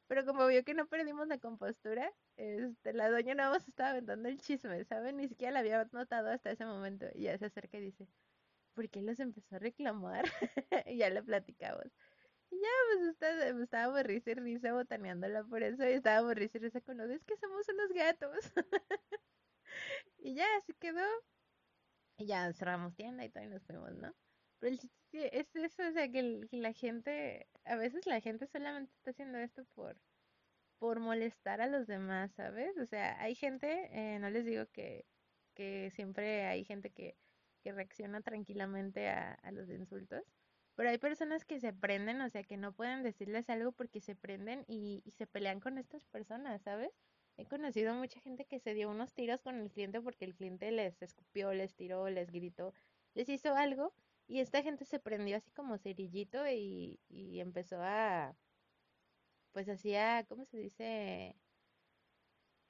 Pero 0.07 0.25
como 0.25 0.47
vio 0.47 0.63
que 0.63 0.73
no 0.73 0.87
perdimos 0.87 1.27
la 1.27 1.39
compostura, 1.39 2.11
este, 2.37 2.93
la 2.93 3.09
doña 3.09 3.35
nada 3.35 3.51
más 3.51 3.67
estaba 3.67 3.91
aventando 3.91 4.29
el 4.29 4.39
chisme, 4.39 4.83
¿saben? 4.85 5.17
Ni 5.17 5.27
siquiera 5.27 5.53
la 5.53 5.59
había 5.59 5.87
notado 5.91 6.29
hasta 6.29 6.51
ese 6.51 6.65
momento. 6.65 7.07
Y 7.13 7.23
ya 7.23 7.37
se 7.37 7.45
acerca 7.45 7.77
y 7.77 7.81
dice, 7.81 8.07
¿por 8.73 8.89
qué 8.89 9.01
los 9.01 9.19
empezó 9.19 9.55
a 9.55 9.59
reclamar? 9.59 10.25
y 10.87 10.97
ya 10.97 11.09
le 11.09 11.23
platicamos. 11.23 11.85
Y 12.53 12.61
ya, 12.61 12.69
pues 12.87 13.07
está, 13.09 13.47
estábamos 13.63 14.03
risa 14.03 14.31
y 14.31 14.33
risa 14.35 14.73
botaneándola 14.73 15.43
por 15.43 15.63
eso. 15.63 15.83
Y 15.89 15.93
estábamos 15.93 16.35
risa 16.35 16.59
y 16.59 16.61
risa 16.61 16.81
con 16.81 16.97
lo 16.97 17.05
es 17.05 17.23
que 17.25 17.35
somos 17.37 17.67
unos 17.67 17.91
gatos. 17.91 18.53
y 20.19 20.35
ya, 20.35 20.45
así 20.57 20.73
quedó. 20.73 21.03
Y 22.17 22.27
ya 22.27 22.53
cerramos 22.53 22.95
tienda 22.95 23.25
y 23.25 23.29
todo 23.29 23.43
y 23.43 23.47
nos 23.47 23.63
fuimos, 23.63 23.91
¿no? 23.95 24.13
Pero 24.59 24.73
el 24.73 24.79
chiste 24.79 25.39
es 25.39 25.55
eso, 25.55 25.87
o 25.87 25.91
sea, 25.91 26.11
que, 26.11 26.47
la 26.51 26.73
gente, 26.73 27.47
a 27.65 27.75
veces 27.75 28.05
la 28.05 28.21
gente 28.21 28.45
solamente 28.45 28.93
está 28.93 29.09
haciendo 29.09 29.39
esto 29.39 29.65
por, 29.73 29.99
por 30.77 30.99
molestar 30.99 31.59
a 31.59 31.67
los 31.67 31.87
demás, 31.87 32.31
¿sabes? 32.35 32.77
O 32.77 32.85
sea, 32.85 33.19
hay 33.19 33.33
gente, 33.33 33.89
eh, 33.91 34.19
no 34.19 34.29
les 34.29 34.45
digo 34.45 34.67
que, 34.67 35.05
que 35.55 35.89
siempre 35.91 36.45
hay 36.45 36.63
gente 36.65 36.91
que 36.91 37.17
que 37.63 37.71
reacciona 37.71 38.21
tranquilamente 38.21 39.07
a, 39.09 39.39
los 39.51 39.69
insultos. 39.69 40.21
Pero 40.75 40.89
hay 40.89 40.97
personas 40.97 41.45
que 41.45 41.59
se 41.59 41.73
prenden, 41.73 42.21
o 42.21 42.29
sea, 42.29 42.43
que 42.43 42.57
no 42.57 42.73
pueden 42.73 43.03
decirles 43.03 43.49
algo 43.49 43.71
porque 43.73 44.01
se 44.01 44.15
prenden 44.15 44.65
y, 44.67 45.01
y 45.05 45.11
se 45.11 45.27
pelean 45.27 45.59
con 45.59 45.77
estas 45.77 46.05
personas, 46.05 46.61
¿sabes? 46.63 46.91
He 47.37 47.47
conocido 47.47 47.93
mucha 47.95 48.19
gente 48.19 48.45
que 48.45 48.59
se 48.59 48.73
dio 48.73 48.89
unos 48.89 49.13
tiros 49.13 49.41
con 49.41 49.59
el 49.59 49.71
cliente 49.71 50.01
porque 50.01 50.25
el 50.25 50.35
cliente 50.35 50.71
les 50.71 51.01
escupió, 51.01 51.53
les 51.53 51.75
tiró, 51.75 52.09
les 52.09 52.31
gritó, 52.31 52.73
les 53.13 53.29
hizo 53.29 53.55
algo 53.55 53.95
y 54.27 54.39
esta 54.39 54.63
gente 54.63 54.85
se 54.85 54.99
prendió 54.99 55.37
así 55.37 55.51
como 55.51 55.77
cerillito 55.77 56.47
y, 56.47 56.99
y 57.07 57.39
empezó 57.39 57.77
a, 57.81 58.37
pues 59.51 59.69
hacía, 59.69 60.25
¿cómo 60.27 60.45
se 60.45 60.57
dice? 60.57 61.39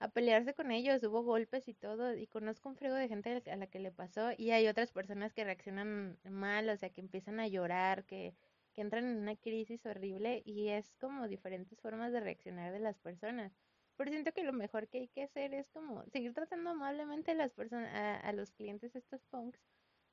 A 0.04 0.10
pelearse 0.10 0.54
con 0.54 0.72
ellos, 0.72 1.02
hubo 1.04 1.24
golpes 1.24 1.70
y 1.70 1.74
todo, 1.74 2.14
y 2.14 2.28
conozco 2.28 2.68
un 2.68 2.76
frigo 2.76 2.96
de 2.96 3.08
gente 3.08 3.42
a 3.50 3.56
la 3.56 3.68
que 3.68 3.80
le 3.80 3.92
pasó, 3.92 4.32
y 4.38 4.52
hay 4.52 4.68
otras 4.68 4.92
personas 4.92 5.34
que 5.34 5.46
reaccionan 5.46 6.20
mal, 6.30 6.70
o 6.70 6.76
sea, 6.76 6.90
que 6.90 7.00
empiezan 7.00 7.40
a 7.40 7.48
llorar, 7.48 8.04
que, 8.04 8.36
que 8.74 8.82
entran 8.82 9.06
en 9.06 9.18
una 9.18 9.38
crisis 9.38 9.86
horrible, 9.86 10.44
y 10.46 10.70
es 10.70 10.94
como 11.00 11.30
diferentes 11.30 11.80
formas 11.80 12.12
de 12.12 12.20
reaccionar 12.20 12.74
de 12.74 12.80
las 12.80 13.00
personas. 13.00 13.54
Pero 13.96 14.12
siento 14.12 14.34
que 14.34 14.44
lo 14.44 14.52
mejor 14.52 14.90
que 14.90 14.98
hay 15.00 15.08
que 15.08 15.24
hacer 15.24 15.54
es 15.54 15.70
como 15.70 16.04
seguir 16.08 16.34
tratando 16.34 16.72
amablemente 16.72 17.32
a 17.32 17.36
las 17.36 17.54
personas, 17.54 17.90
a, 18.24 18.34
los 18.34 18.52
clientes 18.52 18.96
estos 18.98 19.24
punks, 19.26 19.62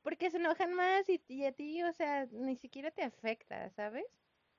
porque 0.02 0.30
se 0.30 0.36
enojan 0.36 0.72
más 0.72 1.08
y, 1.08 1.20
y 1.26 1.46
a 1.46 1.52
ti, 1.52 1.82
o 1.82 1.92
sea, 1.92 2.26
ni 2.30 2.56
siquiera 2.56 2.92
te 2.92 3.02
afecta, 3.02 3.68
¿sabes? 3.70 4.06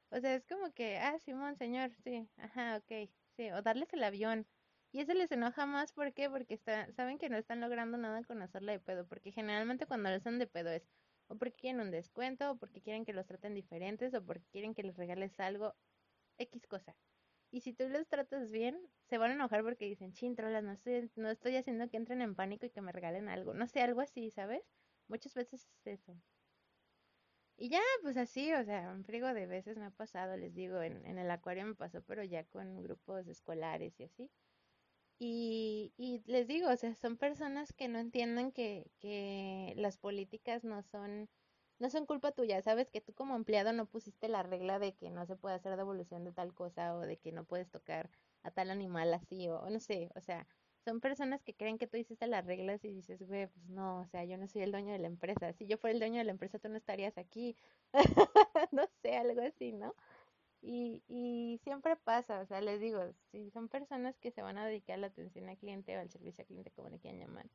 O 0.10 0.20
sea, 0.20 0.36
es 0.36 0.46
como 0.46 0.74
que, 0.74 0.98
ah, 0.98 1.18
Simón, 1.20 1.56
señor, 1.56 1.92
sí, 2.04 2.28
ajá, 2.38 2.78
ok, 2.78 3.10
sí, 3.38 3.50
o 3.52 3.62
darles 3.62 3.94
el 3.94 4.04
avión, 4.04 4.46
y 4.92 5.00
eso 5.02 5.14
les 5.14 5.32
enoja 5.32 5.66
más, 5.66 5.94
¿por 5.94 6.14
qué? 6.14 6.30
Porque 6.30 6.58
saben 6.58 7.18
que 7.18 7.30
no 7.30 7.38
están 7.38 7.62
logrando 7.62 7.98
nada 7.98 8.24
con 8.24 8.42
hacerla 8.42 8.74
de 8.74 8.80
pedo, 8.80 9.08
porque 9.08 9.32
generalmente 9.32 9.86
cuando 9.88 10.10
lo 10.10 10.16
hacen 10.18 10.40
de 10.40 10.48
pedo 10.48 10.70
es 10.72 10.90
o 11.28 11.38
porque 11.38 11.56
quieren 11.56 11.82
un 11.82 11.92
descuento, 11.92 12.52
o 12.52 12.58
porque 12.60 12.82
quieren 12.82 13.06
que 13.06 13.14
los 13.14 13.26
traten 13.26 13.54
diferentes, 13.56 14.14
o 14.14 14.26
porque 14.26 14.46
quieren 14.52 14.74
que 14.76 14.84
les 14.84 14.98
regales 14.98 15.40
algo, 15.40 15.76
X 16.38 16.68
cosa. 16.68 16.98
Y 17.52 17.62
si 17.62 17.74
tú 17.74 17.88
los 17.90 18.08
tratas 18.10 18.52
bien, 18.52 18.92
se 19.04 19.18
van 19.18 19.32
a 19.32 19.34
enojar 19.36 19.64
porque 19.64 19.86
dicen, 19.86 20.14
chin, 20.14 20.36
trolas, 20.36 20.64
no 20.64 20.72
estoy, 20.74 21.12
no 21.16 21.30
estoy 21.30 21.56
haciendo 21.58 21.90
que 21.90 21.98
entren 21.98 22.22
en 22.22 22.36
pánico 22.36 22.66
y 22.66 22.72
que 22.72 22.82
me 22.82 22.92
regalen 22.92 23.30
algo. 23.30 23.54
No 23.54 23.68
sé, 23.68 23.82
algo 23.82 24.02
así, 24.02 24.32
¿sabes? 24.32 24.62
Muchas 25.08 25.34
veces 25.36 25.70
es 25.86 25.88
eso. 25.88 26.22
Y 27.58 27.70
ya, 27.70 27.80
pues 28.02 28.18
así, 28.18 28.52
o 28.54 28.64
sea, 28.66 28.92
un 28.92 29.04
frigo 29.06 29.34
de 29.34 29.46
veces 29.48 29.78
me 29.78 29.86
ha 29.86 29.92
pasado, 29.92 30.36
les 30.36 30.54
digo, 30.54 30.82
en, 30.82 31.06
en 31.06 31.18
el 31.20 31.30
acuario 31.32 31.66
me 31.66 31.76
pasó, 31.76 32.02
pero 32.04 32.24
ya 32.24 32.44
con 32.46 32.82
grupos 32.82 33.28
escolares 33.28 34.00
y 34.00 34.04
así. 34.04 34.32
Y, 35.24 35.94
y 35.98 36.24
les 36.26 36.48
digo, 36.48 36.70
o 36.70 36.76
sea, 36.78 36.96
son 36.96 37.16
personas 37.18 37.74
que 37.74 37.88
no 37.88 38.00
entienden 38.00 38.52
que, 38.52 38.90
que 39.00 39.74
las 39.78 39.98
políticas 40.00 40.64
no 40.64 40.82
son, 40.82 41.30
no 41.78 41.90
son 41.92 42.08
culpa 42.08 42.32
tuya, 42.32 42.60
sabes 42.64 42.90
que 42.90 43.02
tú 43.02 43.14
como 43.14 43.36
empleado 43.36 43.72
no 43.72 43.86
pusiste 43.86 44.28
la 44.30 44.42
regla 44.42 44.80
de 44.80 44.96
que 44.96 45.12
no 45.12 45.28
se 45.28 45.36
puede 45.36 45.54
hacer 45.56 45.78
devolución 45.78 46.24
de 46.24 46.32
tal 46.34 46.56
cosa 46.56 46.96
o 46.96 47.02
de 47.02 47.18
que 47.18 47.32
no 47.32 47.46
puedes 47.46 47.70
tocar 47.70 48.10
a 48.42 48.50
tal 48.50 48.72
animal 48.72 49.14
así 49.14 49.48
o, 49.48 49.70
no 49.70 49.80
sé, 49.80 50.10
o 50.16 50.22
sea, 50.22 50.48
son 50.84 51.00
personas 51.00 51.44
que 51.44 51.54
creen 51.56 51.78
que 51.78 51.86
tú 51.86 51.98
hiciste 51.98 52.26
las 52.26 52.44
reglas 52.44 52.84
y 52.84 52.92
dices, 52.92 53.22
güey, 53.22 53.46
pues 53.46 53.68
no, 53.70 54.00
o 54.02 54.08
sea, 54.08 54.26
yo 54.26 54.38
no 54.38 54.48
soy 54.48 54.64
el 54.64 54.72
dueño 54.72 54.92
de 54.94 54.98
la 55.00 55.08
empresa, 55.08 55.54
si 55.54 55.68
yo 55.68 55.78
fuera 55.78 55.94
el 55.94 56.00
dueño 56.00 56.18
de 56.18 56.24
la 56.26 56.32
empresa 56.32 56.58
tú 56.58 56.68
no 56.70 56.78
estarías 56.78 57.20
aquí, 57.20 57.56
no 58.72 58.88
sé, 59.04 59.18
algo 59.18 59.42
así, 59.42 59.72
¿no? 59.72 59.94
Y, 60.62 61.04
y 61.08 61.60
siempre 61.64 61.96
pasa, 61.96 62.40
o 62.40 62.46
sea, 62.46 62.62
les 62.62 62.80
digo, 62.80 63.02
si 63.32 63.50
son 63.50 63.68
personas 63.68 64.18
que 64.20 64.32
se 64.32 64.44
van 64.44 64.60
a 64.60 64.68
dedicar 64.68 64.96
a 64.96 64.98
la 65.00 65.08
atención 65.08 65.50
al 65.50 65.58
cliente 65.58 65.98
o 65.98 66.00
al 66.00 66.12
servicio 66.12 66.44
al 66.44 66.48
cliente, 66.48 66.72
como 66.72 66.90
le 66.90 67.00
quieran 67.00 67.20
llamar, 67.20 67.50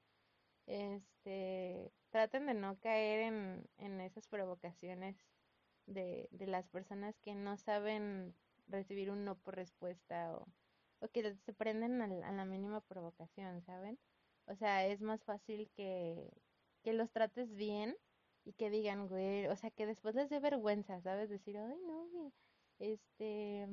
este, 0.67 1.93
traten 2.11 2.47
de 2.47 2.55
no 2.55 2.79
caer 2.81 3.21
en, 3.21 3.69
en 3.79 4.01
esas 4.01 4.27
provocaciones 4.27 5.17
de, 5.87 6.29
de 6.33 6.47
las 6.49 6.69
personas 6.69 7.17
que 7.21 7.37
no 7.37 7.57
saben 7.59 8.35
recibir 8.67 9.11
un 9.13 9.25
no 9.25 9.37
por 9.37 9.55
respuesta 9.55 10.33
o, 10.37 10.49
o 10.99 11.09
que 11.09 11.37
se 11.37 11.53
prenden 11.53 12.03
a, 12.03 12.33
la 12.33 12.45
mínima 12.45 12.81
provocación, 12.81 13.63
¿saben? 13.63 13.99
O 14.47 14.57
sea, 14.57 14.85
es 14.87 15.01
más 15.01 15.23
fácil 15.25 15.71
que, 15.77 16.29
que 16.83 16.93
los 16.93 17.13
trates 17.13 17.55
bien 17.55 17.97
y 18.45 18.53
que 18.55 18.71
digan, 18.71 19.07
güey, 19.09 19.47
o 19.47 19.57
sea, 19.57 19.71
que 19.71 19.87
después 19.87 20.17
les 20.17 20.29
dé 20.29 20.41
vergüenza, 20.41 21.01
¿sabes? 21.03 21.31
Decir, 21.31 21.57
ay, 21.57 21.79
no, 21.87 22.07
güey 22.09 22.33
este, 22.79 23.67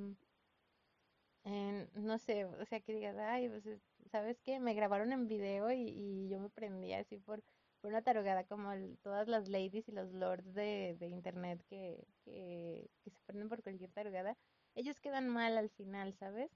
no 1.95 2.17
sé, 2.17 2.45
o 2.45 2.65
sea, 2.65 2.79
que 2.81 2.93
digas, 2.93 3.17
ay, 3.17 3.49
pues, 3.49 3.63
¿sabes 4.11 4.39
qué? 4.41 4.59
Me 4.59 4.73
grabaron 4.73 5.11
en 5.11 5.27
video 5.27 5.71
y, 5.71 5.89
y 5.89 6.29
yo 6.29 6.39
me 6.39 6.49
prendí 6.49 6.93
así 6.93 7.17
por, 7.17 7.43
por 7.81 7.91
una 7.91 8.01
tarugada 8.01 8.45
como 8.45 8.71
todas 9.01 9.27
las 9.27 9.49
ladies 9.49 9.87
y 9.89 9.91
los 9.91 10.11
lords 10.13 10.53
de, 10.53 10.95
de 10.99 11.07
internet 11.07 11.61
que, 11.67 12.07
que, 12.23 12.89
se 13.03 13.19
prenden 13.25 13.49
por 13.49 13.61
cualquier 13.63 13.91
tarugada. 13.91 14.37
Ellos 14.75 14.99
quedan 14.99 15.27
mal 15.27 15.57
al 15.57 15.69
final, 15.69 16.13
¿sabes? 16.13 16.51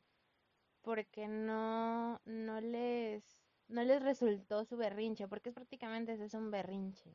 Porque 0.82 1.28
no, 1.28 2.22
no 2.26 2.62
les, 2.62 3.24
no 3.68 3.84
les 3.84 4.02
resultó 4.02 4.64
su 4.66 4.78
berrinche, 4.78 5.28
porque 5.28 5.50
es 5.50 5.56
prácticamente 5.56 6.14
eso, 6.14 6.24
es 6.24 6.34
un 6.34 6.50
berrinche. 6.50 7.14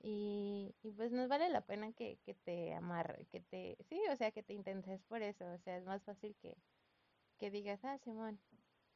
Y, 0.00 0.74
y 0.82 0.92
pues 0.92 1.12
no 1.12 1.26
vale 1.28 1.48
la 1.48 1.62
pena 1.62 1.92
que, 1.92 2.18
que 2.24 2.34
te 2.34 2.74
amarre, 2.74 3.26
que 3.32 3.40
te, 3.40 3.76
sí, 3.88 4.00
o 4.12 4.16
sea, 4.16 4.30
que 4.30 4.42
te 4.44 4.54
intentes 4.54 5.02
por 5.04 5.22
eso, 5.22 5.44
o 5.52 5.58
sea, 5.58 5.76
es 5.78 5.84
más 5.84 6.02
fácil 6.04 6.36
que, 6.40 6.56
que 7.38 7.50
digas, 7.50 7.80
ah, 7.84 7.98
Simón, 7.98 8.40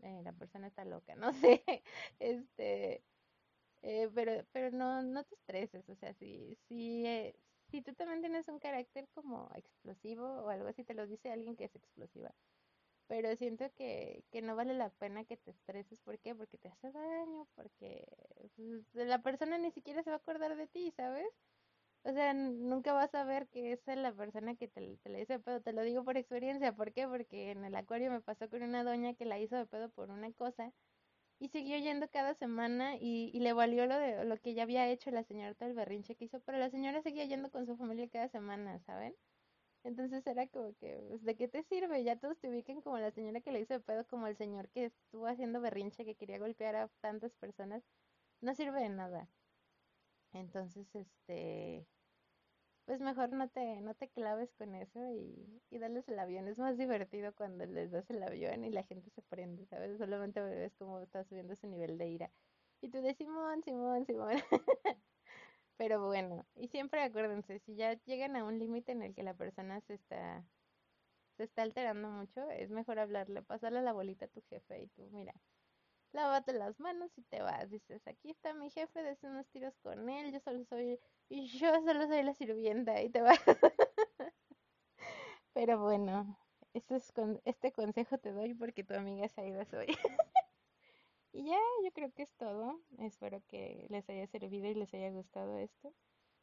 eh, 0.03 0.23
la 0.25 0.33
persona 0.33 0.67
está 0.69 0.85
loca, 0.85 1.15
no 1.17 1.33
sé, 1.35 1.65
este, 2.21 3.03
eh, 3.83 4.11
pero, 4.15 4.45
pero 4.53 4.71
no, 4.77 5.03
no 5.03 5.25
te 5.25 5.35
estreses, 5.37 5.89
o 5.89 5.95
sea, 5.97 6.15
si, 6.15 6.57
si, 6.69 7.07
eh, 7.07 7.35
si 7.71 7.83
tú 7.83 7.95
también 7.95 8.21
tienes 8.21 8.49
un 8.49 8.59
carácter 8.59 9.09
como 9.15 9.51
explosivo 9.55 10.25
o 10.27 10.49
algo 10.51 10.69
así, 10.69 10.85
te 10.85 10.95
lo 10.95 11.07
dice 11.07 11.31
alguien 11.33 11.57
que 11.57 11.65
es 11.65 11.75
explosiva, 11.77 12.35
pero 13.13 13.37
siento 13.37 13.71
que, 13.75 14.25
que 14.31 14.41
no 14.41 14.57
vale 14.57 14.73
la 14.73 14.89
pena 14.89 15.27
que 15.27 15.37
te 15.37 15.51
estreses, 15.51 16.01
¿por 16.01 16.19
qué? 16.19 16.35
Porque 16.35 16.57
te 16.57 16.69
hace 16.69 16.91
daño, 16.91 17.47
porque 17.55 18.07
pues, 18.57 19.07
la 19.07 19.21
persona 19.21 19.59
ni 19.59 19.71
siquiera 19.71 20.03
se 20.03 20.09
va 20.09 20.17
a 20.17 20.19
acordar 20.19 20.57
de 20.57 20.67
ti, 20.67 20.91
¿sabes? 20.97 21.27
O 22.05 22.13
sea, 22.13 22.33
nunca 22.33 22.95
vas 22.95 23.15
a 23.15 23.25
ver 23.25 23.49
que 23.49 23.73
esa 23.73 23.93
es 23.93 23.99
la 23.99 24.15
persona 24.15 24.55
que 24.57 24.67
te, 24.67 24.97
te 24.97 25.11
la 25.11 25.21
hizo 25.21 25.35
de 25.35 25.41
pedo. 25.41 25.61
Te 25.61 25.75
lo 25.75 25.83
digo 25.83 26.05
por 26.05 26.17
experiencia. 26.17 26.75
¿Por 26.75 26.95
qué? 26.95 27.07
Porque 27.07 27.51
en 27.51 27.67
el 27.67 27.75
acuario 27.77 28.11
me 28.11 28.23
pasó 28.23 28.49
con 28.49 28.63
una 28.63 28.83
doña 28.83 29.13
que 29.15 29.27
la 29.27 29.39
hizo 29.39 29.57
de 29.57 29.67
pedo 29.67 29.91
por 29.91 30.11
una 30.11 30.33
cosa 30.33 30.73
y 31.39 31.49
siguió 31.49 31.79
yendo 31.79 32.09
cada 32.11 32.35
semana 32.35 32.97
y, 32.97 33.31
y 33.35 33.41
le 33.41 33.53
valió 33.53 33.87
lo 33.87 33.99
de 33.99 34.25
lo 34.25 34.39
que 34.39 34.55
ya 34.55 34.65
había 34.65 34.89
hecho 34.89 35.11
la 35.11 35.25
señora 35.25 35.55
todo 35.55 35.69
el 35.69 35.75
berrinche 35.77 36.17
que 36.17 36.27
hizo, 36.27 36.41
pero 36.41 36.59
la 36.59 36.71
señora 36.71 37.03
seguía 37.03 37.27
yendo 37.27 37.51
con 37.51 37.67
su 37.67 37.77
familia 37.77 38.09
cada 38.11 38.29
semana, 38.29 38.81
¿saben? 38.81 39.15
Entonces 39.85 40.27
era 40.27 40.47
como 40.49 40.75
que, 40.77 41.05
pues, 41.09 41.23
¿de 41.25 41.37
qué 41.37 41.49
te 41.49 41.63
sirve? 41.65 42.05
Ya 42.05 42.17
todos 42.19 42.39
te 42.39 42.49
ubican 42.49 42.81
como 42.83 42.99
la 42.99 43.11
señora 43.13 43.41
que 43.41 43.53
le 43.53 43.61
hizo 43.61 43.75
de 43.75 43.81
pedo, 43.81 44.07
como 44.07 44.27
el 44.27 44.37
señor 44.37 44.69
que 44.71 44.87
estuvo 44.87 45.27
haciendo 45.27 45.61
berrinche, 45.61 46.05
que 46.05 46.17
quería 46.17 46.39
golpear 46.39 46.77
a 46.77 46.89
tantas 47.01 47.35
personas. 47.35 47.83
No 48.41 48.55
sirve 48.55 48.81
de 48.83 48.89
nada. 48.91 49.31
Entonces, 50.33 50.95
este, 50.95 51.87
pues 52.85 53.01
mejor 53.01 53.31
no 53.33 53.49
te, 53.49 53.81
no 53.81 53.95
te 53.95 54.09
claves 54.11 54.53
con 54.55 54.75
eso 54.75 55.01
y, 55.13 55.63
y 55.71 55.79
darles 55.79 56.09
el 56.09 56.19
avión. 56.19 56.49
Es 56.49 56.59
más 56.59 56.77
divertido 56.79 57.35
cuando 57.35 57.65
les 57.67 57.91
das 57.93 58.11
el 58.11 58.23
avión 58.23 58.65
y 58.65 58.71
la 58.71 58.85
gente 58.85 59.11
se 59.11 59.23
prende, 59.23 59.67
¿sabes? 59.67 59.99
Solamente 59.99 60.41
ves 60.43 60.75
cómo 60.77 61.01
está 61.01 61.25
subiendo 61.25 61.55
su 61.57 61.67
nivel 61.69 61.99
de 61.99 62.09
ira. 62.09 62.33
Y 62.81 62.91
tú 62.91 63.01
de 63.03 63.15
Simón, 63.15 63.63
Simón, 63.63 64.05
Simón. 64.07 64.35
Pero 65.77 66.05
bueno, 66.05 66.47
y 66.55 66.69
siempre 66.69 67.03
acuérdense, 67.03 67.59
si 67.61 67.75
ya 67.75 67.95
llegan 68.05 68.37
a 68.37 68.45
un 68.45 68.59
límite 68.59 68.93
en 68.93 69.03
el 69.03 69.15
que 69.15 69.23
la 69.23 69.35
persona 69.35 69.81
se 69.81 69.95
está, 69.95 70.45
se 71.37 71.45
está 71.45 71.63
alterando 71.63 72.09
mucho, 72.09 72.49
es 72.51 72.71
mejor 72.71 72.99
hablarle, 72.99 73.43
pasarle 73.43 73.83
la 73.83 73.93
bolita 73.93 74.27
a 74.27 74.29
tu 74.29 74.43
jefe 74.43 74.83
y 74.83 74.87
tú, 74.89 75.09
mira, 75.13 75.35
lávate 76.13 76.53
las 76.53 76.79
manos 76.81 77.11
y 77.17 77.23
te 77.23 77.43
vas. 77.43 77.71
Dices, 77.71 78.07
aquí 78.07 78.31
está 78.31 78.55
mi 78.55 78.71
jefe, 78.71 79.03
des 79.03 79.23
unos 79.25 79.49
tiros 79.49 79.75
con 79.83 80.09
él, 80.09 80.33
yo 80.33 80.41
solo 80.41 80.65
soy, 80.65 80.99
y 81.29 81.47
yo 81.47 81.73
solo 81.85 82.07
soy 82.07 82.23
la 82.23 82.35
sirvienta 82.35 83.03
y 83.03 83.11
te 83.11 83.23
vas. 83.23 83.41
Pero 85.55 85.81
bueno, 85.81 86.39
eso 86.75 86.95
es 86.95 87.13
con, 87.13 87.41
este 87.45 87.73
consejo 87.73 88.19
te 88.19 88.33
doy 88.33 88.55
porque 88.55 88.85
tu 88.85 88.95
amiga 88.95 89.29
Saida 89.29 89.65
soy. 89.67 89.87
Y 91.33 91.45
ya, 91.47 91.59
yo 91.85 91.91
creo 91.93 92.13
que 92.13 92.23
es 92.25 92.33
todo. 92.37 92.81
Espero 92.99 93.43
que 93.49 93.87
les 93.91 94.09
haya 94.09 94.27
servido 94.27 94.67
y 94.69 94.75
les 94.75 94.93
haya 94.95 95.11
gustado 95.11 95.59
esto. 95.59 95.93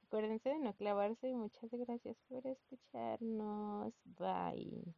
Acuérdense 0.06 0.50
de 0.50 0.60
no 0.60 0.74
clavarse 0.76 1.30
y 1.30 1.36
muchas 1.36 1.70
gracias 1.72 2.18
por 2.28 2.46
escucharnos. 2.48 3.94
Bye. 4.06 4.96